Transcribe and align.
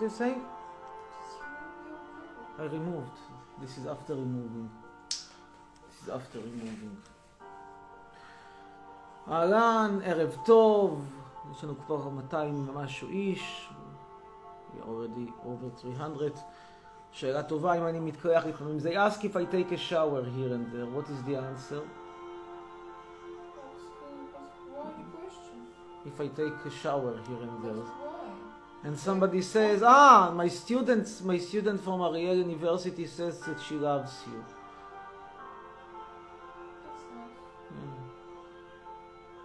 What 0.00 0.06
are 0.06 0.12
you 0.12 0.16
saying? 0.16 0.42
I 2.58 2.62
removed. 2.62 3.18
This 3.60 3.76
is 3.76 3.86
after 3.86 4.14
removing. 4.14 4.70
This 5.10 6.02
is 6.02 6.08
after 6.08 6.38
removing. 6.38 6.96
אהלן, 9.28 9.98
ערב 10.04 10.36
טוב. 10.44 11.04
יש 11.52 11.64
לנו 11.64 11.74
כבר 11.86 12.08
200 12.08 12.68
ומשהו 12.68 13.08
איש. 13.08 13.68
We 14.72 14.82
already 14.82 15.30
over 15.44 15.68
300. 15.80 16.38
שאלה 17.12 17.42
טובה 17.42 17.74
אם 17.74 17.86
אני 17.86 18.00
מתקלח 18.00 18.44
לפעמים. 18.46 18.78
They 18.78 18.96
ask 18.96 19.24
if 19.24 19.36
I 19.36 19.44
take 19.44 19.72
a 19.72 19.78
shower 19.90 20.24
here 20.24 20.54
and 20.54 20.72
there. 20.72 20.86
What 20.86 21.10
is 21.10 21.22
the 21.28 21.36
answer? 21.36 21.82
If 26.06 26.20
I 26.20 26.28
take 26.28 26.58
a 26.66 26.70
shower 26.82 27.14
here 27.28 27.42
and 27.42 27.64
there. 27.64 28.09
And 28.82 28.98
somebody 28.98 29.42
says, 29.42 29.82
ah, 29.82 30.32
my 30.34 30.48
students, 30.48 31.20
my 31.22 31.36
student 31.36 31.84
from 31.84 32.00
Ariel 32.00 32.36
University 32.36 33.06
says 33.06 33.38
that 33.40 33.60
she 33.60 33.74
loves 33.74 34.12
you. 34.26 34.44
Yeah. 37.70 37.92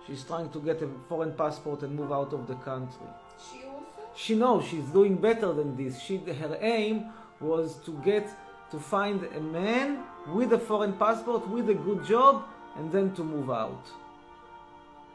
She's 0.08 0.24
trying 0.24 0.50
to 0.52 0.60
get 0.62 0.82
a 0.82 0.90
foreign 1.10 1.34
passport 1.34 1.84
and 1.84 1.96
move 1.96 2.14
out 2.14 2.32
of 2.32 2.48
the 2.48 2.56
country. 2.56 3.08
She 3.52 3.66
also? 3.66 3.86
She 4.16 4.36
knows 4.36 4.66
she's 4.66 4.86
doing 4.86 5.18
better 5.18 5.52
than 5.52 5.76
this. 5.76 6.00
She, 6.00 6.18
her 6.18 6.58
aim 6.62 7.08
was 7.42 7.76
to 7.86 7.92
get 8.06 8.30
to 8.72 8.80
find 8.80 9.22
a 9.36 9.42
man 9.42 10.04
with 10.30 10.54
a 10.54 10.60
foreign 10.60 10.94
passport, 10.94 11.46
with 11.50 11.70
a 11.70 11.74
good 11.74 12.06
job, 12.06 12.46
and 12.78 12.90
then 12.90 13.14
to 13.16 13.24
move 13.24 13.52
out. 13.52 13.86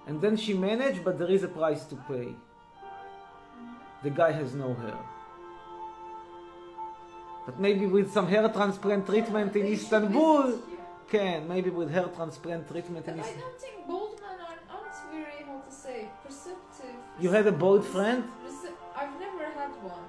And 0.07 0.21
then 0.21 0.37
she 0.37 0.53
managed, 0.53 1.05
but 1.05 1.19
there 1.19 1.31
is 1.31 1.43
a 1.43 1.49
price 1.49 1.85
to 1.87 1.97
pay. 2.09 2.35
The 4.03 4.11
guy 4.11 4.33
has 4.33 4.55
no 4.55 4.75
hair. 4.75 4.99
But 7.47 7.59
maybe 7.59 7.87
with 7.87 8.13
some 8.13 8.27
hair 8.29 8.49
transplant 8.49 9.07
treatment 9.07 9.55
in 9.57 9.67
Istanbul, 9.67 10.59
can 11.09 11.49
maybe 11.49 11.71
with 11.71 11.91
hair 11.91 12.09
transplant 12.17 12.69
treatment 12.69 13.07
in 13.07 13.15
I 13.15 13.23
don't 13.23 13.61
think 13.61 13.87
bald 13.87 14.21
men 14.21 14.39
are, 14.49 14.61
aren't 14.77 14.99
very, 15.13 15.45
how 15.47 15.59
to 15.59 15.73
say, 15.73 16.09
perceptive. 16.25 16.95
You 17.19 17.31
had 17.31 17.47
a 17.47 17.53
bald 17.53 17.85
friend? 17.85 18.25
I've 18.97 19.19
never 19.19 19.45
had 19.61 19.73
one. 19.83 20.07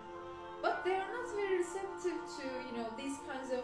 But 0.61 0.83
they 0.85 0.95
are 0.95 1.11
not 1.17 1.27
very 1.35 1.57
receptive 1.57 2.19
to, 2.37 2.45
you 2.67 2.73
know, 2.77 2.87
these 2.97 3.17
kinds 3.29 3.49
of 3.51 3.63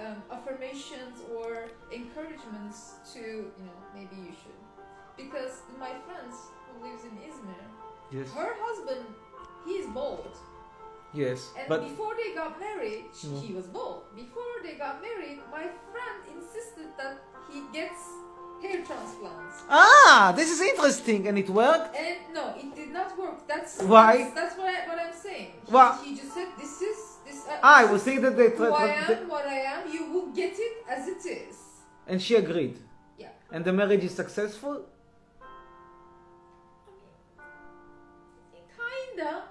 um, 0.00 0.22
affirmations 0.30 1.16
or 1.36 1.68
encouragements 1.92 2.94
to, 3.14 3.20
you 3.20 3.64
know, 3.66 3.78
maybe 3.94 4.16
you 4.16 4.32
should. 4.40 4.60
Because 5.16 5.62
my 5.78 5.92
friends 6.06 6.34
who 6.66 6.86
lives 6.88 7.04
in 7.04 7.14
Izmir, 7.28 7.64
Yes. 8.10 8.30
her 8.32 8.54
husband, 8.58 9.04
he 9.64 9.72
is 9.72 9.86
bald. 9.88 10.36
Yes. 11.12 11.50
And 11.58 11.68
But 11.68 11.82
before 11.88 12.14
they 12.16 12.34
got 12.34 12.58
married, 12.58 13.04
No. 13.24 13.40
he 13.40 13.52
was 13.54 13.66
bald. 13.66 14.02
Before 14.16 14.54
they 14.64 14.74
got 14.74 15.00
married, 15.00 15.38
my 15.50 15.64
friend 15.92 16.16
insisted 16.36 16.88
that 16.98 17.18
he 17.50 17.62
gets 17.72 18.00
hair 18.62 18.82
transplants. 18.84 19.56
ah, 19.70 20.32
this 20.36 20.50
is 20.50 20.60
interesting, 20.60 21.28
and 21.28 21.38
it 21.38 21.48
worked. 21.50 21.94
And 21.94 22.16
no, 22.34 22.54
it 22.58 22.74
did 22.74 22.90
not 22.90 23.16
work. 23.18 23.46
That's 23.46 23.80
Why? 23.82 24.16
That's, 24.16 24.34
that's 24.34 24.56
what, 24.58 24.66
I, 24.74 24.88
what 24.88 24.98
I'm 24.98 25.12
saying. 25.14 25.52
He, 25.66 25.72
Wha- 25.72 25.96
he 26.02 26.16
just 26.16 26.32
said, 26.34 26.48
"This 26.58 26.80
is 26.82 26.98
this." 27.26 27.38
Uh, 27.46 27.58
Ah, 27.62 27.86
I 27.88 27.92
is 27.94 28.02
thinking 28.02 28.22
that 28.24 28.36
they. 28.36 28.50
who 28.50 28.56
Tra- 28.56 28.74
I 28.74 29.04
tra- 29.04 29.16
am, 29.16 29.28
what 29.28 29.46
I 29.46 29.60
am. 29.74 29.80
You 29.92 30.02
will 30.12 30.28
get 30.34 30.54
it 30.58 30.74
as 30.88 31.06
it 31.08 31.22
is. 31.26 31.56
and 32.08 32.20
she 32.20 32.34
agreed. 32.36 32.76
Yeah. 33.18 33.28
And 33.52 33.64
the 33.64 33.72
marriage 33.72 34.02
is 34.04 34.14
successful. 34.14 34.76
I 37.38 38.60
kinda. 38.80 39.43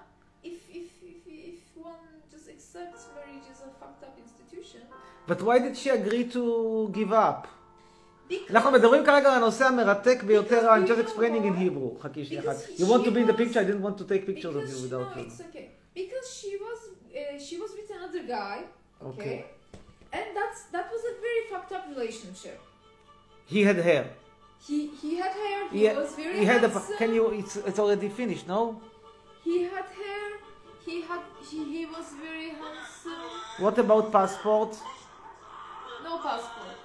But 5.27 5.41
why 5.41 5.59
did 5.59 5.75
she 5.77 5.89
agree 5.89 6.25
to 6.35 6.89
give 6.97 7.11
up? 7.13 7.47
Because 8.29 8.51
אנחנו 8.51 8.71
מדברים 8.71 9.05
כרגע 9.05 9.29
על 9.29 9.35
הנושא 9.43 9.65
המרתק 9.65 10.23
ביותר, 10.23 10.69
I'm 10.71 10.87
just 10.87 10.99
explaining 11.07 11.43
in 11.45 11.55
Hebrew. 11.55 12.01
חכי 12.03 12.25
שנייה 12.25 12.41
אחת. 12.41 12.55
Because 12.55 12.79
You 12.79 12.85
want 12.85 13.03
to 13.03 13.09
she 13.09 13.15
be 13.15 13.21
in 13.21 13.27
the 13.27 13.33
was- 13.33 13.37
picture? 13.41 13.59
I 13.59 13.63
didn't 13.69 13.81
want 13.87 13.97
to 14.01 14.05
take 14.13 14.25
pictures 14.31 14.55
of 14.55 14.61
because 14.61 14.71
you 14.71 14.77
she, 14.77 14.83
without 14.83 15.15
no, 15.15 15.21
you. 15.21 15.27
it's 15.27 15.41
okay. 15.47 15.65
Because 15.99 16.27
she 16.39 16.51
was 16.65 16.79
uh, 16.89 17.39
she 17.47 17.55
was 17.63 17.71
with 17.79 17.89
another 17.97 18.23
guy. 18.37 18.57
Okay. 19.09 19.21
Okay. 19.21 19.37
And 20.17 20.25
that's 20.39 20.59
that 20.75 20.85
was 20.93 21.01
a 21.11 21.13
very 21.25 21.41
fucked 21.51 21.71
up 21.77 21.83
relationship. 21.93 22.57
He 23.53 23.59
had 23.69 23.77
hair. 23.89 24.05
He 24.67 24.77
he 25.01 25.11
had 25.23 25.33
hair. 25.45 25.59
He 25.75 25.79
He, 25.87 25.89
was 26.01 26.11
very 26.21 26.35
he 26.39 26.45
had 26.53 26.61
a. 26.69 26.69
handsome. 26.75 26.97
Can 27.01 27.11
you? 27.17 27.23
It's 27.41 27.53
it's 27.69 27.79
already 27.83 28.09
finished, 28.21 28.45
no? 28.55 28.61
He 29.47 29.55
had 29.73 29.87
hair. 30.01 30.27
He 30.87 30.95
had 31.09 31.23
he, 31.49 31.59
he 31.75 31.83
was 31.95 32.07
very 32.25 32.49
handsome. 32.61 33.27
What 33.65 33.75
about 33.85 34.03
passport? 34.17 34.71
No 36.04 36.18
passport. 36.18 36.76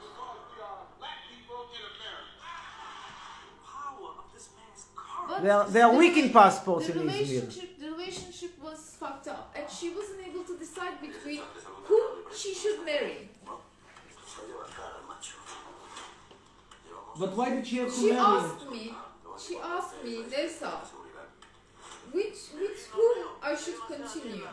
But 5.28 5.44
They 5.44 5.50
are 5.50 5.69
they 5.69 5.81
are 5.81 5.91
the 5.91 5.97
weak 5.97 6.18
in 6.18 6.30
rela- 6.30 6.34
passports 6.34 6.88
the 6.88 6.94
in 6.94 7.00
Izmir. 7.00 7.12
relationship, 7.13 7.80
the 7.80 7.91
relationship 7.91 8.52
was 8.63 8.80
fucked 9.00 9.28
up, 9.28 9.53
and 9.56 9.69
she 9.69 9.90
wasn't 9.91 10.22
able 10.28 10.44
to 10.44 10.57
decide 10.57 11.00
between 11.02 11.41
who 11.88 12.00
she 12.35 12.53
should 12.53 12.84
marry. 12.85 13.30
But 17.19 17.36
why 17.36 17.50
did 17.50 17.68
she 17.68 17.78
have 17.78 17.90
to 17.94 18.00
She 18.00 18.12
marry? 18.12 18.19
asked 18.19 18.72
me, 18.72 18.94
she 19.46 19.57
asked 19.57 20.03
me, 20.03 20.24
Nessa, 20.31 20.72
which 22.13 22.40
with 22.59 22.88
whom 22.91 23.18
I 23.44 23.56
should 23.56 23.80
continue, 23.88 24.47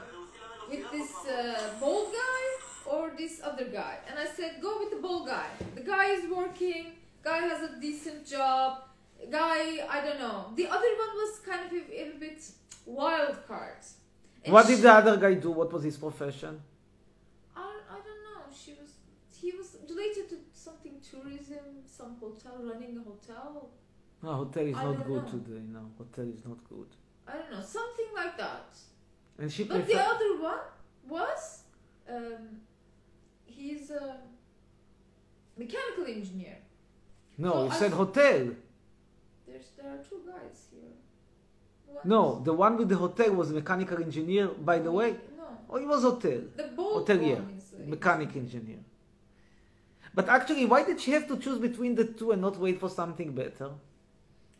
with 0.68 0.90
this 0.90 1.12
uh, 1.26 1.70
bald 1.80 2.12
guy 2.12 2.42
or 2.90 3.12
this 3.16 3.40
other 3.42 3.66
guy? 3.66 3.98
And 4.08 4.18
I 4.18 4.26
said, 4.26 4.56
go 4.60 4.78
with 4.80 4.90
the 4.90 4.96
bald 4.96 5.26
guy. 5.28 5.46
The 5.74 5.80
guy 5.82 6.06
is 6.12 6.28
working. 6.30 6.92
Guy 7.22 7.38
has 7.38 7.62
a 7.70 7.80
decent 7.80 8.26
job. 8.26 8.82
Guy, 9.30 9.84
I 9.88 10.00
don't 10.04 10.18
know. 10.20 10.46
The 10.54 10.66
other 10.66 10.92
one 11.04 11.12
was 11.22 11.40
kind 11.40 11.66
of 11.66 11.72
a, 11.72 12.00
a 12.02 12.10
bit 12.18 12.40
wild 12.84 13.36
card. 13.48 13.78
And 14.44 14.52
What 14.52 14.66
did 14.66 14.76
she- 14.76 14.82
the 14.82 14.92
other 14.92 15.16
guy 15.16 15.34
do? 15.34 15.50
What 15.50 15.72
was 15.72 15.82
his 15.82 15.96
profession? 15.96 16.60
I, 17.56 17.60
I 17.90 17.94
don't 18.06 18.22
know. 18.28 18.42
She 18.54 18.72
was 18.72 18.90
he 19.40 19.52
was 19.52 19.76
related 19.88 20.28
to 20.30 20.36
something 20.52 20.94
tourism, 21.10 21.64
some 21.86 22.16
hotel, 22.20 22.54
running 22.62 22.96
a 22.98 23.02
hotel. 23.10 23.70
No, 24.22 24.32
hotel 24.34 24.64
is 24.66 24.76
I 24.76 24.84
not 24.84 25.06
good 25.06 25.24
know. 25.24 25.30
today. 25.30 25.62
No, 25.72 25.80
hotel 25.98 26.26
is 26.32 26.44
not 26.44 26.58
good. 26.68 26.88
I 27.28 27.32
don't 27.38 27.50
know, 27.52 27.60
something 27.60 28.06
like 28.14 28.36
that. 28.38 28.68
And 29.38 29.52
she 29.52 29.64
But 29.64 29.86
the 29.86 30.00
other 30.00 30.40
one 30.40 30.60
was 31.08 31.62
um, 32.08 32.60
he's 33.56 33.90
a 33.90 34.18
mechanical 35.56 36.04
engineer. 36.06 36.58
No, 37.38 37.52
So 37.52 37.64
you 37.64 37.70
said 37.72 37.92
hotel. 37.92 38.48
There's 39.46 39.68
there 39.76 39.90
are 39.92 39.98
two 40.08 40.20
guys 40.26 40.66
here. 40.70 40.92
One 41.86 42.02
No, 42.08 42.40
the 42.44 42.52
one 42.52 42.76
with 42.76 42.88
the 42.88 42.96
hotel 42.96 43.32
was 43.34 43.52
mechanical 43.52 43.98
engineer, 44.02 44.48
by 44.48 44.78
the 44.78 44.92
way. 44.92 45.10
No, 45.36 45.44
Oh, 45.68 45.78
he 45.78 45.86
was 45.86 46.02
hotel. 46.02 46.40
the 46.56 46.64
bold 46.76 47.06
Hotelier. 47.08 47.36
one 47.42 47.54
is 47.58 47.72
uh, 47.74 47.82
Mechanic 47.88 48.34
engineer. 48.36 48.78
But 50.14 50.28
actually, 50.28 50.64
why 50.64 50.82
did 50.82 50.98
she 51.00 51.10
have 51.12 51.26
to 51.28 51.36
choose 51.36 51.58
between 51.58 51.94
the 51.94 52.04
two 52.04 52.32
and 52.32 52.40
not 52.40 52.56
wait 52.58 52.80
for 52.80 52.88
something 52.88 53.32
better? 53.32 53.70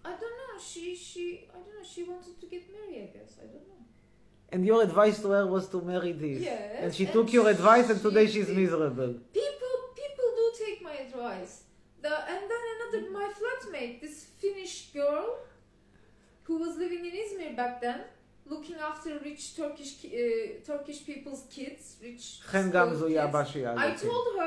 I 0.04 0.10
don't 0.10 0.20
know. 0.20 0.58
She 0.60 0.94
she 0.94 1.48
I 1.50 1.54
don't 1.64 1.74
know. 1.76 1.84
She 1.94 2.03
wanted 2.04 2.38
to 2.41 2.47
get 2.47 2.65
married. 2.72 3.09
I 3.15 3.18
guess 3.18 3.32
I 3.42 3.47
don't 3.47 3.66
know 3.71 3.75
and 4.56 4.64
your 4.66 4.82
advice 4.82 5.18
to 5.20 5.28
her 5.36 5.47
was 5.47 5.68
to 5.68 5.78
marry 5.82 6.12
this. 6.12 6.41
Yes. 6.41 6.76
And 6.82 6.94
she 6.97 7.04
and 7.04 7.12
took 7.12 7.28
your 7.30 7.47
advice, 7.56 7.91
and 7.92 8.00
today 8.00 8.26
she's 8.26 8.48
miserable. 8.48 9.12
People, 9.41 9.74
people 10.03 10.28
do 10.41 10.47
take 10.64 10.78
my 10.88 10.94
advice. 11.06 11.53
The, 12.00 12.12
and 12.32 12.41
then 12.50 12.62
another, 12.74 13.00
my 13.18 13.26
flatmate, 13.38 14.00
this 14.00 14.16
Finnish 14.41 14.74
girl, 14.94 15.26
who 16.44 16.54
was 16.64 16.72
living 16.78 17.03
in 17.04 17.12
Izmir 17.24 17.54
back 17.54 17.82
then, 17.82 18.00
looking 18.47 18.76
after 18.91 19.10
rich 19.28 19.42
Turkish 19.56 19.92
uh, 20.06 20.64
Turkish 20.70 21.00
people's 21.04 21.42
kids, 21.56 21.97
rich. 22.02 22.24
Kids. 22.41 23.76
I 23.84 23.91
told 24.09 24.26
her 24.38 24.47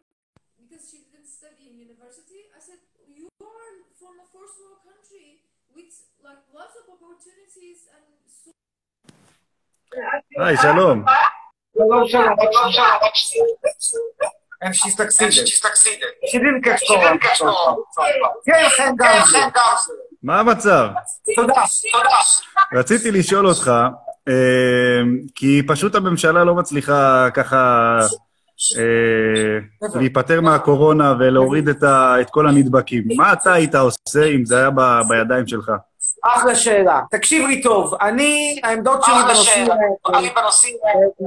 because 0.63 0.83
she 0.89 0.97
didn't 1.05 1.29
study 1.39 1.63
in 1.69 1.75
university. 1.87 2.41
I 2.57 2.59
said 2.67 2.79
you 3.19 3.27
are 3.45 3.71
from 3.99 4.13
a 4.23 4.27
first 4.35 4.55
world 4.61 4.81
country 4.89 5.27
with 5.75 5.91
like 6.23 6.41
lots 6.59 6.73
of 6.81 6.85
opportunities 6.97 7.79
and. 7.93 8.05
So 8.25 8.49
היי, 10.39 10.57
שלום. 10.57 11.03
Hello, 11.77 12.07
Shalom. 12.11 12.37
And 14.63 14.75
she 14.75 14.89
succeeded. 14.89 15.47
She 16.29 16.37
didn't 16.37 16.61
catch 16.63 16.83
corona. 16.87 17.17
כן, 18.45 18.67
חן 18.77 18.95
גמזו. 18.97 19.37
מה 20.23 20.39
המצב? 20.39 20.89
תודה. 21.35 21.53
רציתי 22.73 23.11
לשאול 23.11 23.47
אותך, 23.47 23.71
אה, 24.27 25.01
כי 25.35 25.61
פשוט 25.67 25.95
הממשלה 25.95 26.43
לא 26.43 26.55
מצליחה 26.55 27.27
ככה 27.33 27.97
אה, 28.77 29.59
להיפטר 29.95 30.41
מהקורונה 30.41 31.13
ולהוריד 31.19 31.69
את 31.69 32.29
כל 32.29 32.47
הנדבקים. 32.47 33.03
מה 33.15 33.33
אתה 33.33 33.53
היית 33.53 33.75
עושה 33.75 34.25
אם 34.25 34.45
זה 34.45 34.57
היה 34.57 34.69
בידיים 35.09 35.47
שלך? 35.47 35.71
אחלה 36.23 36.55
שאלה. 36.55 37.01
תקשיב 37.11 37.47
לי 37.47 37.61
טוב, 37.61 37.95
אני, 38.01 38.59
העמדות 38.63 39.03
שלי 39.03 39.13
בנושאים 39.27 39.67
האלה, 39.67 40.29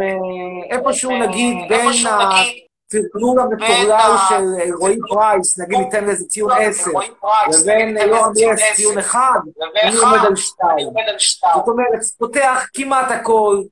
אה, 0.00 0.76
איפשהו 0.76 1.10
נגיד 1.10 1.56
בין 1.68 1.88
הטרלול 2.06 3.40
המטורלל 3.40 4.16
של 4.28 4.72
רועי 4.78 4.96
פרייס, 5.08 5.58
נגיד 5.58 5.78
ניתן 5.78 6.04
לזה 6.04 6.24
ציון 6.28 6.50
10, 6.58 6.90
לבין 7.52 7.96
יורם 7.96 8.32
יס 8.36 8.60
ציון 8.74 8.98
1, 8.98 9.18
אני 9.82 9.96
עומד 9.96 10.18
על 10.26 10.36
2. 10.36 10.76
זאת 11.54 11.68
אומרת, 11.68 12.00
פותח 12.18 12.66
כמעט 12.74 13.10
הכל, 13.10 13.62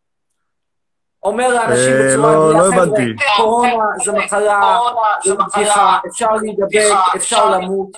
אומר 1.22 1.54
לאנשים 1.54 1.92
אה, 1.92 2.12
בצורה 2.12 2.32
לא- 2.34 2.38
גלויה, 2.52 2.58
לא 2.58 2.72
חבר'ה, 2.72 2.82
הבנתי. 2.82 3.02
קורונה 3.36 3.84
זה 4.04 4.12
מחלה, 4.12 4.78
זה 5.24 5.34
בדיחה, 5.34 5.98
אפשר 6.06 6.30
להידבק, 6.34 6.94
אפשר 7.16 7.50
למות, 7.50 7.88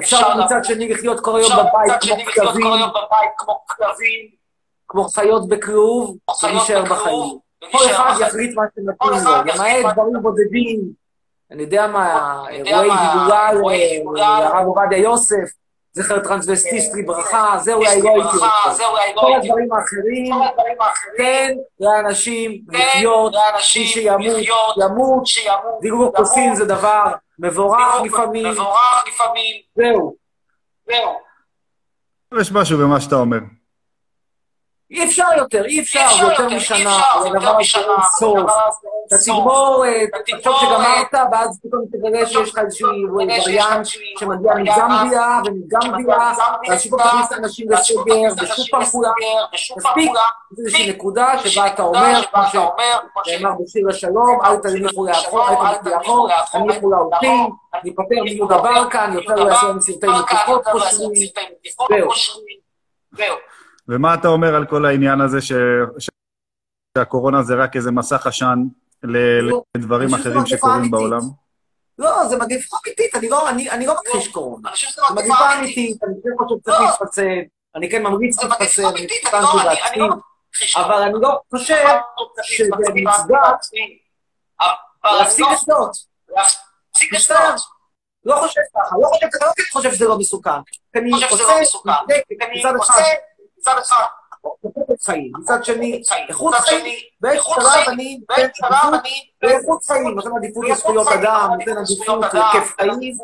אפשר 0.00 0.44
מצד 0.44 0.64
שני 0.64 0.88
לחיות 0.88 1.20
כל 1.20 1.36
היום 1.36 1.52
בבית 1.52 1.92
כמו 3.38 3.60
כלבים, 3.76 4.28
כמו 4.88 5.08
חיות 5.08 5.48
בכלוב, 5.48 6.16
ולהישאר 6.42 6.82
בחיים. 6.84 7.38
כל 7.72 7.84
אחד 7.90 8.12
יחליט 8.20 8.56
מה 8.56 8.62
שמתאים 8.74 9.24
לו, 9.24 9.30
למעט 9.44 9.94
דברים 9.94 10.22
בודדים, 10.22 10.80
אני 11.50 11.62
יודע 11.62 11.86
מה, 11.86 12.42
אירועי 12.50 12.90
הידולה 12.90 13.52
לרב 14.40 14.66
עובדיה 14.66 14.98
יוסף, 14.98 15.48
זכר 15.98 16.18
טרנסווסטיסט 16.18 16.94
לברכה, 16.96 17.58
זה 17.58 17.74
אולי 17.74 18.02
לא 18.02 18.10
הייתי 18.10 18.26
רוצה. 18.36 18.46
כל 19.14 19.34
הדברים 19.34 19.72
האחרים, 19.72 20.34
תן 21.16 21.54
לאנשים 21.80 22.62
לחיות, 22.68 23.32
מי 23.56 23.62
שימות, 23.62 24.20
ימות, 24.76 25.24
דילוג 25.80 26.16
כוסין 26.16 26.54
זה 26.54 26.64
דבר 26.64 27.04
מבורך 27.38 28.00
לפעמים, 28.04 28.46
מבורך 28.46 29.04
לפעמים, 29.08 29.56
זהו. 29.76 30.14
זהו. 30.86 31.18
יש 32.40 32.52
משהו 32.52 32.78
במה 32.78 33.00
שאתה 33.00 33.16
אומר. 33.16 33.38
אי 34.90 35.04
אפשר 35.04 35.28
יותר, 35.36 35.64
אי 35.64 35.80
אפשר, 35.80 36.06
זה 36.18 36.22
יותר 36.22 36.48
משנה, 36.48 37.00
זה 37.22 37.28
דבר 37.28 37.62
שאין 37.62 37.84
סוף. 38.18 38.38
אתה. 38.38 39.16
תגמור, 39.24 39.84
אה, 39.86 40.04
תחשוב 40.26 40.54
שגמרת, 40.60 41.14
ואז 41.32 41.60
פתאום 41.62 41.84
תגלה 41.92 42.26
שיש 42.26 42.50
לך 42.50 42.58
איזשהו 42.58 42.88
וריאנט 43.14 43.86
שמגיע 44.18 44.54
מזמביה 44.54 45.38
ומגמביה, 45.46 46.32
ואז 46.68 46.82
שוב 46.82 46.98
פעם 47.02 47.08
תכניס 47.08 47.32
אנשים 47.32 47.70
לסגר, 47.70 48.42
ושוב 48.42 48.66
פעם 48.70 48.84
כולם, 48.84 49.10
מספיק, 49.76 50.10
איזושהי 50.58 50.90
נקודה 50.90 51.38
שבה 51.38 51.66
אתה 51.66 51.82
אומר, 51.82 52.20
כמו 52.32 52.42
שנאמר 53.24 53.50
בשיר 53.64 53.88
השלום, 53.88 54.40
אל 54.44 54.56
תניחו 54.56 55.06
לאחור, 55.06 55.48
אל 55.48 55.74
תניחו 55.74 55.88
לאחור, 55.88 56.28
תניחו 56.52 56.90
להולכים, 56.90 57.50
ניפטר 57.84 58.22
מיהודה 58.24 58.58
ברקן, 58.58 59.10
יותר 59.14 59.34
לא 59.34 59.50
יעשו 59.50 59.68
לנו 59.68 59.82
סרטי 59.82 60.06
מקיפות 60.06 60.64
פושרים, 60.72 61.12
זהו. 63.12 63.36
ומה 63.88 64.14
אתה 64.14 64.28
אומר 64.28 64.54
על 64.54 64.66
כל 64.66 64.86
העניין 64.86 65.20
הזה 65.20 65.40
ש... 65.40 65.52
שהקורונה 66.98 67.42
זה 67.42 67.54
רק 67.54 67.76
איזה 67.76 67.90
מסך 67.90 68.26
עשן 68.26 68.58
ל- 69.02 69.40
לא, 69.40 69.62
לדברים 69.76 70.14
אחרים 70.14 70.46
שקורים 70.46 70.74
אמיתית. 70.76 70.90
בעולם? 70.90 71.20
לא, 71.98 72.26
זה 72.28 72.36
מגפה 72.36 72.76
אמיתית, 72.86 73.14
אני 73.14 73.28
לא, 73.28 73.48
אני, 73.50 73.70
אני 73.70 73.86
לא 73.86 73.94
מכחיש 73.94 74.28
קורונה. 74.28 74.70
חושב 74.70 74.86
שזה 74.86 75.02
זה 75.08 75.14
מגפה 75.14 75.58
אמיתית, 75.58 76.04
אני 76.04 76.14
כן 76.24 76.30
חושב 76.38 76.54
שצריך 76.60 76.80
לא. 76.80 76.86
להתפצל, 76.86 77.38
אני 77.76 77.90
כן 77.90 78.02
ממליץ 78.02 78.42
להתפצל, 78.42 78.86
אני 78.86 79.06
אני 79.92 80.00
לא- 80.00 80.08
לא 80.08 80.14
מכחיש 80.50 80.76
אבל 80.76 81.02
אני 81.02 81.12
לא 81.20 81.40
חושב 81.50 81.84
שזה 82.42 82.68
מוצדק 82.76 82.94
להפסיק 85.04 85.46
לשתות. 85.52 85.90
להפסיק. 86.28 87.12
לשתות. 87.12 87.38
לא 88.24 88.36
חושב 88.36 88.60
ככה, 88.76 88.96
לא 89.02 89.08
חושב 89.08 89.26
ככה, 89.34 89.46
לא 89.46 89.52
חושב 89.72 89.92
שזה 89.94 90.04
לא 90.08 90.18
מסוכן. 90.18 90.50
כי 90.92 90.98
אני 90.98 91.12
חושב 91.12 91.28
שזה 91.28 91.42
לא 91.42 91.60
מסוכן. 91.60 91.90
אני 92.42 92.62
עושה 92.76 93.02
מצד 93.58 93.74
אחד 93.82 94.04
איכות 94.64 95.02
חיים, 95.02 95.32
מצד 95.38 95.64
שני, 95.64 96.02
איכות 96.28 96.54
חיים, 96.54 96.84
שלב 97.22 97.70
חיים, 97.70 97.90
אני 97.90 98.20
נותן 98.30 98.48
חיים, 99.86 100.14
נותן 100.14 100.30
עדיפות 100.36 100.64
לזכויות 100.70 101.08
אדם, 101.08 101.50
נותן 101.58 101.78
עדיפות 101.78 102.24
לכיף 102.24 102.74
חיים, 102.76 103.18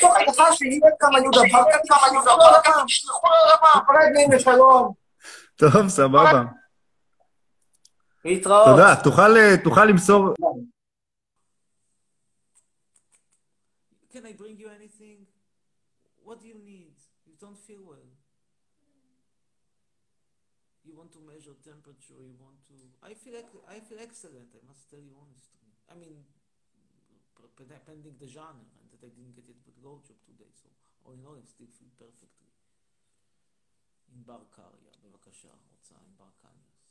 תוך 0.00 0.16
הנחה 0.16 0.52
שיהיה 0.52 0.90
כמה 1.00 1.20
יהודה 1.20 1.40
ברקן, 1.52 1.78
כמה 1.88 2.06
יהודה 2.12 2.36
ברקן, 2.36 2.70
תשלחו 2.86 3.26
לעולמם. 3.26 3.82
נפרד 3.82 4.12
מהם 4.14 4.32
לשלום. 4.32 4.92
טוב, 5.56 5.88
סבבה. 5.88 6.42
להתראות. 8.24 8.66
תודה. 8.66 8.94
תוכל, 9.04 9.36
אה, 9.36 9.56
תוכל 9.64 9.84
למסור... 9.84 10.34
Can 14.12 14.24
I 14.24 14.32
bring 14.42 14.56
you 14.62 14.68
anything? 14.78 15.18
What 16.24 16.40
do 16.40 16.46
you 16.52 16.58
need? 16.72 16.96
You 17.28 17.34
don't 17.44 17.58
feel 17.66 17.82
well. 17.92 18.10
You 20.86 20.92
want 21.00 21.10
to 21.16 21.20
measure 21.32 21.56
temperature. 21.72 22.20
You 22.30 22.36
want 22.46 22.58
to. 22.68 22.74
I 23.02 23.12
feel. 23.22 23.34
Ex- 23.42 23.65
I 23.76 23.80
feel 23.80 24.00
excellent. 24.00 24.48
I 24.56 24.64
must 24.64 24.88
tell 24.88 25.04
you 25.04 25.12
honestly. 25.20 25.68
I 25.92 25.94
mean, 26.00 26.16
pending 27.84 28.16
the 28.16 28.26
genre, 28.26 28.64
and 28.80 28.88
that 28.88 29.04
I 29.04 29.12
didn't 29.12 29.36
get 29.36 29.44
it 29.52 29.60
with 29.68 29.76
low 29.84 30.00
job 30.00 30.16
today. 30.24 30.48
So 30.56 30.72
all 31.04 31.12
in 31.12 31.20
all, 31.28 31.36
I 31.36 31.44
still 31.44 31.68
feel 31.68 31.92
perfectly. 32.00 32.48
ענבר 34.14 34.38
קריה, 34.50 34.92
בבקשה, 35.04 35.48
רוצה 35.70 35.94
ענבר 36.08 36.28
קניוס. 36.42 36.86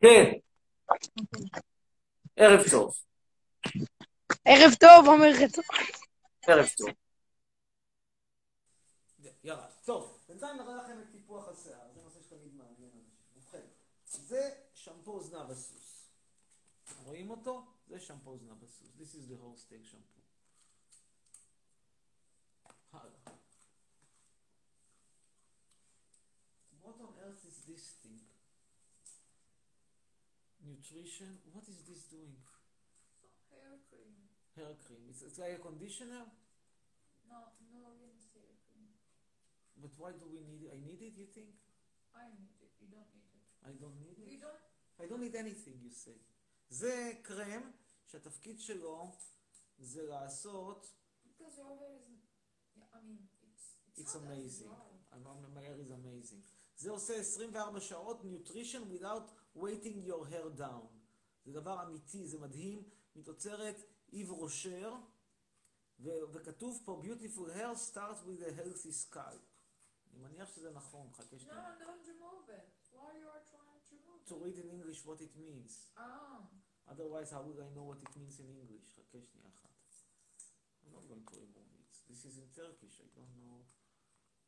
כן. 0.00 0.32
ערב 2.36 2.60
טוב. 2.70 2.96
ערב 4.44 4.74
טוב, 4.80 5.06
עומר 5.06 5.32
חצור. 5.34 5.64
ערב 6.46 6.66
טוב. 6.76 6.88
יאללה, 9.44 9.66
טוב, 9.84 10.24
בינתיים 10.28 10.56
נראה 10.56 10.76
לכם 10.76 11.00
את 11.02 11.10
טיפוח 11.10 11.48
השיער, 11.48 11.92
זה 11.94 12.02
נושא 12.02 12.22
שתמיד 12.22 12.54
מעניין 12.54 12.90
אנשים. 12.94 13.24
ובכן, 13.36 13.66
זה 14.06 14.50
שמפו 14.74 15.22
זנב 15.22 15.50
הסוס. 15.50 16.08
רואים 17.04 17.30
אותו? 17.30 17.66
זה 17.86 18.00
שמפו 18.00 18.36
זנב 18.38 18.64
הסוס. 18.64 18.88
This 18.98 19.14
is 19.14 19.28
the 19.30 19.36
whole 19.42 19.56
steak 19.56 19.84
shampoo. 19.92 20.20
הלאה. 22.92 23.34
What 26.82 27.00
on 27.00 27.14
earth 27.26 27.44
is 27.50 27.58
this 27.70 27.84
thing? 28.02 28.20
Nutrition? 30.66 31.38
What 31.54 31.68
is 31.68 31.78
this 31.88 32.02
doing? 32.14 32.36
Hair 34.56 34.78
cream. 34.86 35.02
It's, 35.10 35.22
it's 35.22 35.38
like 35.38 35.58
a 35.58 35.62
conditioner? 35.62 36.30
No, 37.26 37.38
no 37.74 37.90
rinse 37.98 38.30
hair 38.34 38.54
cream. 38.70 38.86
But 39.82 39.90
why 39.98 40.14
do 40.14 40.30
we 40.30 40.40
need 40.46 40.62
it? 40.66 40.70
I 40.70 40.78
need 40.78 41.02
it, 41.02 41.14
you 41.18 41.26
think? 41.26 41.58
I 42.14 42.30
need 42.38 42.54
it. 42.62 42.70
You 42.78 42.86
don't 42.86 43.10
need 43.18 43.34
it. 43.34 43.46
I 43.66 43.72
don't 43.74 43.98
need 43.98 44.14
it? 44.22 44.30
You 44.30 44.38
don't. 44.38 44.62
I 45.02 45.04
don't 45.10 45.22
need 45.26 45.34
anything, 45.34 45.74
you 45.82 45.90
say. 45.90 46.18
זה 46.70 47.12
קרם 47.22 47.70
שהתפקיד 48.06 48.60
שלו 48.60 49.10
זה 49.78 50.02
לעשות, 50.02 50.86
Because 51.26 51.58
your 51.58 51.74
hair 51.78 51.98
is. 51.98 52.22
I 52.94 53.00
mean, 53.06 53.18
it's. 53.42 53.64
it's 53.98 54.14
as 54.14 54.22
amazing. 54.22 54.70
My 55.54 55.62
hair 55.62 55.78
is 55.80 55.90
amazing. 55.90 56.42
זה 56.76 56.90
עושה 56.90 57.14
24 57.20 57.80
שעות 57.80 58.22
nutrition 58.24 58.82
without 58.92 59.30
waiting 59.56 60.06
your 60.06 60.26
hair 60.30 60.58
down. 60.58 60.86
זה 61.44 61.52
דבר 61.52 61.82
אמיתי, 61.82 62.26
זה 62.26 62.38
מדהים, 62.38 62.82
מתוצרת 63.16 63.76
איב 64.14 64.30
רושר, 64.30 64.94
וכתוב 66.32 66.82
פה 66.84 67.02
beautiful 67.04 67.48
hair 67.56 67.74
starts 67.90 68.22
with 68.26 68.42
a 68.42 68.52
healthy 68.60 68.92
scalp. 68.92 69.42
אני 70.10 70.18
מניח 70.22 70.48
שזה 70.54 70.70
נכון, 70.70 71.12
חכה 71.12 71.36
No, 71.36 71.38
שנייה. 71.40 71.76
don't 71.78 72.06
remove 72.06 72.48
it. 72.48 72.92
Why 72.92 73.12
you 73.20 73.28
are 73.28 73.44
trying 73.50 73.80
to 73.88 73.94
remove 73.94 74.28
To 74.28 74.34
it? 74.34 74.42
read 74.44 74.58
in 74.64 74.70
English 74.70 75.04
what 75.04 75.20
it 75.20 75.36
means. 75.36 75.72
Ah. 75.96 76.40
Otherwise, 76.86 77.30
how 77.34 77.42
will 77.46 77.60
I 77.66 77.68
know 77.76 77.84
what 77.90 78.00
it 78.06 78.12
means 78.16 78.38
in 78.40 78.48
English? 78.60 78.86
חכה 78.96 79.18
שנייה 79.22 79.48
אחת. 79.48 79.70
I'm 80.84 80.92
not 80.96 81.04
going 81.08 81.24
to 81.30 81.36
remove 81.46 81.72
it. 81.82 81.92
This 82.10 82.24
is 82.28 82.34
in 82.42 82.48
Turkish, 82.60 83.00
I 83.00 83.08
don't 83.18 83.34
know. 83.42 83.58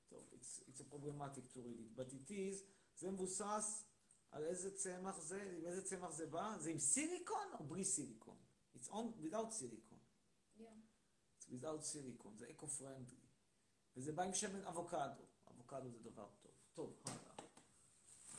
טוב, 0.08 0.28
it's, 0.32 0.60
it's 0.68 0.80
a 0.80 0.84
problematic 0.94 1.44
to 1.54 1.58
read 1.66 1.80
it, 1.80 1.96
but 1.96 2.08
it 2.12 2.30
is, 2.30 2.56
זה 2.96 3.10
מבוסס 3.10 3.84
על 4.30 4.44
איזה 4.44 4.76
צמח 4.76 5.18
זה, 5.20 5.42
עם 5.58 5.66
איזה 5.66 5.82
צמח 5.84 6.10
זה 6.10 6.26
בא? 6.26 6.56
זה 6.58 6.70
עם 6.70 6.78
סיליקון 6.78 7.48
או 7.58 7.64
בלי 7.64 7.84
סיליקון? 7.84 8.36
It's 8.86 8.94
on 8.94 9.12
without 9.20 9.52
silicon. 9.52 9.98
Yeah. 10.58 10.66
It's 11.36 11.46
without 11.50 11.84
silicon, 11.84 12.30
זה 12.36 12.46
אקו-פרנדלי. 12.50 13.26
וזה 13.96 14.12
בא 14.12 14.22
עם 14.22 14.34
שמן 14.34 14.64
אבוקדו. 14.64 15.24
אבוקדו 15.50 15.90
זה 15.90 16.10
דבר 16.10 16.28
טוב. 16.42 16.52
טוב, 16.74 16.96
הלאה. 17.04 17.18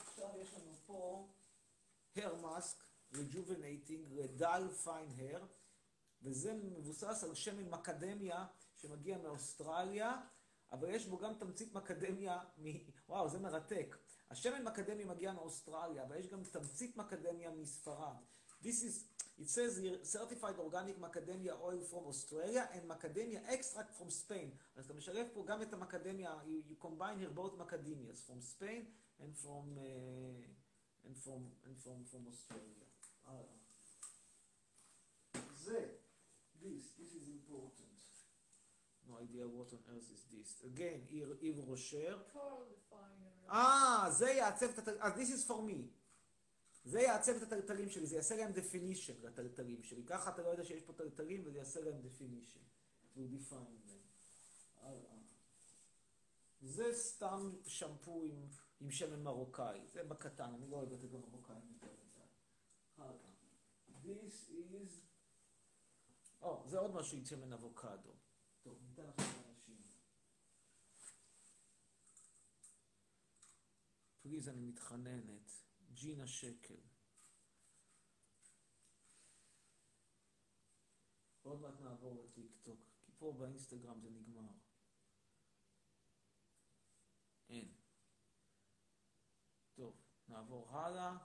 עכשיו 0.07 0.29
יש 0.41 0.53
לנו 0.53 0.71
פה 0.85 1.27
hair 2.15 2.43
mask, 2.43 2.83
rejuvenating, 3.13 4.17
redull 4.17 4.85
fine 4.85 5.19
hair, 5.19 5.39
וזה 6.21 6.53
מבוסס 6.53 7.23
על 7.23 7.35
שמן 7.35 7.69
מקדמיה 7.69 8.45
שמגיע 8.75 9.17
מאוסטרליה, 9.17 10.21
אבל 10.71 10.89
יש 10.89 11.05
בו 11.05 11.17
גם 11.17 11.33
תמצית 11.39 11.73
מקדמיה 11.73 12.39
וואו, 13.09 13.29
זה 13.29 13.39
מרתק. 13.39 13.97
השמן 14.29 14.63
מקדמי 14.63 15.03
מגיע 15.03 15.33
מאוסטרליה, 15.33 16.03
אבל 16.03 16.15
יש 16.15 16.27
גם 16.27 16.43
תמצית 16.43 16.97
מקדמיה 16.97 17.51
מספרד. 17.51 18.15
This 18.61 18.83
is, 18.83 19.16
it 19.39 19.50
says 19.50 19.77
here, 19.77 19.98
certified 20.01 20.56
organic 20.60 21.00
macadamia 21.00 21.53
oil 21.63 21.82
from 21.91 22.03
Australia 22.08 22.67
and 22.74 22.82
macadamia 22.89 23.39
extract 23.50 23.94
from 23.94 24.10
Spain. 24.10 24.51
אז 24.75 24.86
אתה 24.86 24.94
משלב 24.94 25.27
פה 25.34 25.44
גם 25.48 25.62
את 25.62 25.74
המקדמיה, 25.74 26.36
you, 26.46 26.72
you 26.72 26.75
combine 26.86 27.20
here 27.20 27.29
both 27.36 27.53
macadamias 27.58 28.25
from 28.25 28.41
Spain 28.41 28.86
and 29.20 29.36
from, 29.38 29.77
uh, 29.77 31.06
and 31.06 31.15
from, 31.24 31.41
and 31.65 31.77
from, 31.84 32.03
from 32.12 32.27
Australia. 32.27 32.86
הלאה. 33.25 33.58
זה, 35.63 35.89
this, 36.62 36.94
this 36.98 37.13
is 37.13 37.27
important. 37.27 37.88
No 39.08 39.17
idea 39.20 39.48
what 39.48 39.72
on 39.72 39.79
earth 39.94 40.10
is 40.12 40.24
this. 40.34 40.50
Again. 40.65 41.08
Pearl 42.34 42.65
refiner. 42.70 43.50
אה, 43.50 44.10
זה 44.12 44.29
יעצב 44.29 44.79
את 44.79 44.88
אז 45.00 45.13
this 45.13 45.29
is 45.29 45.48
for 45.48 45.62
me. 45.62 45.96
זה 46.88 47.01
יעצב 47.01 47.32
את 47.36 47.41
הטלטלים 47.41 47.89
שלי, 47.89 48.08
זה 48.08 48.15
יעשה 48.15 48.36
להם 48.36 48.51
definition 48.51 49.25
לטלטלים 49.25 49.84
שלי. 49.84 50.03
ככה 50.06 50.29
אתה 50.29 50.41
לא 50.41 50.48
יודע 50.48 50.63
שיש 50.63 50.84
פה 50.84 50.94
טלטלים 50.94 51.44
וזה 51.46 51.58
יעשה 51.58 51.82
להם 51.82 52.01
definition. 52.01 52.62
To 53.15 53.20
define 53.20 53.88
them. 53.88 53.98
זה 56.62 56.94
סתם 56.94 57.50
שמפו 57.65 58.24
עם, 58.24 58.48
עם 58.79 58.91
שמן 58.91 59.24
מרוקאי. 59.24 59.88
זה 59.88 60.03
בקטן, 60.03 60.53
אני 60.53 60.67
לא 60.67 60.75
אוהב 60.75 60.91
את 60.91 61.00
המרוקאים 61.13 61.62
יותר 61.74 61.88
מדי. 61.88 63.13
This 64.03 64.50
is... 64.50 64.91
או, 66.41 66.63
זה 66.67 66.79
עוד 66.79 66.96
משהו 66.96 67.17
עם 67.17 67.25
שמן 67.25 67.53
אבוקדו. 67.53 68.13
טוב, 68.62 68.79
ניתן 68.89 69.03
לכם 69.08 69.24
אנשים. 69.50 69.82
פליז, 74.22 74.50
אני 74.50 74.62
מתחננת. 74.62 75.66
ג'ינה 75.97 76.27
שקל. 76.27 76.81
עוד 81.41 81.61
מעט 81.61 81.79
נעבור 81.79 82.15
לטיק 82.15 82.51
טוק, 82.63 82.79
כי 83.01 83.11
פה 83.17 83.35
באינסטגרם 83.39 83.99
זה 83.99 84.09
נגמר. 84.09 84.51
אין. 87.49 87.73
טוב, 89.73 89.95
נעבור 90.27 90.77
הלאה. 90.77 91.17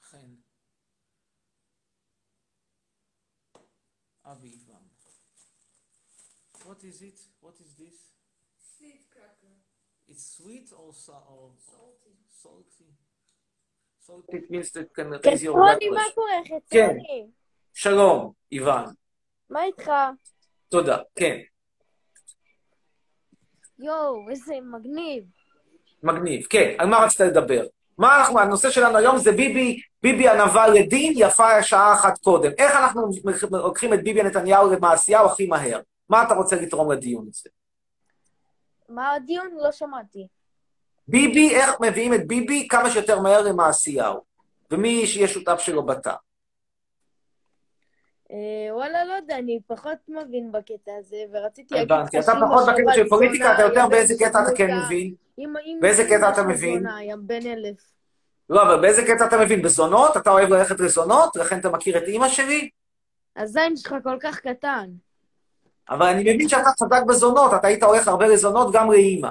חן. 0.00 0.34
אבי 4.24 4.50
איבן. 4.50 4.88
What 6.54 6.82
is 6.82 7.02
it? 7.02 7.20
What 7.42 7.60
is 7.60 7.72
this? 7.78 7.98
Sweet 8.58 9.10
cracker. 9.10 9.67
It's 10.10 10.24
sweet 10.36 10.68
or, 10.72 10.92
so- 11.04 11.12
or 11.32 11.50
Salty. 11.70 12.12
salty? 12.42 12.88
Salty. 14.06 14.36
It 14.38 14.50
means 14.50 14.70
that 14.72 14.88
can 14.94 15.08
raise 15.10 15.42
your 15.42 15.54
blood 15.54 15.78
מה. 15.94 16.02
קורה? 16.14 16.32
כן. 16.70 16.88
חצרוני. 16.88 17.26
שלום, 17.74 18.32
איוון. 18.52 18.84
מה 19.50 19.64
איתך? 19.64 19.90
תודה. 20.68 20.98
כן, 21.18 21.36
יואו, 23.78 24.30
איזה 24.30 24.54
מגניב. 24.62 25.24
מגניב. 26.02 26.46
כן, 26.50 26.74
על 26.78 26.86
מה 26.88 27.04
רצית 27.04 27.20
לדבר? 27.20 27.66
מה 27.98 28.18
אנחנו, 28.18 28.38
הנושא 28.40 28.70
שלנו 28.70 28.96
היום 28.98 29.18
זה 29.18 29.32
ביבי, 29.32 29.80
ביבי 30.02 30.28
הנבל 30.28 30.70
לדין, 30.74 31.12
יפה 31.16 31.62
שעה 31.62 31.94
אחת 31.94 32.18
קודם. 32.18 32.50
איך 32.58 32.72
אנחנו 32.76 33.10
לוקחים 33.50 33.94
את 33.94 34.02
ביבי 34.04 34.22
נתניהו 34.22 34.70
למעשיהו 34.70 35.26
הכי 35.26 35.46
מהר? 35.46 35.80
מה 36.08 36.22
אתה 36.22 36.34
רוצה 36.34 36.56
לתרום 36.56 36.92
לדיון 36.92 37.26
הזה? 37.30 37.50
מה 38.88 39.12
הדיון? 39.12 39.48
לא 39.56 39.72
שמעתי. 39.72 40.26
ביבי, 41.08 41.54
איך 41.54 41.80
מביאים 41.80 42.14
את 42.14 42.26
ביבי 42.26 42.68
כמה 42.70 42.90
שיותר 42.90 43.20
מהר 43.20 43.42
למעשיהו? 43.42 44.20
ומי 44.70 45.06
שיהיה 45.06 45.28
שותף 45.28 45.58
שלו 45.58 45.86
בתא? 45.86 46.14
אה, 48.32 48.74
וואלה, 48.74 49.04
לא 49.04 49.12
יודע, 49.12 49.38
אני 49.38 49.60
פחות 49.66 49.98
מבין 50.08 50.52
בקטע 50.52 50.92
הזה, 50.98 51.16
ורציתי 51.32 51.74
להגיד 51.74 51.92
הבנתי. 51.92 52.18
אתה 52.18 52.32
פחות 52.32 52.68
בקטע 52.68 52.94
של 52.94 53.08
פוליטיקה, 53.08 53.54
אתה 53.54 53.62
יותר 53.62 53.88
באיזה 53.88 54.14
קטע 54.18 54.42
אתה 54.42 54.56
כן. 54.56 54.78
מבין? 54.78 55.14
באיזה 55.80 56.04
קטע 56.04 56.30
אתה 56.30 56.42
מבין? 56.42 56.84
בן 57.18 57.46
אלף. 57.46 57.92
לא, 58.50 58.62
אבל 58.62 58.80
באיזה 58.80 59.02
קטע 59.06 59.26
אתה 59.26 59.38
מבין? 59.38 59.62
בזונות? 59.62 60.16
אתה 60.16 60.30
אוהב 60.30 60.48
ללכת 60.48 60.80
לזונות? 60.80 61.36
לכן 61.36 61.58
אתה 61.58 61.68
מכיר 61.68 61.98
את 61.98 62.02
אימא 62.02 62.28
שלי? 62.28 62.70
הזין 63.36 63.76
שלך 63.76 63.94
כל 64.02 64.16
כך 64.20 64.40
קטן. 64.40 64.90
אבל 65.90 66.06
אני 66.06 66.34
מבין 66.34 66.48
שאתה 66.48 66.70
צדק 66.76 67.02
בזונות, 67.08 67.54
אתה 67.54 67.66
היית 67.66 67.82
הולך 67.82 68.08
הרבה 68.08 68.26
לזונות 68.26 68.72
גם 68.72 68.90
לאימא. 68.90 69.28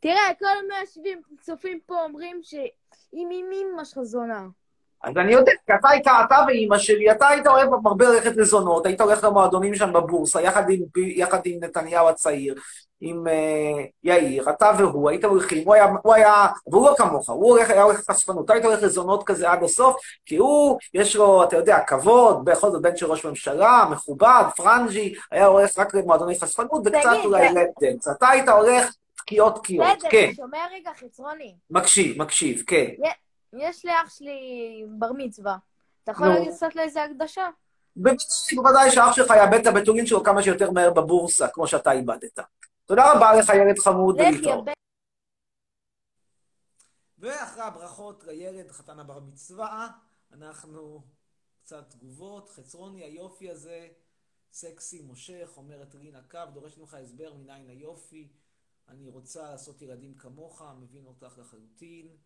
תראה, 0.00 0.34
כל 0.38 0.66
170 0.68 1.20
צופים 1.40 1.78
פה 1.86 2.02
אומרים 2.04 2.40
שאם 2.42 3.28
אם 3.32 3.50
אמא 3.52 3.84
שלך 3.84 4.02
זונה. 4.02 4.46
אז 5.04 5.16
אני 5.16 5.32
יודע, 5.32 5.52
כי 5.66 5.72
אתה 5.74 5.88
היית, 5.88 6.06
אתה 6.26 6.36
ואימא 6.46 6.78
שלי, 6.78 7.10
אתה 7.10 7.28
היית 7.28 7.46
אוהב 7.46 7.86
הרבה 7.86 8.08
ללכת 8.08 8.36
לזונות, 8.36 8.86
היית 8.86 9.00
הולך 9.00 9.24
למועדונים 9.24 9.74
שם 9.74 9.92
בבורסה, 9.92 10.42
יחד 10.42 10.70
עם, 10.70 10.80
יחד 10.96 11.40
עם 11.44 11.64
נתניהו 11.64 12.08
הצעיר, 12.08 12.54
עם 13.00 13.26
uh, 13.26 13.86
יאיר, 14.04 14.50
אתה 14.50 14.70
והוא, 14.78 15.10
הייתם 15.10 15.28
הולכים, 15.28 15.66
הוא 15.66 15.74
היה, 15.74 15.86
הוא 16.02 16.14
היה, 16.14 16.46
והוא 16.66 16.90
לא 16.90 16.94
כמוך, 16.98 17.30
הוא 17.30 17.50
הולך, 17.50 17.70
היה 17.70 17.82
הולך 17.82 17.98
לחשפנות, 17.98 18.44
אתה 18.44 18.52
היית 18.52 18.64
הולך 18.64 18.82
לזונות 18.82 19.24
כזה 19.24 19.50
עד 19.50 19.62
הסוף, 19.62 19.96
כי 20.26 20.36
הוא, 20.36 20.78
יש 20.94 21.16
לו, 21.16 21.44
אתה 21.44 21.56
יודע, 21.56 21.80
כבוד, 21.80 22.44
בכל 22.44 22.70
זאת 22.70 22.82
בן 22.82 22.96
של 22.96 23.06
ראש 23.06 23.24
ממשלה, 23.24 23.84
מכובד, 23.90 24.44
פרנג'י, 24.56 25.14
היה 25.30 25.46
הולך 25.46 25.78
רק 25.78 25.94
למועדוני 25.94 26.40
חשפנות, 26.40 26.82
וקצת 26.84 27.16
אולי 27.24 27.48
לפדנס. 27.48 28.08
אתה 28.08 28.28
היית 28.28 28.48
הולך 28.48 28.94
תקיעות 29.16 29.54
תקיעות, 29.62 29.88
בסדר, 29.96 30.10
כן, 30.10 30.30
שומע 30.36 30.58
רגע, 30.72 30.90
חצרוני. 31.00 31.54
מקשיב, 31.70 32.22
מקשיב, 32.22 32.62
כן. 32.66 32.86
יש 33.52 33.84
לאח 33.84 34.10
שלי 34.10 34.40
בר 34.88 35.10
מצווה. 35.16 35.56
אתה 36.04 36.12
יכול. 36.12 36.28
לעשות 36.28 36.76
לו 36.76 36.82
איזה 36.82 37.04
הקדשה? 37.04 37.48
בוודאי 38.54 38.90
שאח 38.90 39.12
שלך 39.12 39.30
יאבד 39.36 39.60
את 39.60 39.66
הבתולין 39.66 40.06
שלו 40.06 40.24
כמה 40.24 40.42
שיותר 40.42 40.70
מהר 40.70 40.90
בבורסה, 40.90 41.48
כמו 41.48 41.66
שאתה 41.66 41.92
איבדת. 41.92 42.38
תודה 42.88 43.12
רבה 43.12 43.32
לך, 43.38 43.48
ילד 43.48 43.78
חמוד, 43.78 44.14
ולהתראות. 44.14 44.64
ואחרי 47.18 47.62
הברכות 47.62 48.24
לילד 48.24 48.70
חתן 48.70 48.98
הבר 48.98 49.20
מצווה, 49.20 49.90
אנחנו 50.32 51.02
קצת 51.62 51.90
תגובות. 51.90 52.48
חצרוני, 52.48 53.04
היופי 53.04 53.50
הזה, 53.50 53.88
סקסי, 54.52 55.02
מושך, 55.02 55.50
אומרת 55.56 55.94
רינה 55.94 56.22
קו, 56.30 56.38
דורש 56.54 56.78
ממך 56.78 56.94
הסבר 56.94 57.34
מניין 57.34 57.68
היופי. 57.68 58.28
אני 58.88 59.08
רוצה 59.08 59.50
לעשות 59.50 59.82
ילדים 59.82 60.14
כמוך, 60.14 60.62
מבין 60.80 61.06
אותך 61.06 61.38
לחלוטין. 61.38 62.16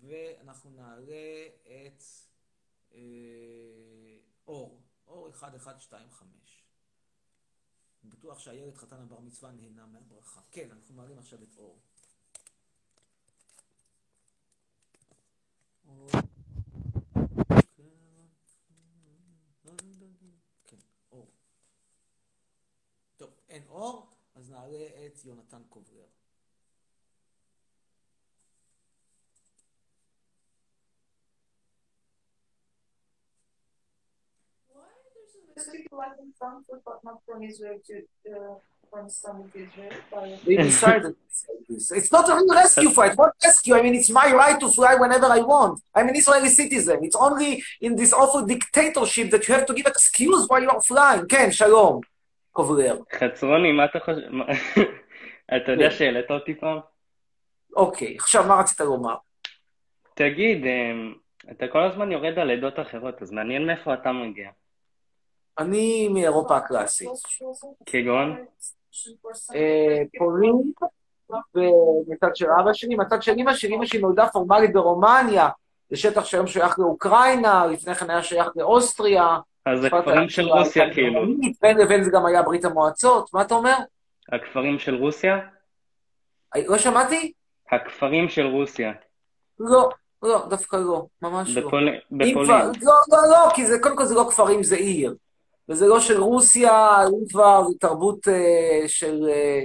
ואנחנו 0.00 0.70
נעלה 0.70 1.46
את 1.62 2.02
אה, 2.92 2.98
אור, 4.46 4.82
אור 5.06 5.28
1125. 5.28 6.65
בטוח 8.10 8.38
שהילד 8.38 8.76
חתן 8.76 8.96
הבר 8.96 9.20
מצווה 9.20 9.52
נהנה 9.52 9.86
מהברכה. 9.86 10.40
כן, 10.50 10.70
אנחנו 10.70 10.94
מעלים 10.94 11.18
עכשיו 11.18 11.42
את 11.42 11.56
אור. 11.56 11.80
כן, 20.64 20.76
אור. 21.12 21.30
טוב, 23.16 23.30
אין 23.48 23.66
אור, 23.68 24.10
אז 24.34 24.50
נעלה 24.50 24.86
את 25.06 25.24
יונתן 25.24 25.62
קוברר. 25.68 26.06
Why 34.68 34.92
there's 35.14 35.34
a 35.34 35.36
There's 35.36 35.44
people 35.44 35.44
like 35.44 35.44
in 35.44 35.44
Frankfurt, 35.44 35.44
but 35.44 35.44
not 35.44 35.44
from 35.44 35.44
Israel, 35.44 35.44
to, 35.44 35.44
uh, 35.44 35.44
from 35.44 35.44
Islamic 35.44 35.44
Israel. 35.44 35.44
By 35.44 35.45
They 40.44 40.56
decided. 40.56 41.16
It's 41.98 42.12
not 42.12 42.28
a 42.28 42.34
rescue 42.60 42.90
flight. 42.90 43.16
What 43.16 43.32
rescue? 43.42 43.74
I 43.74 43.82
mean, 43.82 43.94
it's 43.94 44.10
my 44.10 44.32
right 44.32 44.58
to 44.60 44.68
fly 44.68 44.94
whenever 44.94 45.26
I 45.26 45.40
want. 45.40 45.80
I'm 45.94 46.08
an 46.08 46.16
Israeli 46.16 46.48
citizen. 46.48 46.98
It's 47.02 47.16
only 47.16 47.62
in 47.80 47.96
this 47.96 48.12
awful 48.12 48.42
dictatorship 48.46 49.30
that 49.32 49.42
you 49.46 49.54
have 49.54 49.66
to 49.66 49.74
give 49.74 49.86
excuse 49.86 50.46
why 50.48 50.58
you 50.60 50.70
are 50.70 50.80
flying. 50.80 51.26
כן, 51.28 51.52
שלום, 51.52 52.00
קוברר. 52.52 52.96
חצרוני, 53.18 53.72
מה 53.72 53.84
אתה 53.84 54.00
חושב? 54.00 54.20
אתה 55.56 55.72
יודע 55.72 55.90
שהעלית 55.90 56.30
אותי 56.30 56.54
פעם? 56.54 56.78
אוקיי, 57.76 58.16
עכשיו, 58.16 58.44
מה 58.48 58.54
רצית 58.54 58.80
לומר? 58.80 59.16
תגיד, 60.14 60.64
אמ, 60.66 61.14
אתה 61.50 61.68
כל 61.68 61.82
הזמן 61.82 62.12
יורד 62.12 62.38
על 62.38 62.50
עדות 62.50 62.78
אחרות, 62.78 63.22
אז 63.22 63.30
מעניין 63.30 63.66
מאיפה 63.66 63.94
אתה 63.94 64.12
מגיע. 64.12 64.50
אני 65.58 66.08
מאירופה 66.08 66.56
הקלאסית. 66.56 67.08
כגון? 67.86 68.44
אה, 69.54 70.02
פולין, 70.18 70.72
ומצד 71.54 72.36
של 72.36 72.46
אבא 72.60 72.72
שלי, 72.72 72.96
מצד 72.96 73.22
של 73.22 73.32
אמא 73.36 73.54
שלי, 73.54 73.74
אמא 73.74 73.86
שלי 73.86 74.00
נולדה 74.00 74.26
פורמלית 74.26 74.72
ברומניה, 74.72 75.48
זה 75.90 75.96
שטח 75.96 76.24
שהיום 76.24 76.46
שייך 76.46 76.78
לאוקראינה, 76.78 77.66
לפני 77.66 77.94
כן 77.94 78.10
היה 78.10 78.22
שייך 78.22 78.48
לאוסטריה. 78.56 79.38
אז 79.66 79.80
זה 79.80 79.90
כפרים 79.90 80.28
של 80.28 80.48
רוסיה, 80.48 80.94
כאילו. 80.94 81.20
בין 81.60 81.78
לבין 81.78 82.04
זה 82.04 82.10
גם 82.10 82.26
היה 82.26 82.42
ברית 82.42 82.64
המועצות, 82.64 83.34
מה 83.34 83.42
אתה 83.42 83.54
אומר? 83.54 83.76
הכפרים 84.32 84.78
של 84.78 84.94
רוסיה? 84.94 85.38
לא 86.66 86.78
שמעתי? 86.78 87.32
הכפרים 87.72 88.28
של 88.28 88.46
רוסיה. 88.46 88.92
לא, 89.60 89.90
לא, 90.22 90.46
דווקא 90.48 90.76
לא, 90.76 91.06
ממש 91.22 91.56
לא. 91.56 91.66
בפולין. 91.66 92.00
לא, 92.10 92.94
לא, 93.08 93.18
לא, 93.30 93.50
כי 93.54 93.66
זה, 93.66 93.78
קודם 93.78 93.96
כל 93.96 94.04
זה 94.04 94.14
לא 94.14 94.26
כפרים, 94.30 94.62
זה 94.62 94.76
עיר. 94.76 95.14
וזה 95.68 95.86
לא 95.86 96.00
של 96.00 96.20
רוסיה, 96.20 96.96
אם 97.06 97.28
כבר 97.28 97.66
תרבות 97.80 98.28
אה, 98.28 98.88
של... 98.88 99.28
אה, 99.28 99.60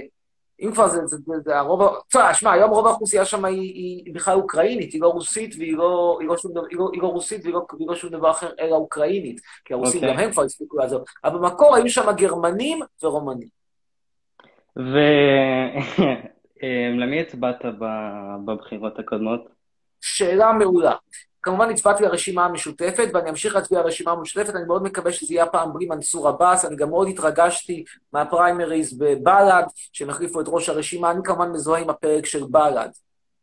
אם 0.62 0.72
כבר 0.72 0.88
זה, 0.88 1.06
זה, 1.06 1.16
זה, 1.16 1.34
זה 1.44 1.58
הרוב... 1.58 1.98
תשמע, 2.08 2.34
שמע, 2.34 2.52
היום 2.52 2.70
רוב 2.70 2.86
האוכלוסייה 2.86 3.24
שם 3.24 3.44
היא, 3.44 3.60
היא, 3.60 4.02
היא 4.06 4.14
בכלל 4.14 4.34
אוקראינית, 4.34 4.92
היא 4.92 5.00
לא 5.00 5.08
רוסית 5.08 5.54
והיא 5.58 5.76
לא, 5.76 6.18
היא 6.20 6.28
לא, 6.28 6.36
שום, 6.36 6.52
היא 6.70 6.78
לא, 6.78 6.90
היא 6.92 7.02
לא 7.02 7.06
רוסית 7.06 7.42
והיא 7.42 7.54
לא, 7.54 7.66
והיא 7.76 7.88
לא 7.88 7.94
שום 7.94 8.10
דבר 8.10 8.30
אחר, 8.30 8.50
אלא 8.60 8.74
אוקראינית. 8.74 9.40
כי 9.64 9.74
הרוסים 9.74 10.00
אוקיי. 10.00 10.14
גם 10.14 10.22
הם 10.22 10.32
כבר 10.32 10.42
הספיקו 10.42 10.76
לעזוב. 10.78 11.04
אבל 11.24 11.38
במקור 11.38 11.76
היו 11.76 11.88
שם 11.88 12.12
גרמנים 12.16 12.80
ורומנים. 13.02 13.48
ולמי 16.62 17.20
הצבעת 17.26 17.64
ב- 17.64 18.36
בבחירות 18.44 18.98
הקודמות? 18.98 19.40
שאלה 20.00 20.52
מעולה. 20.52 20.94
כמובן 21.42 21.70
הצבעתי 21.70 22.02
לרשימה 22.02 22.44
המשותפת, 22.44 23.08
ואני 23.14 23.30
אמשיך 23.30 23.54
להצביע 23.54 23.82
לרשימה 23.82 24.10
המשותפת, 24.10 24.54
אני 24.54 24.64
מאוד 24.64 24.82
מקווה 24.82 25.12
שזה 25.12 25.34
יהיה 25.34 25.44
הפעם 25.44 25.72
בלי 25.72 25.86
מנסור 25.86 26.28
עבאס, 26.28 26.64
אני 26.64 26.76
גם 26.76 26.90
מאוד 26.90 27.08
התרגשתי 27.08 27.84
מהפריימריז 28.12 28.98
בבל"ד, 28.98 29.64
שהם 29.92 30.10
החליפו 30.10 30.40
את 30.40 30.46
ראש 30.48 30.68
הרשימה, 30.68 31.10
אני 31.10 31.20
כמובן 31.24 31.50
מזוהה 31.50 31.80
עם 31.80 31.90
הפרק 31.90 32.26
של 32.26 32.44
בל"ד, 32.50 32.90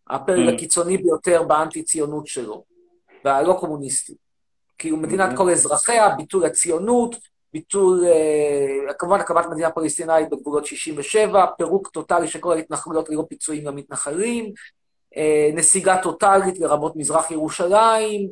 הפרק 0.09 0.49
Mm. 0.49 0.53
הקיצוני 0.53 0.97
ביותר 0.97 1.43
באנטי-ציונות 1.43 2.27
שלו, 2.27 2.63
והלא 3.25 3.53
קומוניסטי. 3.59 4.15
כאילו 4.77 4.97
מדינת 4.97 5.31
אוקיי. 5.31 5.37
כל 5.37 5.51
אזרחיה, 5.51 6.09
ביטול 6.09 6.45
הציונות, 6.45 7.15
ביטול, 7.53 8.05
אה, 8.05 8.93
כמובן 8.93 9.19
הקמת 9.19 9.45
מדינה 9.51 9.71
פלסטינאית 9.71 10.29
בגבולות 10.29 10.65
67, 10.65 11.45
פירוק 11.57 11.87
טוטאלי 11.87 12.27
של 12.27 12.39
כל 12.39 12.51
ההתנחלויות 12.53 13.09
ללא 13.09 13.25
פיצויים 13.29 13.65
למתנחלים, 13.65 14.53
נסיגה 15.53 16.01
טוטאלית 16.01 16.59
לרמות 16.59 16.95
מזרח 16.95 17.31
ירושלים, 17.31 18.29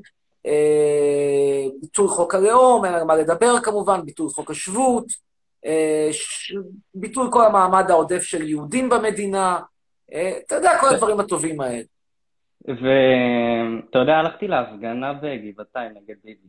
אה, 0.48 1.65
ביטול 1.81 2.07
חוק 2.07 2.36
הלאום, 2.36 2.86
אין 2.86 2.93
על 2.93 3.03
מה 3.03 3.15
לדבר 3.15 3.60
כמובן, 3.63 4.05
ביטול 4.05 4.29
חוק 4.29 4.51
השבות, 4.51 5.05
אה, 5.65 6.10
ביטול 6.96 7.31
כל 7.31 7.46
המעמד 7.46 7.91
העודף 7.91 8.22
של 8.22 8.41
יהודים 8.41 8.89
במדינה, 8.89 9.60
אה, 10.13 10.39
אתה 10.46 10.55
יודע, 10.55 10.72
כל 10.81 10.88
הדברים 10.93 11.19
הטובים 11.19 11.62
האלה. 11.62 11.84
ואתה 12.67 14.00
יודע, 14.00 14.13
הלכתי 14.13 14.48
להפגנה 14.48 15.13
בגבעתיים 15.13 15.91
נגד 15.91 16.15
ביבי. 16.24 16.48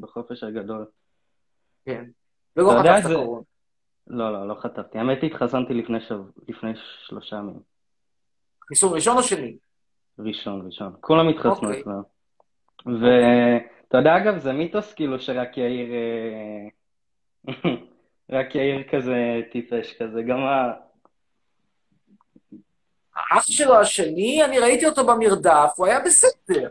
בחופש 0.00 0.42
הגדול. 0.42 0.86
כן. 1.84 2.04
ולא 2.56 2.70
חטפת 2.70 3.12
קורונה. 3.14 3.42
לא, 4.06 4.32
לא, 4.32 4.48
לא 4.48 4.54
חטפתי. 4.54 4.98
האמת, 4.98 5.18
התחסנתי 5.22 5.74
לפני 5.74 6.00
שב- 6.00 6.30
לפני 6.48 6.70
שלושה 7.06 7.36
ימים. 7.36 7.60
חיסון 8.68 8.94
ראשון 8.94 9.16
או 9.16 9.22
שני? 9.22 9.56
ראשון, 10.18 10.66
ראשון. 10.66 10.94
כולם 11.00 11.28
התחסנו 11.28 11.50
אוקיי. 11.50 11.80
אצלנו. 11.80 12.02
ואתה 12.86 13.98
יודע, 13.98 14.16
אגב, 14.16 14.38
זה 14.38 14.52
מיתוס 14.52 14.94
כאילו 14.94 15.20
שרק 15.20 15.58
יאיר... 15.58 15.88
אה, 15.92 17.52
רק 18.38 18.54
יאיר 18.54 18.82
כזה 18.90 19.40
טיפש 19.52 20.02
כזה. 20.02 20.22
גם 20.22 20.38
ה... 20.38 20.72
האח 23.14 23.44
שלו 23.46 23.80
השני, 23.80 24.44
אני 24.44 24.58
ראיתי 24.58 24.86
אותו 24.86 25.06
במרדף, 25.06 25.72
הוא 25.76 25.86
היה 25.86 26.00
בסדר. 26.00 26.68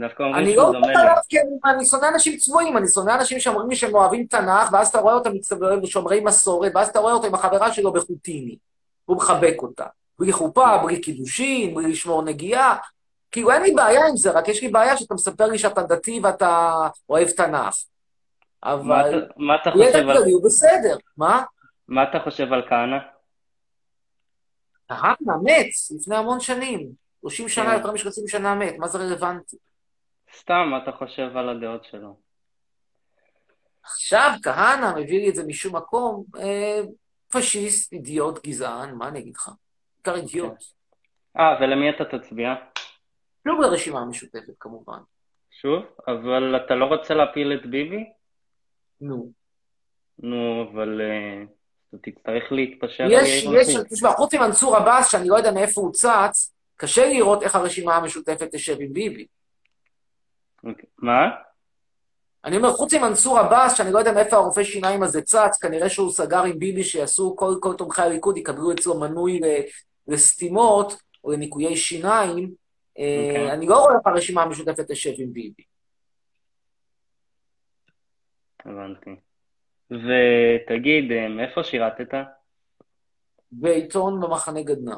דווקא 0.00 0.22
אומרים 0.22 0.44
אני 0.44 0.52
שהוא 0.54 0.74
לא 0.74 0.80
מדבר 0.80 1.12
כי 1.28 1.36
אני- 1.40 1.74
אני 1.74 1.84
שונא 1.86 2.06
אנשים 2.14 2.36
צבועים, 2.38 2.76
אני 2.76 2.88
שונא 2.88 3.10
אנשים 3.14 3.40
שאומרים 3.40 3.68
לי 3.70 3.76
שהם 3.76 3.94
אוהבים 3.94 4.26
תנ"ך, 4.26 4.68
ואז 4.72 4.88
אתה 4.88 4.98
רואה 5.00 5.14
אותם 5.14 5.32
מצטברים 5.34 5.82
ושומרי 5.82 6.20
מסורת, 6.20 6.72
ואז 6.74 6.88
אתה 6.88 6.98
רואה 6.98 7.12
אותו 7.12 7.26
עם 7.26 7.34
החברה 7.34 7.72
שלו 7.72 7.92
בחוטיני, 7.92 8.56
והוא 9.08 9.16
מחבק 9.16 9.54
אותה. 9.58 9.86
בלי 10.18 10.32
חופה, 10.32 10.78
בלי 10.84 11.00
קידושין, 11.00 11.74
בלי 11.74 11.90
לשמור 11.92 12.22
נגיעה. 12.22 12.76
כאילו, 13.30 13.50
אין 13.50 13.62
לי 13.62 13.72
בעיה 13.74 14.06
עם 14.08 14.16
זה, 14.16 14.30
רק 14.30 14.48
יש 14.48 14.62
לי 14.62 14.68
בעיה 14.68 14.96
שאתה 14.96 15.14
מספר 15.14 15.46
לי 15.46 15.58
שאתה 15.58 15.82
דתי 15.82 16.20
ואתה 16.22 16.72
אוהב 17.08 17.28
תנ"ך. 17.28 17.74
אבל 18.64 19.28
מה 19.36 19.54
אתה 19.62 19.70
חושב 19.70 19.94
על... 20.08 20.16
כללי 20.16 20.30
הוא 20.32 20.44
בסדר. 20.44 20.96
מה? 21.16 21.42
מה 21.88 22.02
אתה 22.02 22.18
חושב 22.24 22.52
על 22.52 22.62
כהנא? 22.68 22.96
כהנא 24.88 25.34
מת 25.42 25.66
לפני 26.00 26.16
המון 26.16 26.40
שנים. 26.40 26.88
30 27.20 27.48
שנה, 27.48 27.66
כן. 27.66 27.72
יותר 27.76 27.92
מ-30 27.92 28.28
שנה 28.28 28.54
מת, 28.54 28.74
מה 28.78 28.88
זה 28.88 28.98
רלוונטי? 28.98 29.56
סתם, 30.38 30.66
מה 30.70 30.82
אתה 30.82 30.92
חושב 30.92 31.36
על 31.36 31.48
הדעות 31.48 31.84
שלו? 31.84 32.16
עכשיו 33.82 34.30
כהנא 34.42 34.92
מביא 34.96 35.20
לי 35.20 35.28
את 35.28 35.34
זה 35.34 35.46
משום 35.46 35.76
מקום, 35.76 36.24
אה, 36.38 36.80
פשיסט, 37.32 37.92
אידיוט, 37.92 38.46
גזען, 38.46 38.94
מה 38.94 39.08
אני 39.08 39.18
אגיד 39.18 39.36
לך? 39.36 39.50
בעיקר 39.96 40.20
אידיוט. 40.20 40.64
אה, 41.36 41.56
ולמי 41.60 41.90
אתה 41.90 42.04
תצביע? 42.18 42.54
שוב 43.48 43.60
לרשימה 43.60 44.00
המשותפת 44.00 44.54
כמובן. 44.60 44.98
שוב? 45.50 45.82
אבל 46.08 46.56
אתה 46.56 46.74
לא 46.74 46.84
רוצה 46.84 47.14
להפיל 47.14 47.52
את 47.52 47.66
ביבי? 47.66 48.04
נו. 49.00 49.32
נו, 50.18 50.68
אבל 50.72 51.00
אה, 51.00 51.44
אתה 51.88 52.10
תצטרך 52.10 52.52
להתפשר 52.52 53.04
על 53.04 53.10
יש, 53.12 53.44
יש. 53.44 53.76
תשמע, 53.90 54.10
חוץ 54.10 54.34
ממנסור 54.34 54.76
עבאס, 54.76 55.10
שאני 55.10 55.28
לא 55.28 55.36
יודע 55.36 55.52
מאיפה 55.52 55.80
הוא 55.80 55.92
צץ, 55.92 56.54
קשה 56.76 57.08
לראות 57.08 57.42
איך 57.42 57.54
הרשימה 57.54 57.96
המשותפת 57.96 58.48
תשב 58.54 58.76
עם 58.80 58.92
ביבי. 58.92 59.26
אוקיי. 60.64 60.88
מה? 60.98 61.30
אני 62.44 62.56
אומר, 62.56 62.72
חוץ 62.72 62.94
ממנסור 62.94 63.38
עבאס, 63.38 63.76
שאני 63.76 63.92
לא 63.92 63.98
יודע 63.98 64.12
מאיפה 64.12 64.36
הרופא 64.36 64.64
שיניים 64.64 65.02
הזה 65.02 65.22
צץ, 65.22 65.58
כנראה 65.62 65.88
שהוא 65.88 66.12
סגר 66.12 66.44
עם 66.44 66.58
ביבי 66.58 66.84
שיעשו, 66.84 67.36
כל, 67.36 67.54
כל 67.60 67.74
תומכי 67.78 68.02
הליכוד 68.02 68.36
יקבלו 68.36 68.72
אצלו 68.72 69.00
מנוי 69.00 69.40
לסתימות 70.08 71.02
או 71.24 71.32
לניקויי 71.32 71.76
שיניים. 71.76 72.52
אה, 72.98 73.26
אוקיי. 73.28 73.52
אני 73.52 73.66
לא 73.66 73.78
רואה 73.78 73.94
איך 73.94 74.06
הרשימה 74.06 74.42
המשותפת 74.42 74.90
תשב 74.90 75.12
עם 75.18 75.32
ביבי. 75.32 75.62
הבנתי. 78.64 79.10
ותגיד, 79.90 81.12
אה, 81.12 81.28
מאיפה 81.28 81.64
שירתת? 81.64 82.14
בעיתון 83.52 84.20
במחנה 84.20 84.62
גדנ"ע. 84.62 84.96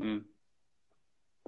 Mm. 0.00 0.04